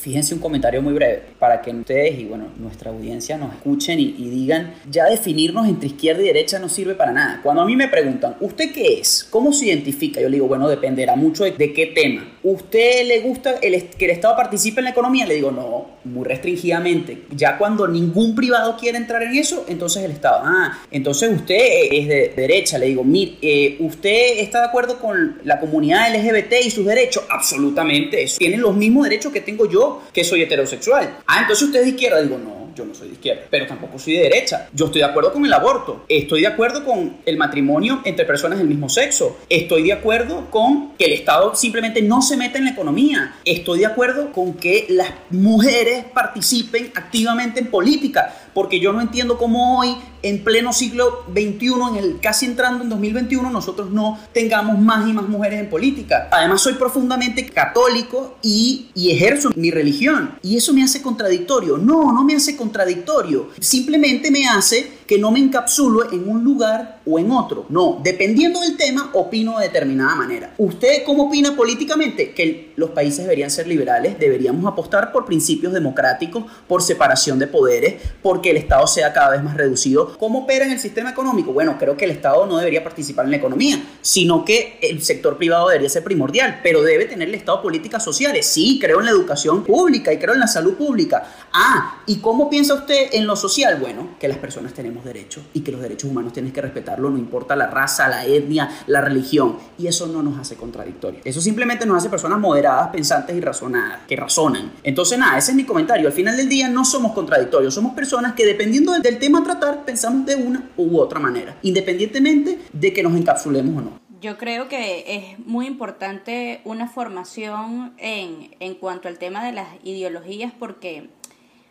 Fíjense 0.00 0.32
un 0.32 0.40
comentario 0.40 0.80
muy 0.80 0.92
breve 0.92 1.22
para 1.40 1.60
que 1.60 1.72
ustedes 1.72 2.20
y 2.20 2.24
bueno, 2.24 2.46
nuestra 2.56 2.90
audiencia 2.90 3.36
nos 3.36 3.52
escuchen 3.52 3.98
y, 3.98 4.12
digan, 4.12 4.74
ya 4.88 5.06
definirnos 5.06 5.66
entre 5.66 5.88
izquierda 5.88 6.22
y 6.22 6.26
derecha 6.26 6.60
no 6.60 6.68
sirve 6.68 6.94
para 6.94 7.10
nada. 7.10 7.40
Cuando 7.42 7.62
a 7.62 7.66
mí 7.66 7.74
me 7.74 7.88
preguntan, 7.88 8.36
¿usted 8.40 8.72
qué 8.72 9.00
es? 9.00 9.26
¿Cómo 9.28 9.52
se 9.52 9.66
identifica? 9.66 10.20
Yo 10.20 10.28
le 10.28 10.36
digo, 10.36 10.46
bueno, 10.46 10.68
dependerá 10.68 11.16
mucho 11.16 11.44
de, 11.44 11.72
qué 11.72 11.86
tema. 11.86 12.28
¿Usted 12.44 13.08
le 13.08 13.20
gusta 13.20 13.56
el, 13.60 13.88
que 13.90 14.04
el 14.04 14.12
Estado 14.12 14.36
participe 14.36 14.80
en 14.80 14.84
la 14.84 14.90
economía? 14.90 15.26
Le 15.26 15.34
digo, 15.34 15.50
no, 15.50 15.88
muy 16.04 16.24
restringidamente. 16.24 17.24
Ya 17.34 17.58
cuando 17.58 17.88
ningún 17.88 18.36
privado 18.36 18.76
quiere 18.76 18.98
entrar 18.98 19.24
en 19.24 19.34
eso, 19.34 19.64
entonces 19.68 20.04
el 20.04 20.12
Estado, 20.12 20.42
ah, 20.44 20.78
entonces 20.92 21.30
usted 21.34 21.58
es 21.90 22.08
de 22.08 22.32
derecha. 22.36 22.78
Le 22.78 22.86
digo, 22.86 23.04
eh, 23.42 23.76
¿usted 23.80 24.38
está 24.38 24.60
de 24.60 24.66
acuerdo 24.66 25.00
con 25.00 25.38
la 25.42 25.58
comunidad 25.58 26.14
LGBT 26.14 26.54
y 26.64 26.70
sus 26.70 26.86
derechos? 26.86 27.24
Absolutamente, 27.28 28.22
eso. 28.22 28.38
Tienen 28.38 28.60
los 28.60 28.76
mismos 28.76 29.04
derechos 29.04 29.32
que 29.32 29.40
tengo 29.40 29.68
yo 29.68 29.87
que 30.12 30.24
soy 30.24 30.42
heterosexual. 30.42 31.18
Ah, 31.26 31.40
entonces 31.40 31.66
usted 31.66 31.80
es 31.80 31.84
de 31.86 31.90
izquierda. 31.92 32.22
Digo, 32.22 32.38
no, 32.38 32.58
yo 32.78 32.84
no 32.84 32.94
soy 32.94 33.08
de 33.08 33.14
izquierda, 33.14 33.42
pero 33.50 33.66
tampoco 33.66 33.98
soy 33.98 34.14
de 34.14 34.22
derecha. 34.22 34.68
Yo 34.72 34.86
estoy 34.86 35.00
de 35.00 35.06
acuerdo 35.06 35.32
con 35.32 35.44
el 35.44 35.52
aborto, 35.52 36.04
estoy 36.08 36.42
de 36.42 36.46
acuerdo 36.46 36.84
con 36.84 37.18
el 37.26 37.36
matrimonio 37.36 38.00
entre 38.04 38.24
personas 38.24 38.58
del 38.58 38.68
mismo 38.68 38.88
sexo, 38.88 39.38
estoy 39.48 39.82
de 39.82 39.92
acuerdo 39.92 40.48
con 40.50 40.92
que 40.96 41.06
el 41.06 41.12
Estado 41.12 41.54
simplemente 41.56 42.00
no 42.02 42.22
se 42.22 42.36
meta 42.36 42.58
en 42.58 42.64
la 42.64 42.70
economía, 42.70 43.34
estoy 43.44 43.80
de 43.80 43.86
acuerdo 43.86 44.32
con 44.32 44.54
que 44.54 44.86
las 44.90 45.10
mujeres 45.30 46.04
participen 46.14 46.92
activamente 46.94 47.58
en 47.58 47.66
política, 47.66 48.32
porque 48.54 48.78
yo 48.78 48.92
no 48.92 49.00
entiendo 49.00 49.36
cómo 49.36 49.80
hoy 49.80 49.96
en 50.22 50.44
pleno 50.44 50.72
siglo 50.72 51.24
XXI, 51.32 51.72
en 51.90 51.96
el 51.96 52.20
casi 52.20 52.46
entrando 52.46 52.84
en 52.84 52.90
2021, 52.90 53.50
nosotros 53.50 53.90
no 53.90 54.18
tengamos 54.32 54.78
más 54.78 55.08
y 55.08 55.12
más 55.12 55.28
mujeres 55.28 55.60
en 55.60 55.70
política. 55.70 56.28
Además, 56.30 56.60
soy 56.60 56.74
profundamente 56.74 57.46
católico 57.46 58.36
y, 58.42 58.88
y 58.94 59.10
ejerzo 59.10 59.50
mi 59.56 59.70
religión. 59.70 60.38
Y 60.42 60.56
eso 60.56 60.72
me 60.72 60.82
hace 60.82 61.02
contradictorio. 61.02 61.78
No, 61.78 62.12
no 62.12 62.24
me 62.24 62.34
hace 62.34 62.56
contradictorio. 62.56 63.48
Simplemente 63.60 64.30
me 64.30 64.46
hace 64.48 64.97
que 65.08 65.18
no 65.18 65.30
me 65.30 65.38
encapsulo 65.38 66.12
en 66.12 66.28
un 66.28 66.44
lugar 66.44 67.00
o 67.06 67.18
en 67.18 67.30
otro. 67.30 67.64
No, 67.70 67.98
dependiendo 68.04 68.60
del 68.60 68.76
tema, 68.76 69.10
opino 69.14 69.58
de 69.58 69.68
determinada 69.68 70.14
manera. 70.14 70.52
¿Usted 70.58 71.02
cómo 71.06 71.24
opina 71.24 71.56
políticamente? 71.56 72.32
Que 72.34 72.74
los 72.76 72.90
países 72.90 73.24
deberían 73.24 73.50
ser 73.50 73.66
liberales, 73.66 74.18
deberíamos 74.18 74.70
apostar 74.70 75.10
por 75.10 75.24
principios 75.24 75.72
democráticos, 75.72 76.44
por 76.66 76.82
separación 76.82 77.38
de 77.38 77.46
poderes, 77.46 77.94
porque 78.22 78.50
el 78.50 78.58
Estado 78.58 78.86
sea 78.86 79.14
cada 79.14 79.30
vez 79.30 79.42
más 79.42 79.56
reducido. 79.56 80.14
¿Cómo 80.18 80.40
opera 80.40 80.66
en 80.66 80.72
el 80.72 80.78
sistema 80.78 81.08
económico? 81.08 81.54
Bueno, 81.54 81.76
creo 81.78 81.96
que 81.96 82.04
el 82.04 82.10
Estado 82.10 82.46
no 82.46 82.58
debería 82.58 82.84
participar 82.84 83.24
en 83.24 83.30
la 83.30 83.38
economía, 83.38 83.82
sino 84.02 84.44
que 84.44 84.78
el 84.82 85.02
sector 85.02 85.38
privado 85.38 85.68
debería 85.68 85.88
ser 85.88 86.04
primordial, 86.04 86.60
pero 86.62 86.82
debe 86.82 87.06
tener 87.06 87.28
el 87.28 87.34
Estado 87.34 87.62
políticas 87.62 88.04
sociales. 88.04 88.44
Sí, 88.44 88.78
creo 88.78 88.98
en 88.98 89.06
la 89.06 89.12
educación 89.12 89.64
pública 89.64 90.12
y 90.12 90.18
creo 90.18 90.34
en 90.34 90.40
la 90.40 90.48
salud 90.48 90.74
pública. 90.74 91.26
Ah, 91.54 92.02
¿y 92.04 92.18
cómo 92.18 92.50
piensa 92.50 92.74
usted 92.74 93.08
en 93.12 93.26
lo 93.26 93.36
social? 93.36 93.78
Bueno, 93.80 94.10
que 94.20 94.28
las 94.28 94.36
personas 94.36 94.74
tenemos 94.74 94.97
derechos 95.04 95.44
y 95.52 95.60
que 95.60 95.72
los 95.72 95.80
derechos 95.80 96.10
humanos 96.10 96.32
tienes 96.32 96.52
que 96.52 96.60
respetarlo, 96.60 97.10
no 97.10 97.18
importa 97.18 97.56
la 97.56 97.66
raza, 97.66 98.08
la 98.08 98.24
etnia, 98.24 98.68
la 98.86 99.00
religión. 99.00 99.56
Y 99.78 99.86
eso 99.86 100.06
no 100.06 100.22
nos 100.22 100.38
hace 100.38 100.56
contradictorios. 100.56 101.22
Eso 101.24 101.40
simplemente 101.40 101.86
nos 101.86 101.98
hace 101.98 102.08
personas 102.08 102.38
moderadas, 102.38 102.88
pensantes 102.88 103.36
y 103.36 103.40
razonadas, 103.40 104.00
que 104.06 104.16
razonan. 104.16 104.72
Entonces, 104.82 105.18
nada, 105.18 105.38
ese 105.38 105.52
es 105.52 105.56
mi 105.56 105.64
comentario. 105.64 106.06
Al 106.06 106.12
final 106.12 106.36
del 106.36 106.48
día 106.48 106.68
no 106.68 106.84
somos 106.84 107.12
contradictorios, 107.12 107.74
somos 107.74 107.94
personas 107.94 108.34
que 108.34 108.46
dependiendo 108.46 108.92
del 108.98 109.18
tema 109.18 109.40
a 109.40 109.44
tratar, 109.44 109.84
pensamos 109.84 110.26
de 110.26 110.36
una 110.36 110.70
u 110.76 110.98
otra 110.98 111.20
manera, 111.20 111.56
independientemente 111.62 112.58
de 112.72 112.92
que 112.92 113.02
nos 113.02 113.14
encapsulemos 113.14 113.76
o 113.76 113.80
no. 113.82 114.08
Yo 114.20 114.36
creo 114.36 114.68
que 114.68 115.04
es 115.06 115.38
muy 115.46 115.66
importante 115.66 116.60
una 116.64 116.88
formación 116.88 117.92
en, 117.98 118.50
en 118.58 118.74
cuanto 118.74 119.06
al 119.06 119.16
tema 119.16 119.44
de 119.44 119.52
las 119.52 119.68
ideologías 119.84 120.52
porque 120.58 121.08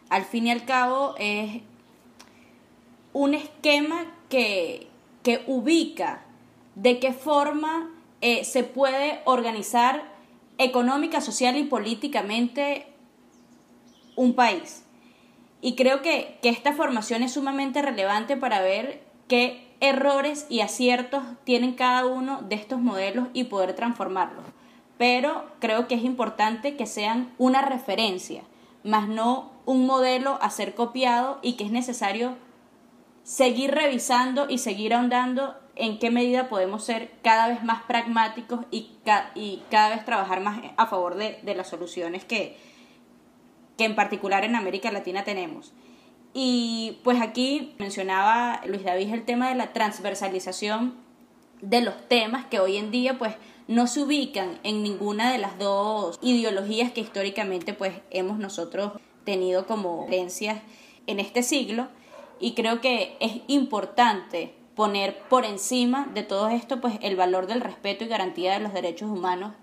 al 0.10 0.24
fin 0.24 0.48
y 0.48 0.52
al 0.52 0.64
cabo 0.64 1.16
es 1.20 1.62
un 3.18 3.34
esquema 3.34 4.06
que, 4.30 4.88
que 5.24 5.44
ubica 5.48 6.22
de 6.76 7.00
qué 7.00 7.14
forma 7.14 7.90
eh, 8.22 8.46
se 8.46 8.64
puede 8.64 9.22
organizar 9.26 10.04
económica, 10.60 11.20
social 11.20 11.58
y 11.58 11.64
políticamente 11.64 12.86
un 14.16 14.36
país. 14.36 14.84
Y 15.62 15.74
creo 15.74 16.04
que, 16.04 16.38
que 16.44 16.50
esta 16.50 16.74
formación 16.74 17.24
es 17.24 17.34
sumamente 17.34 17.82
relevante 17.82 18.38
para 18.38 18.62
ver 18.62 19.02
qué 19.28 19.68
errores 19.80 20.46
y 20.48 20.60
aciertos 20.62 21.24
tienen 21.44 21.74
cada 21.74 22.06
uno 22.06 22.44
de 22.44 22.54
estos 22.54 22.80
modelos 22.80 23.30
y 23.34 23.46
poder 23.46 23.74
transformarlos. 23.74 24.46
Pero 25.00 25.44
creo 25.58 25.88
que 25.88 25.96
es 25.96 26.04
importante 26.04 26.76
que 26.76 26.86
sean 26.86 27.34
una 27.40 27.64
referencia, 27.64 28.44
más 28.84 29.08
no 29.08 29.50
un 29.66 29.88
modelo 29.88 30.38
a 30.40 30.52
ser 30.52 30.76
copiado 30.76 31.40
y 31.42 31.54
que 31.54 31.64
es 31.64 31.72
necesario 31.72 32.36
seguir 33.28 33.72
revisando 33.72 34.50
y 34.50 34.58
seguir 34.58 34.94
ahondando 34.94 35.54
en 35.76 36.00
qué 36.00 36.12
medida 36.12 36.48
podemos 36.48 36.86
ser 36.86 37.12
cada 37.24 37.50
vez 37.50 37.62
más 37.62 37.84
pragmáticos 37.84 38.62
y, 38.72 38.92
y 39.36 39.64
cada 39.70 39.90
vez 39.90 40.06
trabajar 40.06 40.40
más 40.40 40.62
a 40.78 40.86
favor 40.86 41.16
de, 41.16 41.38
de 41.44 41.54
las 41.54 41.68
soluciones 41.68 42.24
que, 42.24 42.56
que 43.78 43.84
en 43.84 43.96
particular 43.96 44.46
en 44.46 44.56
América 44.56 44.94
Latina 44.94 45.26
tenemos. 45.26 45.74
Y 46.34 47.00
pues 47.04 47.22
aquí 47.22 47.76
mencionaba 47.80 48.62
Luis 48.66 48.86
David 48.86 49.14
el 49.14 49.26
tema 49.26 49.50
de 49.50 49.56
la 49.56 49.74
transversalización 49.74 50.96
de 51.62 51.82
los 51.82 52.08
temas 52.08 52.46
que 52.46 52.62
hoy 52.62 52.78
en 52.78 52.92
día 52.92 53.18
pues 53.18 53.36
no 53.68 53.88
se 53.88 54.04
ubican 54.04 54.58
en 54.64 54.84
ninguna 54.84 55.34
de 55.34 55.40
las 55.40 55.60
dos 55.60 56.18
ideologías 56.22 56.94
que 56.94 57.02
históricamente 57.02 57.74
pues 57.74 57.94
hemos 58.10 58.40
nosotros 58.40 58.94
tenido 59.26 59.68
como 59.68 60.06
creencias 60.06 60.62
en 61.08 61.20
este 61.20 61.44
siglo 61.44 61.90
y 62.40 62.54
creo 62.54 62.82
que 62.82 63.18
es 63.20 63.42
importante 63.48 64.54
poner 64.76 65.18
por 65.30 65.44
encima 65.44 66.08
de 66.14 66.24
todo 66.24 66.50
esto 66.50 66.80
pues 66.82 67.00
el 67.02 67.16
valor 67.16 67.48
del 67.48 67.62
respeto 67.62 68.04
y 68.04 68.08
garantía 68.08 68.54
de 68.54 68.60
los 68.60 68.74
derechos 68.74 69.10
humanos 69.10 69.54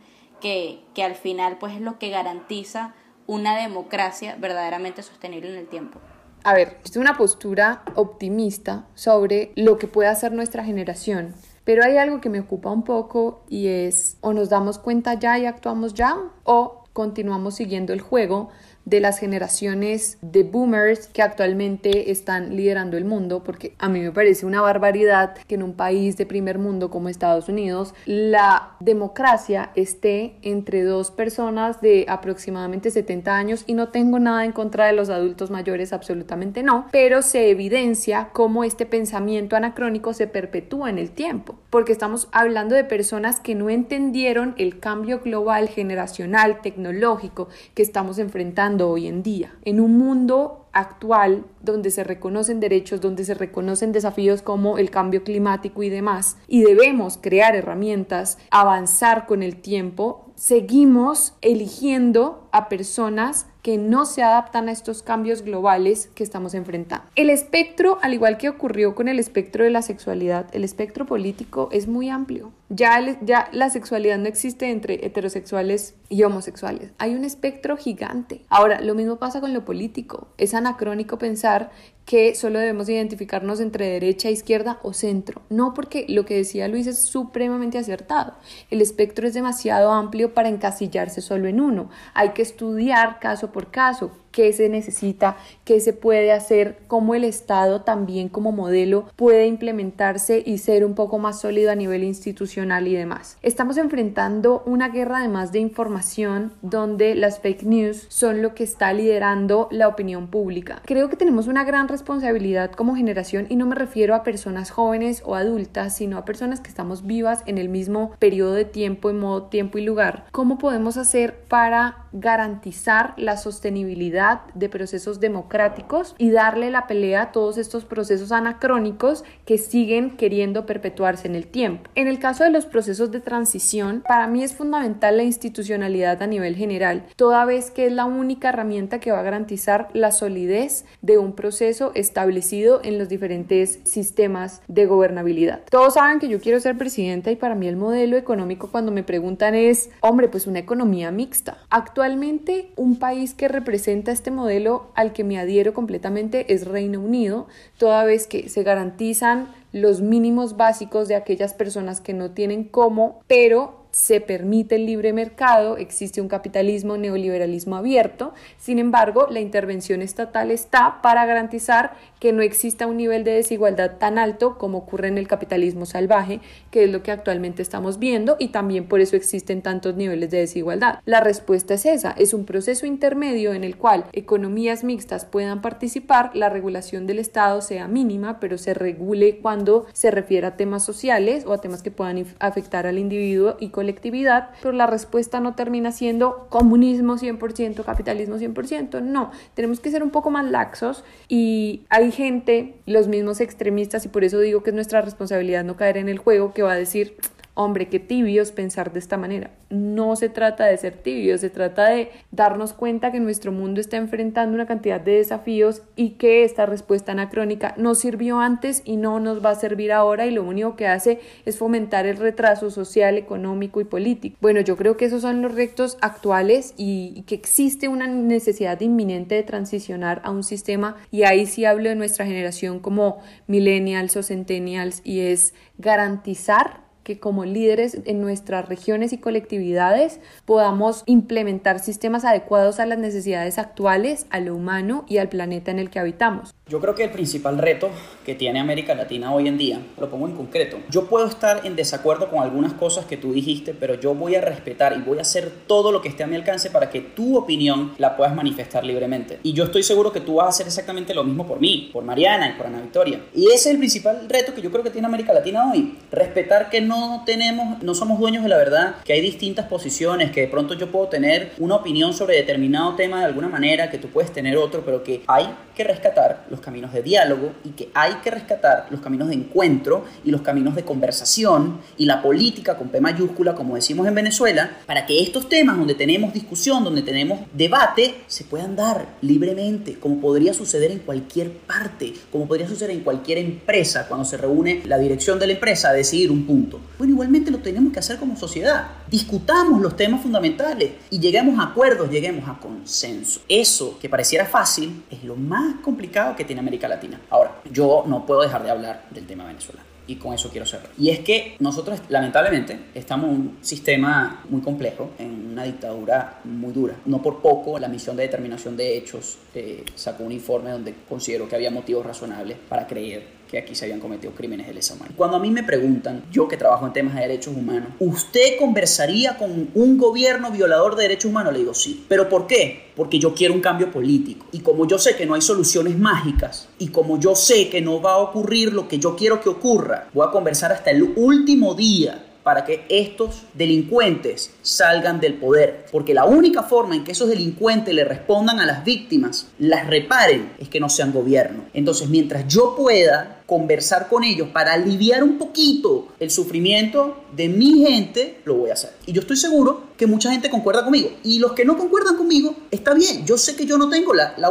que, 0.41 0.81
que 0.95 1.05
al 1.05 1.15
final 1.15 1.59
pues 1.59 1.75
es 1.75 1.81
lo 1.81 1.99
que 1.99 2.11
garantiza 2.11 2.95
una 3.27 3.57
democracia 3.57 4.37
verdaderamente 4.39 5.03
sostenible 5.03 5.51
en 5.51 5.59
el 5.59 5.69
tiempo. 5.69 6.01
A 6.43 6.53
ver, 6.53 6.79
es 6.85 6.97
una 6.97 7.17
postura 7.17 7.85
optimista 7.95 8.87
sobre 8.95 9.53
lo 9.57 9.79
que 9.79 9.89
puede 9.89 10.11
hacer 10.11 10.33
nuestra 10.33 10.63
generación, 10.63 11.35
pero 11.65 11.83
hay 11.83 11.97
algo 11.97 12.21
que 12.21 12.29
me 12.29 12.41
ocupa 12.41 12.71
un 12.71 12.85
poco 12.85 13.45
y 13.49 13.69
es 13.69 14.19
o 14.21 14.35
nos 14.35 14.51
damos 14.51 14.79
cuenta 14.79 15.15
ya 15.15 15.39
y 15.39 15.47
actuamos 15.47 15.95
ya 15.95 16.19
o 16.45 16.85
continuamos 16.93 17.55
siguiendo 17.55 17.95
el 17.95 18.03
juego 18.03 18.51
de 18.85 19.01
las 19.01 19.19
generaciones 19.19 20.19
de 20.21 20.43
boomers 20.43 21.07
que 21.09 21.23
actualmente 21.23 22.11
están 22.11 22.57
liderando 22.57 22.97
el 22.97 23.05
mundo, 23.05 23.43
porque 23.43 23.75
a 23.79 23.89
mí 23.89 24.01
me 24.01 24.13
parece 24.13 24.47
una 24.47 24.61
barbaridad 24.61 25.37
que 25.47 25.55
en 25.55 25.63
un 25.63 25.73
país 25.73 26.17
de 26.17 26.27
primer 26.27 26.59
mundo 26.59 26.91
como 26.91 27.09
Estados 27.09 27.49
Unidos 27.49 27.95
la 28.05 28.77
democracia 28.81 29.71
esté 29.75 30.37
entre 30.43 30.83
dos 30.83 31.11
personas 31.11 31.81
de 31.81 32.05
aproximadamente 32.09 32.91
70 32.91 33.35
años 33.35 33.65
y 33.67 33.75
no 33.75 33.89
tengo 33.89 34.19
nada 34.19 34.45
en 34.45 34.53
contra 34.53 34.87
de 34.87 34.93
los 34.93 35.09
adultos 35.09 35.51
mayores, 35.51 35.93
absolutamente 35.93 36.63
no, 36.63 36.87
pero 36.91 37.23
se 37.23 37.51
evidencia 37.51 38.29
cómo 38.33 38.65
este 38.65 38.87
pensamiento 38.87 39.57
anacrónico 39.57 40.13
se 40.13 40.27
perpetúa 40.27 40.91
en 40.91 40.99
el 40.99 41.11
tiempo, 41.11 41.57
porque 41.71 41.93
estamos 41.93 42.29
hablando 42.33 42.75
de 42.75 42.85
personas 42.85 43.41
que 43.41 43.55
no 43.55 43.71
entendieron 43.71 44.55
el 44.59 44.79
cambio 44.79 45.21
global, 45.21 45.69
generacional, 45.69 46.61
tecnológico 46.61 47.49
que 47.75 47.83
estamos 47.83 48.19
enfrentando 48.19 48.74
hoy 48.83 49.07
en 49.07 49.23
día. 49.23 49.55
En 49.65 49.81
un 49.81 49.97
mundo 49.99 50.67
actual 50.73 51.45
donde 51.63 51.91
se 51.91 52.05
reconocen 52.05 52.61
derechos, 52.61 53.01
donde 53.01 53.25
se 53.25 53.35
reconocen 53.35 53.93
desafíos 53.93 54.43
como 54.43 54.77
el 54.77 54.91
cambio 54.91 55.23
climático 55.23 55.83
y 55.83 55.89
demás, 55.89 56.37
y 56.49 56.63
debemos 56.63 57.19
crear 57.21 57.55
herramientas, 57.55 58.39
avanzar 58.51 59.27
con 59.27 59.43
el 59.43 59.57
tiempo, 59.57 60.27
seguimos 60.35 61.35
eligiendo 61.41 62.49
a 62.51 62.69
personas 62.69 63.47
que 63.63 63.79
no 63.79 64.05
se 64.05 64.23
adaptan 64.23 64.69
a 64.69 64.73
estos 64.73 65.03
cambios 65.03 65.41
globales 65.43 66.11
que 66.15 66.23
estamos 66.23 66.53
enfrentando. 66.53 67.07
El 67.15 67.31
espectro, 67.31 67.99
al 68.03 68.13
igual 68.13 68.37
que 68.37 68.51
ocurrió 68.51 68.95
con 68.95 69.09
el 69.09 69.19
espectro 69.19 69.65
de 69.65 69.71
la 69.71 69.81
sexualidad, 69.81 70.47
el 70.53 70.65
espectro 70.65 71.07
político 71.07 71.71
es 71.73 71.89
muy 71.89 72.11
amplio. 72.11 72.53
Ya, 72.77 72.99
ya 73.21 73.49
la 73.53 73.71
sexualidad 73.71 74.19
no 74.19 74.27
existe 74.27 74.69
entre 74.69 75.07
heterosexuales 75.07 75.95
y 76.09 76.25
homosexuales. 76.25 76.91
Hay 76.99 77.15
un 77.15 77.25
espectro 77.25 77.77
gigante. 77.77 78.43
Ahora, 78.49 78.81
lo 78.81 78.97
mismo 78.97 79.17
pasa 79.17 79.41
con 79.41 79.55
lo 79.55 79.65
político. 79.65 80.27
Es 80.39 80.55
anacrónico 80.55 81.17
pensar 81.17 81.71
que 82.05 82.35
solo 82.35 82.59
debemos 82.59 82.89
identificarnos 82.89 83.61
entre 83.61 83.91
derecha, 83.91 84.29
izquierda 84.29 84.81
o 84.83 84.93
centro. 84.93 85.43
No 85.51 85.73
porque 85.73 86.05
lo 86.09 86.25
que 86.25 86.35
decía 86.35 86.67
Luis 86.67 86.89
es 86.89 86.99
supremamente 86.99 87.79
acertado. 87.79 88.35
El 88.71 88.83
espectro 88.83 89.29
es 89.29 89.35
demasiado 89.35 89.93
amplio 89.93 90.35
para 90.35 90.49
encasillarse 90.49 91.21
solo 91.21 91.47
en 91.47 91.61
uno. 91.61 91.91
Hay 92.13 92.31
que 92.31 92.43
estudiar 92.43 93.21
caso 93.21 93.53
por 93.53 93.71
caso 93.71 94.11
qué 94.35 94.53
se 94.53 94.69
necesita, 94.69 95.37
qué 95.65 95.81
se 95.81 95.93
puede 95.93 96.33
hacer, 96.33 96.79
cómo 96.89 97.15
el 97.15 97.25
Estado 97.25 97.83
también 97.83 98.29
como 98.29 98.51
modelo 98.51 99.07
puede 99.17 99.47
implementarse 99.47 100.43
y 100.45 100.59
ser 100.59 100.85
un 100.85 100.95
poco 100.95 101.19
más 101.19 101.41
sólido 101.41 101.71
a 101.71 101.77
nivel 101.77 102.03
institucional 102.03 102.89
y 102.89 102.95
demás. 102.95 103.39
Estamos 103.43 103.77
enfrentando 103.77 104.63
una 104.67 104.89
guerra 104.89 105.19
además 105.19 105.53
de 105.53 105.61
información 105.61 106.53
donde 106.63 107.15
las 107.15 107.39
fake 107.39 107.63
news 107.63 108.07
son 108.09 108.43
lo 108.43 108.55
que 108.55 108.65
está 108.65 108.93
liderando 108.93 109.69
la 109.71 109.87
opinión 109.87 110.27
pública. 110.27 110.83
Creo 110.85 111.09
que 111.09 111.17
tenemos 111.17 111.47
una 111.47 111.63
gran 111.63 111.87
responsabilidad 111.87 112.73
como 112.73 112.97
generación 112.97 113.47
y 113.49 113.57
no 113.57 113.67
me 113.67 113.77
refiero 113.77 114.17
a 114.17 114.25
personas 114.25 114.73
jóvenes 114.73 115.23
o 115.25 115.37
adultas, 115.37 115.97
sino 115.97 116.19
a 116.19 116.25
personas 116.25 116.61
que 116.61 116.71
estamos 116.71 117.07
vivas 117.07 117.45
en 117.47 117.59
el 117.59 117.69
mismo 117.69 118.11
periodo 118.19 118.55
de 118.55 118.65
tiempo, 118.65 119.11
en 119.11 119.21
modo 119.21 119.45
tiempo 119.45 119.79
y 119.79 119.85
lugar. 119.85 120.25
¿Cómo 120.33 120.59
podemos 120.59 120.97
hacer 120.97 121.39
para 121.49 122.04
garantizar 122.15 123.13
la 123.17 123.37
sostenibilidad 123.37 124.43
de 124.55 124.69
procesos 124.69 125.21
democráticos 125.21 126.15
y 126.17 126.31
darle 126.31 126.71
la 126.71 126.87
pelea 126.87 127.23
a 127.23 127.33
todos 127.33 127.59
estos 127.59 127.85
procesos 127.85 128.31
anacrónicos 128.33 129.25
que 129.45 129.59
siguen 129.59 130.17
queriendo 130.17 130.65
perpetuarse 130.65 131.27
en 131.27 131.35
el 131.35 131.49
tiempo. 131.49 131.91
En 131.97 132.07
el 132.07 132.21
caso 132.21 132.45
de 132.45 132.51
los 132.51 132.67
procesos 132.67 133.11
de 133.11 133.21
transición, 133.21 134.03
para 134.07 134.29
mí 134.29 134.45
es 134.45 134.55
fundamental 134.55 135.17
la 135.17 135.25
institucionalidad 135.25 136.23
a 136.23 136.27
nivel 136.29 136.55
general, 136.55 137.05
toda 137.17 137.45
vez 137.45 137.73
que 137.73 137.87
es 137.87 137.93
la 137.93 138.05
única 138.05 138.51
herramienta 138.51 139.01
que 139.01 139.11
va 139.11 139.19
a 139.19 139.25
garantizar 139.25 139.89
la 139.93 140.13
solidez 140.13 140.85
de 141.03 141.19
un 141.19 141.35
proceso 141.35 141.91
establecido 141.95 142.81
en 142.85 142.99
los 142.99 143.09
diferentes 143.09 143.81
sistemas 143.85 144.63
de 144.69 144.87
gobernabilidad. 144.87 145.63
Todos 145.69 145.95
saben 145.95 146.21
que 146.21 146.29
yo 146.29 146.41
quiero 146.41 146.61
ser 146.61 146.79
presidenta 146.79 147.33
y 147.33 147.37
para 147.37 147.57
mí 147.57 147.67
el 147.67 147.77
modelo 147.77 148.17
económico 148.17 148.71
cuando 148.71 148.93
me 148.93 149.03
preguntan 149.03 149.57
es, 149.57 149.91
hombre, 150.01 150.29
pues 150.29 150.47
una 150.47 150.61
economía 150.61 151.11
mixta. 151.11 151.59
Actualmente 152.05 152.69
un 152.77 152.99
país 152.99 153.33
que 153.33 153.49
representa 153.49 154.13
este 154.13 154.31
modelo 154.31 154.91
al 154.95 155.15
que 155.15 155.25
me 155.25 155.39
adhiero 155.39 155.73
completamente 155.73 156.53
es 156.53 156.67
Reino 156.67 157.01
Unido, 157.01 157.47
toda 157.79 158.05
vez 158.05 158.27
que 158.27 158.51
se 158.51 158.63
garantizan 158.63 159.49
los 159.73 160.03
mínimos 160.03 160.59
básicos 160.59 161.09
de 161.09 161.15
aquellas 161.15 161.55
personas 161.55 162.03
que 162.03 162.13
no 162.13 162.33
tienen 162.33 162.65
cómo, 162.65 163.23
pero 163.27 163.84
se 163.95 164.21
permite 164.21 164.75
el 164.75 164.87
libre 164.87 165.13
mercado, 165.13 165.77
existe 165.77 166.21
un 166.21 166.27
capitalismo, 166.27 166.97
neoliberalismo 166.97 167.77
abierto, 167.77 168.35
sin 168.59 168.81
embargo, 168.81 169.29
la 169.31 169.39
intervención 169.39 170.03
estatal 170.03 170.51
está 170.51 171.01
para 171.01 171.25
garantizar 171.27 171.93
que 172.19 172.33
no 172.33 172.43
exista 172.43 172.89
un 172.89 172.97
nivel 172.97 173.23
de 173.23 173.33
desigualdad 173.33 173.99
tan 173.99 174.19
alto 174.19 174.59
como 174.59 174.79
ocurre 174.79 175.09
en 175.09 175.19
el 175.19 175.29
capitalismo 175.29 175.87
salvaje, 175.87 176.41
que 176.73 176.85
es 176.85 176.91
lo 176.91 177.05
que 177.05 177.13
actualmente 177.13 177.63
estamos 177.63 178.01
viendo 178.01 178.35
y 178.41 178.49
también 178.49 178.89
por 178.89 179.01
eso 179.01 179.15
existen 179.15 179.63
tantos 179.63 179.95
niveles 179.95 180.31
de 180.31 180.39
desigualdad. 180.39 180.99
La 181.05 181.21
respuesta 181.21 181.75
es 181.75 181.87
esa, 181.87 182.11
es 182.13 182.35
un 182.35 182.47
proceso 182.47 182.87
intermedio 182.87 183.55
en 183.55 183.63
el 183.63 183.77
cual 183.77 184.07
economías 184.13 184.83
mixtas 184.83 185.25
puedan 185.25 185.61
participar, 185.61 186.33
la 186.35 186.49
regulación 186.49 187.07
del 187.07 187.21
Estado 187.21 187.61
sea 187.61 187.87
mínima, 187.87 188.41
pero 188.41 188.59
se 188.59 188.75
regule 188.75 189.39
cuando 189.39 189.87
se 189.93 190.11
refiere 190.11 190.49
a 190.49 190.57
temas 190.57 190.85
sociales 190.85 191.45
o 191.47 191.53
a 191.53 191.61
temas 191.61 191.83
que 191.83 191.93
puedan 191.93 192.25
afectar 192.41 192.89
al 192.89 192.99
individuo 192.99 193.57
y 193.61 193.69
con 193.69 193.84
colectividad, 193.85 194.49
pero 194.63 194.73
la 194.73 194.87
respuesta 194.87 195.41
no 195.41 195.55
termina 195.55 195.93
siendo 195.93 196.47
comunismo 196.49 197.19
100%, 197.19 197.85
capitalismo 197.85 198.37
100%, 198.37 199.03
no, 199.03 199.31
tenemos 199.53 199.79
que 199.79 199.91
ser 199.91 200.03
un 200.03 200.11
poco 200.11 200.31
más 200.31 200.51
laxos 200.51 201.05
y 201.29 201.83
hay 201.91 202.11
gente, 202.11 202.77
los 202.87 203.09
mismos 203.09 203.43
extremistas, 203.43 204.07
y 204.07 204.09
por 204.09 204.25
eso 204.25 204.41
digo 204.41 204.63
que 204.63 204.71
es 204.71 204.75
nuestra 204.75 205.03
responsabilidad 205.03 205.65
no 205.65 205.77
caer 205.77 205.99
en 205.99 206.09
el 206.09 206.17
juego, 206.17 206.55
que 206.55 206.63
va 206.63 206.73
a 206.73 206.77
decir, 206.77 207.15
hombre, 207.55 207.89
qué 207.89 208.01
tibios 208.01 208.53
pensar 208.53 208.93
de 208.93 208.99
esta 208.99 209.17
manera. 209.17 209.51
No 209.71 210.17
se 210.17 210.29
trata 210.29 210.67
de 210.67 210.77
ser 210.77 210.95
tibios, 210.95 211.41
se 211.41 211.51
trata 211.51 211.89
de 211.89 212.11
darnos 212.31 212.73
cuenta 212.73 213.13
que 213.13 213.21
nuestro 213.21 213.53
mundo 213.53 213.81
está 213.81 213.97
enfrentando 213.97 214.55
una 214.55 214.67
cantidad 214.67 215.01
de 215.01 215.13
desafíos 215.13 215.83
y 215.97 216.11
que 216.11 216.45
esta 216.45 216.67
respuesta 216.67 217.13
anacrónica 217.13 217.75
no 217.77 217.95
sirvió 217.95 218.41
antes 218.41 218.83
y 218.85 218.97
no 218.97 219.21
nos 219.21 219.45
va 219.45 219.51
a 219.51 219.55
servir 219.55 219.93
ahora 219.93 220.27
y 220.27 220.33
lo 220.33 220.43
único 220.43 220.77
que 220.77 220.87
hace 220.87 221.21
es 221.45 221.57
fomentar 221.57 222.07
el 222.07 222.17
retraso 222.17 222.71
social, 222.71 223.17
económico 223.17 223.81
y 223.81 223.85
político. 223.85 224.37
Bueno, 224.41 224.61
yo 224.61 224.77
creo 224.77 224.97
que 224.97 225.05
esos 225.05 225.23
son 225.23 225.41
los 225.41 225.55
retos 225.55 225.97
actuales 226.01 226.75
y, 226.77 227.23
que 227.27 227.35
existe 227.35 227.89
una 227.89 228.07
necesidad 228.07 228.81
inminente 228.81 229.35
de 229.35 229.43
transicionar 229.45 230.21
a 230.25 230.31
un 230.31 230.43
sistema 230.43 230.97
y 231.11 231.23
ahí 231.23 231.47
sí 231.47 231.65
hablo 231.65 231.89
de 231.89 231.95
nuestra 231.95 232.27
generación 232.27 232.81
como 232.81 233.23
millennials 233.47 234.17
o 234.17 234.23
centennials 234.23 235.01
y 235.05 235.21
es 235.21 235.55
garantizar 235.79 236.84
que 237.05 237.21
como 237.21 237.45
líderes 237.45 237.99
en 238.07 238.21
nuestras 238.21 238.69
regiones 238.69 239.13
y 239.13 239.19
colectividades 239.19 240.21
podamos 240.45 241.05
implementar 241.07 241.79
sistemas 241.79 242.25
adecuados 242.25 242.81
a 242.81 242.87
las 242.87 242.99
necesidades 242.99 243.59
actuales, 243.59 244.27
a 244.31 244.41
lo 244.41 244.57
humano 244.57 245.05
y 245.07 245.19
al 245.19 245.29
planeta 245.29 245.71
en 245.71 245.79
el 245.79 245.91
que 245.91 245.99
habitamos. 245.99 246.55
Yo 246.67 246.81
creo 246.81 246.95
que 246.95 247.05
el 247.05 247.11
principal 247.11 247.59
reto 247.59 247.91
que 248.25 248.35
tiene 248.35 248.59
América 248.59 248.95
Latina 248.95 249.35
hoy 249.35 249.49
en 249.49 249.59
día, 249.59 249.81
lo 250.01 250.09
pongo 250.09 250.27
en 250.27 250.35
concreto, 250.35 250.79
yo 250.91 251.07
puedo 251.09 251.27
estar 251.27 251.67
en 251.67 251.77
desacuerdo 251.77 252.31
con 252.31 252.43
algunas 252.43 252.73
cosas 252.73 253.05
que 253.05 253.19
tú 253.19 253.35
dijiste, 253.35 253.75
pero 253.75 253.95
yo 253.95 254.15
voy 254.15 254.35
a 254.35 254.41
respetar 254.41 254.97
y 254.97 255.03
voy 255.03 255.19
a 255.19 255.23
hacer 255.23 255.53
todo 255.67 255.93
lo 255.93 256.01
que 256.01 256.09
esté 256.09 256.25
a 256.25 256.27
mi 256.27 256.37
alcance 256.37 256.71
para 256.71 256.89
que 256.89 257.03
tu 257.03 257.37
opinión 257.37 257.93
la 257.99 258.17
puedas 258.17 258.35
manifestar 258.35 258.83
libremente. 258.83 259.41
Y 259.43 259.53
yo 259.53 259.65
estoy 259.65 259.83
seguro 259.83 260.11
que 260.11 260.21
tú 260.21 260.37
vas 260.37 260.47
a 260.47 260.49
hacer 260.49 260.67
exactamente 260.67 261.13
lo 261.13 261.23
mismo 261.23 261.47
por 261.47 261.61
mí, 261.61 261.91
por 261.93 262.03
Mariana 262.03 262.49
y 262.49 262.53
por 262.55 262.67
Ana 262.67 262.81
Victoria. 262.81 263.21
Y 263.35 263.49
ese 263.49 263.55
es 263.55 263.67
el 263.67 263.79
principal 263.79 264.27
reto 264.27 264.55
que 264.55 264.63
yo 264.63 264.71
creo 264.71 264.83
que 264.83 264.91
tiene 264.91 265.07
América 265.07 265.35
Latina 265.35 265.71
hoy, 265.71 265.99
respetar 266.11 266.71
que 266.71 266.81
no 266.81 266.94
tenemos, 267.25 267.83
no 267.83 267.95
somos 267.95 268.19
dueños 268.19 268.43
de 268.43 268.49
la 268.49 268.57
verdad, 268.57 268.97
que 269.05 269.13
hay 269.13 269.21
distintas 269.21 269.67
posiciones, 269.67 270.31
que 270.31 270.43
de 270.43 270.49
pronto 270.49 270.75
yo 270.75 270.91
puedo 270.91 271.09
tener 271.09 271.53
una 271.59 271.77
opinión 271.77 272.13
sobre 272.13 272.37
determinado 272.37 272.95
tema 272.95 273.21
de 273.21 273.27
alguna 273.27 273.49
manera, 273.49 273.91
que 273.91 273.99
tú 273.99 274.09
puedes 274.09 274.33
tener 274.33 274.57
otro, 274.57 274.85
pero 274.85 275.03
que 275.03 275.23
hay 275.27 275.49
que 275.75 275.85
rescatar 275.85 276.47
los 276.51 276.61
caminos 276.61 276.93
de 276.93 277.03
diálogo 277.03 277.53
y 277.65 277.71
que 277.71 277.89
hay 277.95 278.15
que 278.23 278.31
rescatar 278.31 278.87
los 278.91 279.01
caminos 279.01 279.29
de 279.29 279.35
encuentro 279.35 280.05
y 280.25 280.31
los 280.31 280.43
caminos 280.43 280.75
de 280.75 280.85
conversación 280.85 281.81
y 281.97 282.07
la 282.07 282.23
política 282.23 282.77
con 282.77 282.89
P 282.89 283.01
mayúscula, 283.01 283.55
como 283.55 283.75
decimos 283.75 284.07
en 284.07 284.15
Venezuela, 284.15 284.79
para 284.87 285.07
que 285.07 285.23
estos 285.23 285.49
temas 285.49 285.77
donde 285.77 285.95
tenemos 285.95 286.33
discusión, 286.33 286.85
donde 286.85 287.03
tenemos 287.03 287.41
debate, 287.53 288.15
se 288.27 288.45
puedan 288.45 288.77
dar 288.77 289.07
libremente, 289.21 289.99
como 289.99 290.21
podría 290.21 290.55
suceder 290.55 290.91
en 290.91 291.01
cualquier 291.01 291.51
parte, 291.53 292.15
como 292.31 292.47
podría 292.47 292.69
suceder 292.69 292.91
en 292.93 293.01
cualquier 293.01 293.39
empresa 293.39 294.07
cuando 294.07 294.25
se 294.25 294.37
reúne 294.37 294.83
la 294.87 294.99
dirección 294.99 295.39
de 295.39 295.47
la 295.47 295.53
empresa 295.55 295.91
a 295.91 295.93
decidir 295.93 296.31
un 296.31 296.47
punto. 296.47 296.81
Bueno, 296.99 297.13
igualmente 297.13 297.51
lo 297.51 297.59
tenemos 297.59 297.93
que 297.93 297.99
hacer 297.99 298.19
como 298.19 298.37
sociedad. 298.37 298.89
Discutamos 299.11 299.81
los 299.81 299.97
temas 299.97 300.23
fundamentales 300.23 300.93
y 301.11 301.19
lleguemos 301.19 301.59
a 301.59 301.71
acuerdos, 301.71 302.11
lleguemos 302.11 302.49
a 302.49 302.59
consenso. 302.59 303.41
Eso 303.49 303.99
que 303.99 304.09
pareciera 304.09 304.47
fácil 304.47 305.05
es 305.11 305.25
lo 305.25 305.37
más 305.37 305.77
complicado 305.83 306.37
que 306.37 306.45
tiene 306.45 306.61
América 306.61 306.89
Latina. 306.89 307.21
Ahora, 307.31 307.61
yo 307.71 308.05
no 308.07 308.25
puedo 308.25 308.43
dejar 308.43 308.63
de 308.63 308.71
hablar 308.71 309.07
del 309.11 309.27
tema 309.27 309.45
Venezuela 309.45 309.83
y 310.07 310.17
con 310.17 310.35
eso 310.35 310.51
quiero 310.51 310.67
cerrar. 310.67 310.91
Y 310.99 311.11
es 311.11 311.21
que 311.21 311.57
nosotros, 311.61 312.01
lamentablemente, 312.09 312.79
estamos 312.95 313.31
en 313.31 313.37
un 313.37 313.59
sistema 313.61 314.43
muy 314.49 314.61
complejo, 314.61 315.11
en 315.19 315.53
una 315.53 315.65
dictadura 315.65 316.41
muy 316.45 316.73
dura. 316.73 316.97
No 317.07 317.23
por 317.23 317.41
poco, 317.41 317.79
la 317.79 317.89
misión 317.89 318.17
de 318.17 318.25
determinación 318.25 318.77
de 318.77 318.97
hechos 318.97 319.39
eh, 319.55 319.85
sacó 319.95 320.25
un 320.25 320.33
informe 320.33 320.71
donde 320.71 320.95
considero 321.09 321.49
que 321.49 321.57
había 321.57 321.71
motivos 321.71 322.05
razonables 322.05 322.59
para 322.69 322.87
creer 322.87 323.34
que 323.51 323.59
aquí 323.59 323.75
se 323.75 323.85
habían 323.85 324.01
cometido 324.01 324.33
crímenes 324.33 324.67
de 324.67 324.75
lesa 324.75 324.95
humanidad. 324.95 325.17
Cuando 325.17 325.37
a 325.37 325.41
mí 325.41 325.51
me 325.51 325.63
preguntan, 325.63 326.25
yo 326.31 326.49
que 326.49 326.57
trabajo 326.57 326.87
en 326.87 326.93
temas 326.93 327.15
de 327.15 327.23
derechos 327.23 327.55
humanos, 327.57 327.91
¿usted 327.99 328.59
conversaría 328.59 329.37
con 329.37 329.71
un 329.75 329.99
gobierno 329.99 330.51
violador 330.51 330.97
de 330.97 331.03
derechos 331.03 331.31
humanos? 331.31 331.53
Le 331.53 331.61
digo 331.61 331.75
sí. 331.75 332.05
¿Pero 332.09 332.29
por 332.29 332.47
qué? 332.47 332.93
Porque 332.97 333.19
yo 333.19 333.35
quiero 333.35 333.55
un 333.55 333.61
cambio 333.61 333.91
político. 333.91 334.47
Y 334.53 334.61
como 334.61 334.87
yo 334.87 334.99
sé 334.99 335.17
que 335.17 335.27
no 335.27 335.35
hay 335.35 335.43
soluciones 335.43 335.99
mágicas, 335.99 336.69
y 336.79 336.89
como 336.89 337.19
yo 337.19 337.35
sé 337.35 337.69
que 337.69 337.81
no 337.81 338.01
va 338.01 338.15
a 338.15 338.19
ocurrir 338.19 338.73
lo 338.73 338.89
que 338.89 338.99
yo 338.99 339.17
quiero 339.17 339.41
que 339.41 339.49
ocurra, 339.49 340.09
voy 340.13 340.27
a 340.27 340.31
conversar 340.31 340.73
hasta 340.73 340.91
el 340.91 341.13
último 341.17 341.75
día 341.75 342.24
para 342.45 342.65
que 342.65 342.85
estos 342.91 343.43
delincuentes 343.55 344.53
salgan 344.63 345.19
del 345.19 345.35
poder. 345.35 345.87
Porque 345.91 346.15
la 346.15 346.27
única 346.27 346.63
forma 346.63 346.95
en 346.95 347.03
que 347.03 347.13
esos 347.13 347.29
delincuentes 347.29 347.93
le 347.93 348.05
respondan 348.05 348.61
a 348.61 348.67
las 348.67 348.85
víctimas, 348.85 349.49
las 349.59 349.87
reparen, 349.87 350.53
es 350.59 350.69
que 350.69 350.79
no 350.79 350.91
sean 350.91 351.13
gobierno. 351.13 351.65
Entonces, 351.73 352.09
mientras 352.09 352.47
yo 352.47 352.77
pueda 352.77 353.43
conversar 353.47 354.09
con 354.09 354.25
ellos 354.25 354.49
para 354.49 354.73
aliviar 354.73 355.23
un 355.23 355.37
poquito 355.37 356.09
el 356.19 356.31
sufrimiento 356.31 357.25
de 357.37 357.49
mi 357.49 357.85
gente, 357.85 358.41
lo 358.45 358.55
voy 358.55 358.71
a 358.71 358.73
hacer. 358.73 358.95
Y 359.07 359.13
yo 359.13 359.21
estoy 359.21 359.37
seguro 359.37 359.83
que 359.97 360.07
mucha 360.07 360.31
gente 360.31 360.49
concuerda 360.49 360.83
conmigo. 360.83 361.11
Y 361.23 361.39
los 361.39 361.53
que 361.53 361.65
no 361.65 361.77
concuerdan 361.77 362.17
conmigo, 362.17 362.55
está 362.71 362.95
bien. 362.95 363.27
Yo 363.27 363.37
sé 363.37 363.55
que 363.55 363.67
yo 363.67 363.77
no 363.77 363.89
tengo 363.89 364.15
la, 364.15 364.35
la 364.39 364.51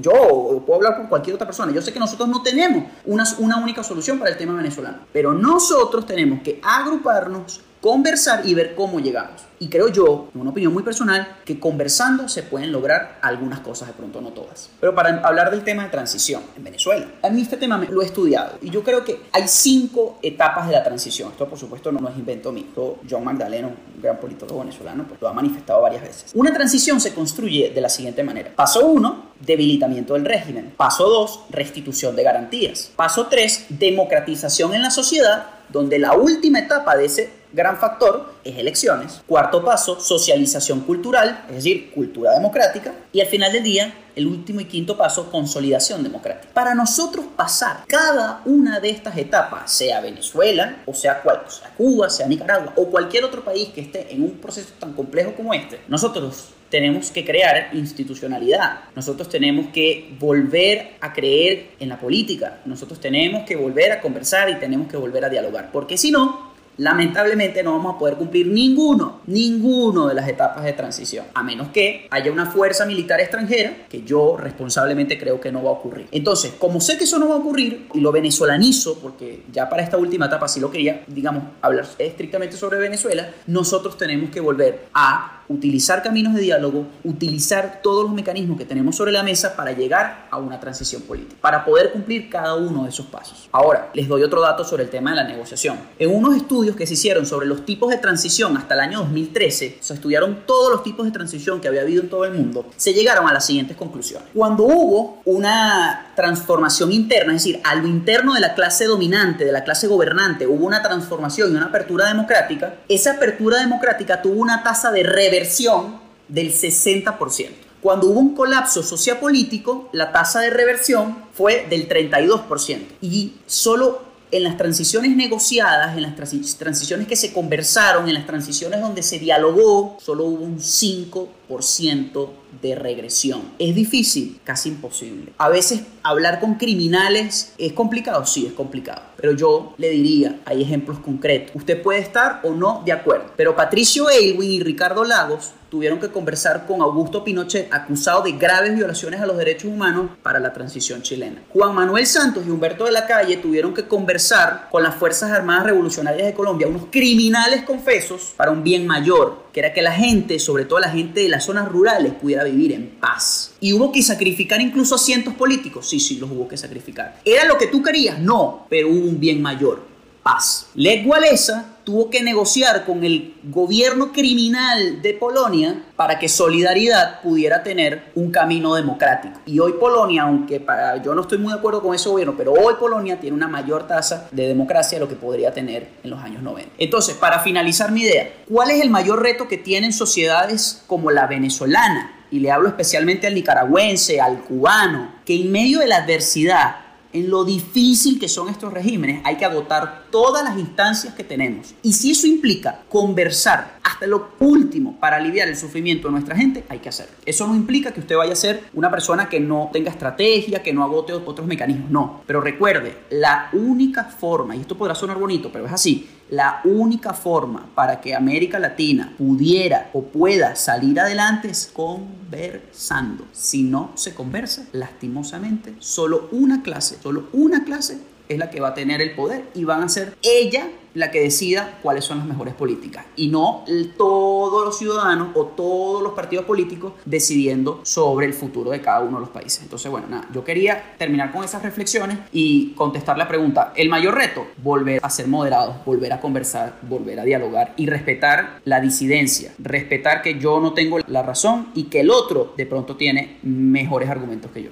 yo 0.00 0.62
puedo 0.64 0.76
hablar 0.76 0.96
con 0.96 1.08
cualquier 1.08 1.34
otra 1.34 1.46
persona. 1.46 1.72
Yo 1.72 1.82
sé 1.82 1.92
que 1.92 1.98
nosotros 1.98 2.28
no 2.28 2.42
tenemos 2.42 2.84
una, 3.06 3.24
una 3.38 3.58
única 3.58 3.82
solución 3.82 4.18
para 4.18 4.30
el 4.30 4.36
tema 4.36 4.54
venezolano. 4.54 4.98
Pero 5.12 5.32
nosotros 5.32 6.06
tenemos 6.06 6.40
que 6.42 6.60
agruparnos 6.62 7.60
conversar 7.80 8.46
y 8.46 8.54
ver 8.54 8.74
cómo 8.74 9.00
llegamos. 9.00 9.48
Y 9.60 9.68
creo 9.68 9.88
yo, 9.88 10.28
en 10.34 10.40
una 10.40 10.50
opinión 10.50 10.72
muy 10.72 10.84
personal, 10.84 11.36
que 11.44 11.58
conversando 11.58 12.28
se 12.28 12.44
pueden 12.44 12.70
lograr 12.70 13.18
algunas 13.22 13.60
cosas, 13.60 13.88
de 13.88 13.94
pronto 13.94 14.20
no 14.20 14.28
todas. 14.30 14.70
Pero 14.80 14.94
para 14.94 15.20
hablar 15.22 15.50
del 15.50 15.64
tema 15.64 15.82
de 15.82 15.90
transición 15.90 16.42
en 16.56 16.62
Venezuela, 16.62 17.08
a 17.22 17.28
mí 17.30 17.42
este 17.42 17.56
tema 17.56 17.76
lo 17.90 18.02
he 18.02 18.04
estudiado 18.04 18.52
y 18.62 18.70
yo 18.70 18.84
creo 18.84 19.04
que 19.04 19.20
hay 19.32 19.48
cinco 19.48 20.18
etapas 20.22 20.68
de 20.68 20.74
la 20.74 20.84
transición. 20.84 21.32
Esto 21.32 21.48
por 21.48 21.58
supuesto 21.58 21.90
no, 21.90 22.08
es 22.08 22.16
invento 22.16 22.52
mío. 22.52 22.66
Esto 22.68 22.98
John 23.08 23.24
Magdaleno, 23.24 23.68
un 23.68 24.00
gran 24.00 24.18
politólogo 24.18 24.60
venezolano, 24.60 25.04
pues, 25.08 25.20
lo 25.20 25.28
ha 25.28 25.32
manifestado 25.32 25.82
varias 25.82 26.02
veces. 26.02 26.30
Una 26.34 26.52
transición 26.52 27.00
se 27.00 27.12
construye 27.12 27.70
de 27.70 27.80
la 27.80 27.88
siguiente 27.88 28.22
manera. 28.22 28.52
Paso 28.54 28.86
uno, 28.86 29.32
debilitamiento 29.40 30.14
del 30.14 30.24
régimen. 30.24 30.72
Paso 30.76 31.08
dos, 31.08 31.40
restitución 31.50 32.14
de 32.14 32.22
garantías. 32.22 32.92
Paso 32.94 33.26
tres, 33.26 33.66
democratización 33.70 34.74
en 34.74 34.82
la 34.82 34.90
sociedad, 34.90 35.46
donde 35.68 35.98
la 35.98 36.14
última 36.14 36.60
etapa 36.60 36.96
de 36.96 37.06
ese 37.06 37.37
gran 37.52 37.78
factor 37.78 38.34
es 38.44 38.56
elecciones. 38.58 39.22
Cuarto 39.26 39.64
paso, 39.64 40.00
socialización 40.00 40.80
cultural, 40.80 41.44
es 41.48 41.56
decir, 41.56 41.90
cultura 41.90 42.32
democrática. 42.32 42.94
Y 43.12 43.20
al 43.20 43.26
final 43.26 43.52
del 43.52 43.62
día, 43.62 43.94
el 44.16 44.26
último 44.26 44.60
y 44.60 44.64
quinto 44.64 44.96
paso, 44.96 45.30
consolidación 45.30 46.02
democrática. 46.02 46.52
Para 46.52 46.74
nosotros 46.74 47.26
pasar 47.36 47.84
cada 47.86 48.42
una 48.44 48.80
de 48.80 48.90
estas 48.90 49.16
etapas, 49.16 49.70
sea 49.72 50.00
Venezuela, 50.00 50.82
o 50.86 50.94
sea, 50.94 51.22
cual, 51.22 51.42
sea 51.48 51.70
Cuba, 51.76 52.10
sea 52.10 52.26
Nicaragua, 52.26 52.72
o 52.76 52.86
cualquier 52.86 53.24
otro 53.24 53.44
país 53.44 53.68
que 53.68 53.80
esté 53.80 54.12
en 54.12 54.22
un 54.22 54.32
proceso 54.38 54.70
tan 54.78 54.92
complejo 54.92 55.34
como 55.34 55.54
este, 55.54 55.80
nosotros 55.88 56.48
tenemos 56.68 57.10
que 57.10 57.24
crear 57.24 57.70
institucionalidad. 57.72 58.80
Nosotros 58.94 59.28
tenemos 59.28 59.68
que 59.68 60.14
volver 60.18 60.96
a 61.00 61.12
creer 61.12 61.70
en 61.80 61.88
la 61.88 61.98
política. 61.98 62.60
Nosotros 62.64 63.00
tenemos 63.00 63.44
que 63.44 63.56
volver 63.56 63.92
a 63.92 64.00
conversar 64.00 64.50
y 64.50 64.56
tenemos 64.56 64.88
que 64.88 64.96
volver 64.96 65.24
a 65.24 65.28
dialogar. 65.28 65.70
Porque 65.72 65.96
si 65.96 66.10
no, 66.10 66.47
lamentablemente 66.78 67.62
no 67.62 67.72
vamos 67.72 67.96
a 67.96 67.98
poder 67.98 68.14
cumplir 68.14 68.46
ninguno, 68.46 69.20
ninguno 69.26 70.06
de 70.06 70.14
las 70.14 70.28
etapas 70.28 70.64
de 70.64 70.72
transición, 70.72 71.26
a 71.34 71.42
menos 71.42 71.68
que 71.68 72.06
haya 72.10 72.32
una 72.32 72.46
fuerza 72.46 72.86
militar 72.86 73.20
extranjera, 73.20 73.86
que 73.88 74.02
yo 74.02 74.36
responsablemente 74.36 75.18
creo 75.18 75.40
que 75.40 75.52
no 75.52 75.62
va 75.62 75.70
a 75.70 75.74
ocurrir. 75.74 76.08
Entonces, 76.10 76.54
como 76.58 76.80
sé 76.80 76.96
que 76.96 77.04
eso 77.04 77.18
no 77.18 77.28
va 77.28 77.34
a 77.34 77.38
ocurrir, 77.38 77.88
y 77.92 78.00
lo 78.00 78.12
venezolanizo, 78.12 78.98
porque 78.98 79.42
ya 79.52 79.68
para 79.68 79.82
esta 79.82 79.96
última 79.96 80.26
etapa 80.26 80.48
sí 80.48 80.60
lo 80.60 80.70
quería, 80.70 81.04
digamos, 81.06 81.44
hablar 81.60 81.86
estrictamente 81.98 82.56
sobre 82.56 82.78
Venezuela, 82.78 83.30
nosotros 83.46 83.96
tenemos 83.96 84.30
que 84.30 84.40
volver 84.40 84.86
a 84.94 85.37
utilizar 85.48 86.02
caminos 86.02 86.34
de 86.34 86.42
diálogo, 86.42 86.86
utilizar 87.04 87.80
todos 87.82 88.04
los 88.04 88.12
mecanismos 88.12 88.58
que 88.58 88.64
tenemos 88.64 88.96
sobre 88.96 89.12
la 89.12 89.22
mesa 89.22 89.56
para 89.56 89.72
llegar 89.72 90.26
a 90.30 90.38
una 90.38 90.60
transición 90.60 91.02
política, 91.02 91.36
para 91.40 91.64
poder 91.64 91.92
cumplir 91.92 92.28
cada 92.28 92.54
uno 92.54 92.84
de 92.84 92.90
esos 92.90 93.06
pasos. 93.06 93.48
Ahora, 93.52 93.90
les 93.94 94.08
doy 94.08 94.22
otro 94.22 94.40
dato 94.40 94.64
sobre 94.64 94.84
el 94.84 94.90
tema 94.90 95.10
de 95.10 95.16
la 95.16 95.24
negociación. 95.24 95.78
En 95.98 96.14
unos 96.14 96.36
estudios 96.36 96.76
que 96.76 96.86
se 96.86 96.94
hicieron 96.94 97.26
sobre 97.26 97.46
los 97.46 97.64
tipos 97.64 97.90
de 97.90 97.98
transición 97.98 98.56
hasta 98.56 98.74
el 98.74 98.80
año 98.80 98.98
2013, 99.00 99.78
se 99.80 99.94
estudiaron 99.94 100.42
todos 100.46 100.70
los 100.70 100.82
tipos 100.82 101.06
de 101.06 101.12
transición 101.12 101.60
que 101.60 101.68
había 101.68 101.82
habido 101.82 102.02
en 102.02 102.10
todo 102.10 102.24
el 102.24 102.32
mundo, 102.32 102.66
se 102.76 102.92
llegaron 102.92 103.26
a 103.28 103.32
las 103.32 103.46
siguientes 103.46 103.76
conclusiones. 103.76 104.28
Cuando 104.34 104.64
hubo 104.64 105.20
una 105.24 106.12
transformación 106.14 106.92
interna, 106.92 107.34
es 107.34 107.44
decir, 107.44 107.60
a 107.64 107.74
lo 107.74 107.86
interno 107.86 108.34
de 108.34 108.40
la 108.40 108.54
clase 108.54 108.86
dominante, 108.86 109.44
de 109.44 109.52
la 109.52 109.64
clase 109.64 109.86
gobernante, 109.86 110.46
hubo 110.46 110.66
una 110.66 110.82
transformación 110.82 111.52
y 111.52 111.56
una 111.56 111.66
apertura 111.66 112.06
democrática, 112.08 112.74
esa 112.88 113.12
apertura 113.12 113.58
democrática 113.58 114.20
tuvo 114.20 114.40
una 114.40 114.62
tasa 114.62 114.90
de 114.90 115.04
reversión 115.38 116.00
del 116.28 116.52
60%. 116.52 117.48
Cuando 117.80 118.08
hubo 118.08 118.18
un 118.18 118.34
colapso 118.34 118.82
sociopolítico, 118.82 119.88
la 119.92 120.10
tasa 120.10 120.40
de 120.40 120.50
reversión 120.50 121.16
fue 121.32 121.66
del 121.70 121.88
32%. 121.88 122.80
Y 123.00 123.34
solo 123.46 124.02
en 124.30 124.42
las 124.42 124.56
transiciones 124.56 125.16
negociadas, 125.16 125.96
en 125.96 126.02
las 126.02 126.16
transiciones 126.16 127.06
que 127.06 127.16
se 127.16 127.32
conversaron, 127.32 128.08
en 128.08 128.14
las 128.14 128.26
transiciones 128.26 128.80
donde 128.80 129.02
se 129.02 129.18
dialogó, 129.18 129.96
solo 130.00 130.24
hubo 130.24 130.44
un 130.44 130.58
5% 130.58 132.28
de 132.62 132.74
regresión. 132.74 133.42
Es 133.58 133.74
difícil, 133.74 134.40
casi 134.44 134.70
imposible. 134.70 135.32
A 135.38 135.48
veces 135.48 135.82
hablar 136.02 136.40
con 136.40 136.54
criminales 136.54 137.52
es 137.58 137.72
complicado, 137.72 138.24
sí, 138.26 138.46
es 138.46 138.52
complicado. 138.52 139.02
Pero 139.16 139.32
yo 139.32 139.74
le 139.78 139.90
diría, 139.90 140.40
hay 140.44 140.62
ejemplos 140.62 140.98
concretos. 140.98 141.54
Usted 141.54 141.82
puede 141.82 142.00
estar 142.00 142.40
o 142.42 142.52
no 142.52 142.82
de 142.84 142.92
acuerdo. 142.92 143.32
Pero 143.36 143.56
Patricio 143.56 144.08
Aylwin 144.08 144.50
y 144.50 144.60
Ricardo 144.60 145.04
Lagos 145.04 145.52
tuvieron 145.68 146.00
que 146.00 146.08
conversar 146.08 146.66
con 146.66 146.80
Augusto 146.80 147.24
Pinochet, 147.24 147.72
acusado 147.72 148.22
de 148.22 148.32
graves 148.32 148.74
violaciones 148.74 149.20
a 149.20 149.26
los 149.26 149.36
derechos 149.36 149.70
humanos 149.70 150.10
para 150.22 150.38
la 150.38 150.52
transición 150.52 151.02
chilena. 151.02 151.42
Juan 151.50 151.74
Manuel 151.74 152.06
Santos 152.06 152.44
y 152.46 152.50
Humberto 152.50 152.84
de 152.84 152.92
la 152.92 153.06
Calle 153.06 153.36
tuvieron 153.36 153.74
que 153.74 153.86
conversar 153.86 154.68
con 154.70 154.82
las 154.82 154.94
Fuerzas 154.94 155.30
Armadas 155.30 155.64
Revolucionarias 155.64 156.26
de 156.26 156.34
Colombia, 156.34 156.66
unos 156.66 156.86
criminales 156.90 157.62
confesos, 157.62 158.34
para 158.36 158.50
un 158.50 158.62
bien 158.62 158.86
mayor, 158.86 159.48
que 159.52 159.60
era 159.60 159.72
que 159.72 159.82
la 159.82 159.92
gente, 159.92 160.38
sobre 160.38 160.64
todo 160.64 160.78
la 160.78 160.90
gente 160.90 161.20
de 161.20 161.28
las 161.28 161.44
zonas 161.44 161.68
rurales, 161.68 162.12
pudiera 162.14 162.44
vivir 162.44 162.72
en 162.72 162.90
paz. 163.00 163.54
Y 163.60 163.72
hubo 163.72 163.92
que 163.92 164.02
sacrificar 164.02 164.60
incluso 164.60 164.94
asientos 164.94 165.34
políticos. 165.34 165.88
Sí, 165.88 166.00
sí, 166.00 166.18
los 166.18 166.30
hubo 166.30 166.48
que 166.48 166.56
sacrificar. 166.56 167.20
¿Era 167.24 167.44
lo 167.44 167.58
que 167.58 167.66
tú 167.66 167.82
querías? 167.82 168.18
No, 168.18 168.66
pero 168.68 168.88
hubo 168.88 169.08
un 169.08 169.20
bien 169.20 169.42
mayor. 169.42 169.87
Paz. 170.28 170.68
Lech 170.74 171.06
Walesa 171.06 171.76
tuvo 171.84 172.10
que 172.10 172.22
negociar 172.22 172.84
con 172.84 173.02
el 173.02 173.34
gobierno 173.44 174.12
criminal 174.12 175.00
de 175.00 175.14
Polonia 175.14 175.84
para 175.96 176.18
que 176.18 176.28
Solidaridad 176.28 177.22
pudiera 177.22 177.62
tener 177.62 178.12
un 178.14 178.30
camino 178.30 178.74
democrático. 178.74 179.40
Y 179.46 179.58
hoy 179.58 179.72
Polonia, 179.80 180.24
aunque 180.24 180.62
yo 181.02 181.14
no 181.14 181.22
estoy 181.22 181.38
muy 181.38 181.50
de 181.50 181.58
acuerdo 181.58 181.80
con 181.80 181.94
ese 181.94 182.10
gobierno, 182.10 182.34
pero 182.36 182.52
hoy 182.52 182.74
Polonia 182.78 183.18
tiene 183.18 183.34
una 183.34 183.48
mayor 183.48 183.86
tasa 183.86 184.28
de 184.30 184.48
democracia 184.48 184.98
de 184.98 185.04
lo 185.06 185.08
que 185.08 185.16
podría 185.16 185.54
tener 185.54 185.88
en 186.04 186.10
los 186.10 186.22
años 186.22 186.42
90. 186.42 186.74
Entonces, 186.76 187.16
para 187.16 187.40
finalizar 187.40 187.90
mi 187.90 188.02
idea, 188.02 188.30
¿cuál 188.46 188.70
es 188.70 188.82
el 188.82 188.90
mayor 188.90 189.22
reto 189.22 189.48
que 189.48 189.56
tienen 189.56 189.94
sociedades 189.94 190.82
como 190.86 191.10
la 191.10 191.26
venezolana? 191.26 192.26
Y 192.30 192.40
le 192.40 192.50
hablo 192.50 192.68
especialmente 192.68 193.26
al 193.26 193.34
nicaragüense, 193.34 194.20
al 194.20 194.40
cubano, 194.40 195.10
que 195.24 195.36
en 195.40 195.50
medio 195.50 195.78
de 195.78 195.86
la 195.86 195.96
adversidad 195.96 196.88
en 197.12 197.30
lo 197.30 197.44
difícil 197.44 198.18
que 198.18 198.28
son 198.28 198.48
estos 198.48 198.72
regímenes, 198.72 199.22
hay 199.24 199.36
que 199.36 199.44
agotar 199.44 200.04
todas 200.10 200.44
las 200.44 200.58
instancias 200.58 201.14
que 201.14 201.24
tenemos. 201.24 201.74
Y 201.82 201.92
si 201.92 202.10
eso 202.10 202.26
implica 202.26 202.80
conversar 202.88 203.78
hasta 203.82 204.06
lo 204.06 204.30
último 204.38 204.96
para 205.00 205.16
aliviar 205.16 205.48
el 205.48 205.56
sufrimiento 205.56 206.08
de 206.08 206.12
nuestra 206.12 206.36
gente, 206.36 206.64
hay 206.68 206.78
que 206.78 206.88
hacerlo. 206.88 207.14
Eso 207.24 207.46
no 207.46 207.54
implica 207.54 207.92
que 207.92 208.00
usted 208.00 208.16
vaya 208.16 208.32
a 208.32 208.36
ser 208.36 208.64
una 208.74 208.90
persona 208.90 209.28
que 209.28 209.40
no 209.40 209.70
tenga 209.72 209.90
estrategia, 209.90 210.62
que 210.62 210.72
no 210.72 210.84
agote 210.84 211.12
otros 211.12 211.46
mecanismos, 211.46 211.90
no. 211.90 212.22
Pero 212.26 212.40
recuerde, 212.40 212.96
la 213.10 213.48
única 213.52 214.04
forma, 214.04 214.56
y 214.56 214.60
esto 214.60 214.76
podrá 214.76 214.94
sonar 214.94 215.18
bonito, 215.18 215.50
pero 215.52 215.66
es 215.66 215.72
así, 215.72 216.08
la 216.30 216.60
única 216.64 217.14
forma 217.14 217.70
para 217.74 218.00
que 218.00 218.14
América 218.14 218.58
Latina 218.58 219.14
pudiera 219.16 219.90
o 219.94 220.02
pueda 220.02 220.56
salir 220.56 221.00
adelante 221.00 221.48
es 221.48 221.70
conversando. 221.72 223.24
Si 223.32 223.62
no 223.62 223.92
se 223.94 224.14
conversa, 224.14 224.66
lastimosamente, 224.72 225.74
solo 225.78 226.28
una 226.32 226.62
clase, 226.62 226.98
solo 227.02 227.28
una 227.32 227.64
clase 227.64 227.98
es 228.28 228.38
la 228.38 228.50
que 228.50 228.60
va 228.60 228.68
a 228.68 228.74
tener 228.74 229.00
el 229.00 229.14
poder 229.14 229.44
y 229.54 229.64
van 229.64 229.82
a 229.82 229.88
ser 229.88 230.16
ella 230.22 230.68
la 230.94 231.10
que 231.10 231.20
decida 231.20 231.78
cuáles 231.82 232.04
son 232.04 232.18
las 232.18 232.26
mejores 232.26 232.54
políticas 232.54 233.04
y 233.14 233.28
no 233.28 233.64
todos 233.96 234.64
los 234.64 234.78
ciudadanos 234.78 235.28
o 235.34 235.44
todos 235.44 236.02
los 236.02 236.12
partidos 236.12 236.44
políticos 236.44 236.94
decidiendo 237.04 237.80
sobre 237.84 238.26
el 238.26 238.34
futuro 238.34 238.70
de 238.70 238.80
cada 238.80 239.00
uno 239.00 239.18
de 239.18 239.20
los 239.20 239.30
países. 239.30 239.62
Entonces, 239.62 239.90
bueno, 239.90 240.08
nada, 240.08 240.26
yo 240.32 240.42
quería 240.44 240.94
terminar 240.98 241.30
con 241.30 241.44
esas 241.44 241.62
reflexiones 241.62 242.18
y 242.32 242.70
contestar 242.70 243.16
la 243.16 243.28
pregunta. 243.28 243.72
El 243.76 243.88
mayor 243.88 244.14
reto, 244.14 244.46
volver 244.56 245.00
a 245.02 245.10
ser 245.10 245.28
moderados, 245.28 245.84
volver 245.84 246.12
a 246.12 246.20
conversar, 246.20 246.78
volver 246.82 247.20
a 247.20 247.24
dialogar 247.24 247.74
y 247.76 247.86
respetar 247.86 248.60
la 248.64 248.80
disidencia, 248.80 249.52
respetar 249.58 250.22
que 250.22 250.38
yo 250.38 250.58
no 250.58 250.72
tengo 250.72 250.98
la 251.06 251.22
razón 251.22 251.68
y 251.74 251.84
que 251.84 252.00
el 252.00 252.10
otro 252.10 252.54
de 252.56 252.66
pronto 252.66 252.96
tiene 252.96 253.38
mejores 253.42 254.08
argumentos 254.08 254.50
que 254.50 254.64
yo. 254.64 254.70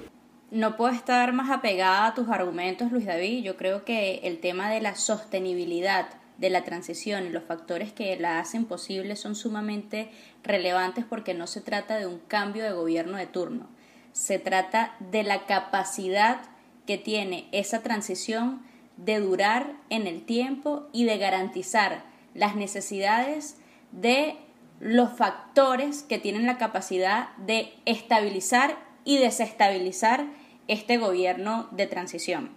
No 0.49 0.77
puedo 0.77 0.93
estar 0.93 1.33
más 1.33 1.49
apegada 1.49 2.07
a 2.07 2.13
tus 2.13 2.29
argumentos, 2.29 2.89
Luis 2.89 3.05
David. 3.05 3.43
Yo 3.43 3.57
creo 3.57 3.83
que 3.83 4.21
el 4.23 4.39
tema 4.39 4.69
de 4.69 4.79
la 4.79 4.95
sostenibilidad 4.95 6.07
de 6.37 6.49
la 6.49 6.63
transición 6.63 7.25
y 7.25 7.29
los 7.29 7.43
factores 7.43 7.91
que 7.91 8.15
la 8.17 8.39
hacen 8.39 8.63
posible 8.63 9.17
son 9.17 9.35
sumamente 9.35 10.09
relevantes 10.43 11.03
porque 11.03 11.33
no 11.33 11.47
se 11.47 11.59
trata 11.59 11.97
de 11.97 12.07
un 12.07 12.19
cambio 12.19 12.63
de 12.63 12.71
gobierno 12.71 13.17
de 13.17 13.27
turno. 13.27 13.67
Se 14.13 14.39
trata 14.39 14.95
de 14.99 15.23
la 15.23 15.45
capacidad 15.47 16.39
que 16.85 16.97
tiene 16.97 17.49
esa 17.51 17.83
transición 17.83 18.61
de 18.95 19.19
durar 19.19 19.73
en 19.89 20.07
el 20.07 20.23
tiempo 20.23 20.87
y 20.93 21.03
de 21.03 21.17
garantizar 21.17 22.03
las 22.33 22.55
necesidades 22.55 23.57
de 23.91 24.37
los 24.79 25.11
factores 25.11 26.03
que 26.03 26.19
tienen 26.19 26.45
la 26.45 26.57
capacidad 26.57 27.35
de 27.37 27.73
estabilizar 27.85 28.86
y 29.07 29.19
desestabilizar 29.19 30.27
este 30.67 30.97
gobierno 30.97 31.69
de 31.71 31.87
transición. 31.87 32.49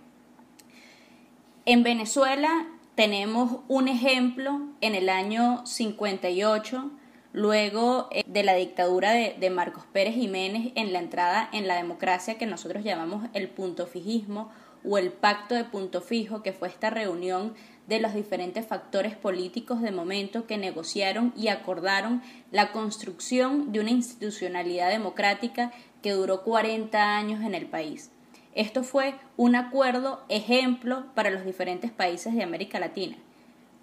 En 1.64 1.84
Venezuela 1.84 2.66
tenemos 2.96 3.60
un 3.68 3.86
ejemplo 3.86 4.60
en 4.80 4.96
el 4.96 5.10
año 5.10 5.64
58, 5.64 6.90
luego 7.32 8.08
eh, 8.10 8.24
de 8.26 8.42
la 8.42 8.54
dictadura 8.54 9.12
de, 9.12 9.50
Marcos 9.50 9.84
Pérez 9.92 10.16
Jiménez 10.16 10.72
en 10.74 10.92
la 10.92 10.98
entrada 10.98 11.48
en 11.52 11.68
la 11.68 11.76
democracia 11.76 12.36
que 12.36 12.46
nosotros 12.46 12.82
llamamos 12.82 13.28
el 13.32 13.48
punto 13.48 13.86
fijismo 13.86 14.50
o 14.84 14.98
el 14.98 15.12
pacto 15.12 15.54
de 15.54 15.62
punto 15.62 16.00
fijo, 16.00 16.42
que 16.42 16.52
fue 16.52 16.66
esta 16.66 16.90
reunión 16.90 17.54
de 17.86 18.00
los 18.00 18.14
diferentes 18.14 18.66
factores 18.66 19.16
políticos 19.16 19.82
de 19.82 19.92
momento 19.92 20.46
que 20.46 20.58
negociaron 20.58 21.32
y 21.36 21.48
acordaron 21.48 22.22
la 22.50 22.72
construcción 22.72 23.72
de 23.72 23.80
una 23.80 23.90
institucionalidad 23.90 24.90
democrática 24.90 25.72
que 26.02 26.12
duró 26.12 26.42
40 26.42 27.16
años 27.16 27.42
en 27.42 27.54
el 27.54 27.66
país. 27.66 28.10
Esto 28.54 28.82
fue 28.82 29.14
un 29.36 29.54
acuerdo 29.54 30.24
ejemplo 30.28 31.04
para 31.14 31.30
los 31.30 31.44
diferentes 31.44 31.90
países 31.90 32.34
de 32.34 32.42
América 32.42 32.80
Latina. 32.80 33.16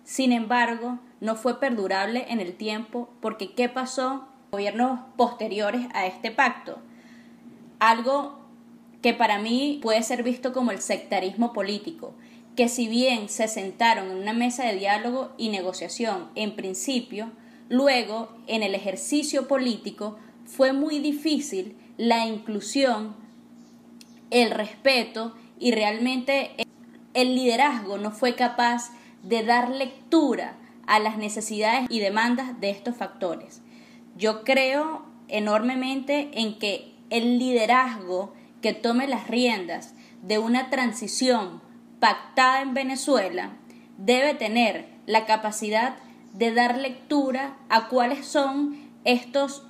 Sin 0.03 0.31
embargo, 0.31 0.99
no 1.19 1.35
fue 1.35 1.59
perdurable 1.59 2.25
en 2.29 2.39
el 2.39 2.53
tiempo 2.53 3.09
porque 3.21 3.53
¿qué 3.53 3.69
pasó? 3.69 4.27
Gobiernos 4.51 4.99
posteriores 5.17 5.87
a 5.93 6.05
este 6.05 6.31
pacto. 6.31 6.79
Algo 7.79 8.39
que 9.01 9.13
para 9.13 9.39
mí 9.39 9.79
puede 9.81 10.03
ser 10.03 10.23
visto 10.23 10.53
como 10.53 10.71
el 10.71 10.81
sectarismo 10.81 11.53
político, 11.53 12.13
que 12.55 12.67
si 12.67 12.87
bien 12.87 13.29
se 13.29 13.47
sentaron 13.47 14.09
en 14.09 14.17
una 14.17 14.33
mesa 14.33 14.65
de 14.65 14.75
diálogo 14.75 15.31
y 15.37 15.49
negociación 15.49 16.29
en 16.35 16.55
principio, 16.55 17.31
luego 17.69 18.29
en 18.47 18.63
el 18.63 18.75
ejercicio 18.75 19.47
político 19.47 20.17
fue 20.45 20.73
muy 20.73 20.99
difícil 20.99 21.75
la 21.97 22.25
inclusión, 22.25 23.15
el 24.29 24.51
respeto 24.51 25.35
y 25.59 25.71
realmente 25.71 26.51
el 27.13 27.35
liderazgo 27.35 27.97
no 27.97 28.11
fue 28.11 28.35
capaz 28.35 28.91
de 29.23 29.43
dar 29.43 29.69
lectura 29.69 30.55
a 30.85 30.99
las 30.99 31.17
necesidades 31.17 31.87
y 31.89 31.99
demandas 31.99 32.59
de 32.61 32.69
estos 32.69 32.95
factores. 32.95 33.61
Yo 34.15 34.43
creo 34.43 35.05
enormemente 35.27 36.29
en 36.33 36.57
que 36.59 36.93
el 37.09 37.39
liderazgo 37.39 38.33
que 38.61 38.73
tome 38.73 39.07
las 39.07 39.27
riendas 39.27 39.93
de 40.21 40.39
una 40.39 40.69
transición 40.69 41.61
pactada 41.99 42.61
en 42.61 42.73
Venezuela 42.73 43.51
debe 43.97 44.33
tener 44.33 44.87
la 45.05 45.25
capacidad 45.25 45.95
de 46.33 46.53
dar 46.53 46.77
lectura 46.77 47.57
a 47.69 47.87
cuáles 47.87 48.25
son 48.25 48.77
estos 49.03 49.63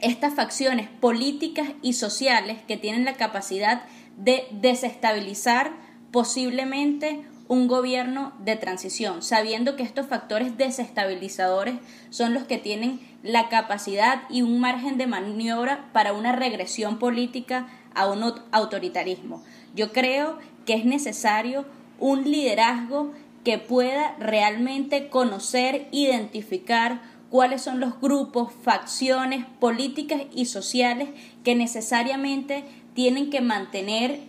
estas 0.00 0.34
facciones 0.34 0.88
políticas 0.88 1.68
y 1.82 1.94
sociales 1.94 2.58
que 2.66 2.76
tienen 2.76 3.04
la 3.04 3.14
capacidad 3.14 3.82
de 4.16 4.46
desestabilizar 4.52 5.72
posiblemente 6.10 7.24
un 7.48 7.66
gobierno 7.66 8.32
de 8.44 8.56
transición, 8.56 9.22
sabiendo 9.22 9.74
que 9.74 9.82
estos 9.82 10.06
factores 10.06 10.56
desestabilizadores 10.58 11.76
son 12.10 12.34
los 12.34 12.44
que 12.44 12.58
tienen 12.58 13.00
la 13.22 13.48
capacidad 13.48 14.22
y 14.28 14.42
un 14.42 14.60
margen 14.60 14.98
de 14.98 15.06
maniobra 15.06 15.88
para 15.92 16.12
una 16.12 16.32
regresión 16.32 16.98
política 16.98 17.68
a 17.94 18.06
un 18.06 18.22
autoritarismo. 18.52 19.42
Yo 19.74 19.92
creo 19.92 20.38
que 20.66 20.74
es 20.74 20.84
necesario 20.84 21.64
un 21.98 22.30
liderazgo 22.30 23.12
que 23.44 23.58
pueda 23.58 24.14
realmente 24.18 25.08
conocer, 25.08 25.88
identificar 25.90 27.00
cuáles 27.30 27.62
son 27.62 27.80
los 27.80 28.00
grupos, 28.00 28.52
facciones 28.62 29.44
políticas 29.60 30.22
y 30.34 30.46
sociales 30.46 31.08
que 31.44 31.54
necesariamente 31.54 32.64
tienen 32.94 33.30
que 33.30 33.40
mantener 33.40 34.20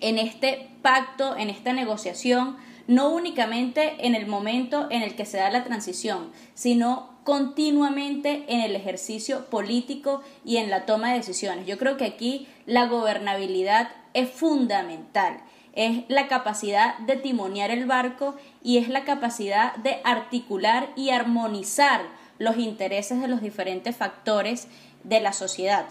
en 0.00 0.18
este 0.18 0.68
pacto, 0.82 1.36
en 1.36 1.50
esta 1.50 1.72
negociación, 1.72 2.56
no 2.86 3.10
únicamente 3.10 4.06
en 4.06 4.14
el 4.14 4.26
momento 4.26 4.88
en 4.90 5.02
el 5.02 5.14
que 5.14 5.26
se 5.26 5.38
da 5.38 5.50
la 5.50 5.64
transición, 5.64 6.30
sino 6.54 7.10
continuamente 7.24 8.44
en 8.48 8.60
el 8.60 8.74
ejercicio 8.74 9.46
político 9.46 10.22
y 10.44 10.56
en 10.56 10.70
la 10.70 10.86
toma 10.86 11.10
de 11.10 11.18
decisiones. 11.18 11.66
Yo 11.66 11.78
creo 11.78 11.96
que 11.96 12.06
aquí 12.06 12.48
la 12.66 12.86
gobernabilidad 12.86 13.90
es 14.14 14.30
fundamental 14.30 15.42
es 15.72 16.04
la 16.08 16.28
capacidad 16.28 16.98
de 16.98 17.16
timonear 17.16 17.70
el 17.70 17.86
barco 17.86 18.34
y 18.62 18.78
es 18.78 18.88
la 18.88 19.04
capacidad 19.04 19.74
de 19.76 20.00
articular 20.04 20.90
y 20.96 21.10
armonizar 21.10 22.02
los 22.40 22.56
intereses 22.56 23.20
de 23.20 23.28
los 23.28 23.42
diferentes 23.42 23.94
factores 23.94 24.66
de 25.04 25.20
la 25.20 25.34
sociedad. 25.34 25.86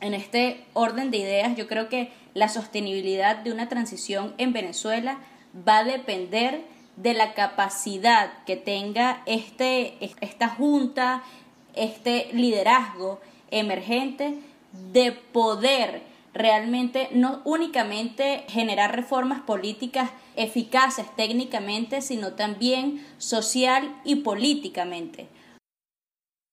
En 0.00 0.14
este 0.14 0.64
orden 0.72 1.10
de 1.10 1.18
ideas, 1.18 1.56
yo 1.56 1.68
creo 1.68 1.90
que 1.90 2.10
la 2.32 2.48
sostenibilidad 2.48 3.36
de 3.36 3.52
una 3.52 3.68
transición 3.68 4.34
en 4.38 4.54
Venezuela 4.54 5.18
va 5.68 5.78
a 5.78 5.84
depender 5.84 6.62
de 6.96 7.12
la 7.12 7.34
capacidad 7.34 8.32
que 8.46 8.56
tenga 8.56 9.22
este, 9.26 9.98
esta 10.20 10.48
junta, 10.48 11.22
este 11.74 12.30
liderazgo 12.32 13.20
emergente 13.50 14.38
de 14.92 15.12
poder 15.12 16.02
realmente 16.32 17.10
no 17.12 17.42
únicamente 17.44 18.44
generar 18.48 18.96
reformas 18.96 19.42
políticas 19.42 20.10
eficaces 20.34 21.14
técnicamente, 21.14 22.00
sino 22.00 22.32
también 22.32 23.04
social 23.18 23.94
y 24.04 24.16
políticamente. 24.16 25.28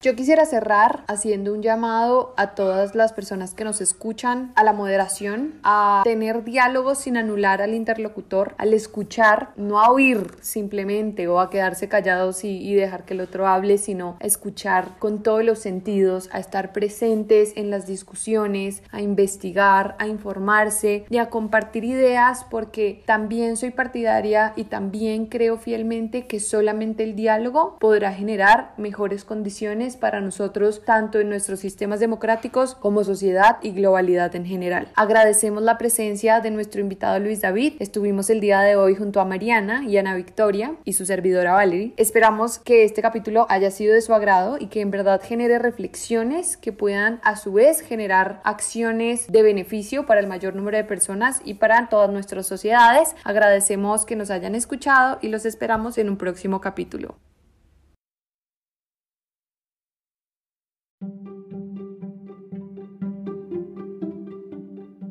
Yo 0.05 0.15
quisiera 0.15 0.45
cerrar 0.45 1.03
haciendo 1.07 1.51
un 1.51 1.63
llamado 1.63 2.35
a 2.37 2.53
todas 2.53 2.93
las 2.93 3.11
personas 3.11 3.55
que 3.55 3.63
nos 3.63 3.81
escuchan 3.81 4.51
a 4.53 4.63
la 4.63 4.71
moderación, 4.71 5.55
a 5.63 6.01
tener 6.03 6.43
diálogos 6.43 6.99
sin 6.99 7.17
anular 7.17 7.63
al 7.63 7.73
interlocutor, 7.73 8.53
al 8.59 8.75
escuchar, 8.75 9.49
no 9.55 9.81
a 9.81 9.89
oír 9.89 10.29
simplemente 10.41 11.27
o 11.27 11.39
a 11.39 11.49
quedarse 11.49 11.89
callados 11.89 12.43
y, 12.43 12.75
dejar 12.75 13.05
que 13.05 13.15
el 13.15 13.21
otro 13.21 13.47
hable, 13.47 13.79
sino 13.79 14.17
a 14.21 14.27
escuchar 14.27 14.99
con 14.99 15.23
todos 15.23 15.43
los 15.43 15.57
sentidos, 15.57 16.29
a 16.31 16.39
estar 16.39 16.71
presentes 16.71 17.53
en 17.55 17.71
las 17.71 17.87
discusiones, 17.87 18.83
a 18.91 19.01
investigar, 19.01 19.95
a 19.97 20.05
informarse 20.05 21.05
y 21.09 21.17
a 21.17 21.31
compartir 21.31 21.83
ideas 21.83 22.45
porque 22.47 23.01
también 23.07 23.57
soy 23.57 23.71
partidaria 23.71 24.53
y 24.55 24.65
también 24.65 25.25
creo 25.25 25.57
fielmente 25.57 26.27
que 26.27 26.39
solamente 26.39 27.03
el 27.03 27.15
diálogo 27.15 27.77
podrá 27.79 28.13
generar 28.13 28.75
mejores 28.77 29.25
condiciones 29.25 29.94
para 29.95 30.21
nosotros 30.21 30.81
tanto 30.85 31.19
en 31.19 31.29
nuestros 31.29 31.59
sistemas 31.59 31.99
democráticos 31.99 32.75
como 32.75 33.03
sociedad 33.03 33.57
y 33.61 33.71
globalidad 33.71 34.35
en 34.35 34.45
general. 34.45 34.87
Agradecemos 34.95 35.63
la 35.63 35.77
presencia 35.77 36.39
de 36.39 36.51
nuestro 36.51 36.81
invitado 36.81 37.19
Luis 37.19 37.41
David. 37.41 37.73
Estuvimos 37.79 38.29
el 38.29 38.41
día 38.41 38.61
de 38.61 38.75
hoy 38.75 38.95
junto 38.95 39.19
a 39.19 39.25
Mariana 39.25 39.83
y 39.87 39.97
Ana 39.97 40.15
Victoria 40.15 40.75
y 40.83 40.93
su 40.93 41.05
servidora 41.05 41.53
Valerie. 41.53 41.93
Esperamos 41.97 42.59
que 42.59 42.83
este 42.83 43.01
capítulo 43.01 43.45
haya 43.49 43.71
sido 43.71 43.93
de 43.93 44.01
su 44.01 44.13
agrado 44.13 44.57
y 44.59 44.67
que 44.67 44.81
en 44.81 44.91
verdad 44.91 45.21
genere 45.23 45.59
reflexiones 45.59 46.57
que 46.57 46.71
puedan 46.71 47.19
a 47.23 47.35
su 47.35 47.53
vez 47.53 47.81
generar 47.81 48.41
acciones 48.43 49.27
de 49.27 49.43
beneficio 49.43 50.05
para 50.05 50.19
el 50.19 50.27
mayor 50.27 50.55
número 50.55 50.77
de 50.77 50.83
personas 50.83 51.41
y 51.43 51.55
para 51.55 51.89
todas 51.89 52.09
nuestras 52.09 52.47
sociedades. 52.47 53.15
Agradecemos 53.23 54.05
que 54.05 54.15
nos 54.15 54.31
hayan 54.31 54.55
escuchado 54.55 55.19
y 55.21 55.29
los 55.29 55.45
esperamos 55.45 55.97
en 55.97 56.09
un 56.09 56.17
próximo 56.17 56.61
capítulo. 56.61 57.15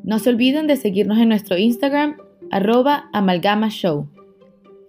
No 0.05 0.19
se 0.19 0.29
olviden 0.29 0.67
de 0.67 0.75
seguirnos 0.75 1.17
en 1.17 1.29
nuestro 1.29 1.57
Instagram, 1.57 2.17
arroba 2.51 3.09
amalgamashow. 3.11 4.07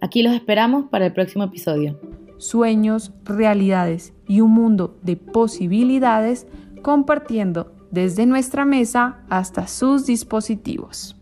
Aquí 0.02 0.22
los 0.22 0.34
esperamos 0.34 0.90
para 0.90 1.06
el 1.06 1.14
próximo 1.14 1.44
episodio. 1.44 1.98
Sueños, 2.36 3.14
realidades 3.24 4.12
y 4.28 4.42
un 4.42 4.50
mundo 4.50 4.98
de 5.00 5.16
posibilidades 5.16 6.46
compartiendo 6.82 7.72
desde 7.90 8.26
nuestra 8.26 8.66
mesa 8.66 9.24
hasta 9.30 9.66
sus 9.68 10.04
dispositivos. 10.04 11.15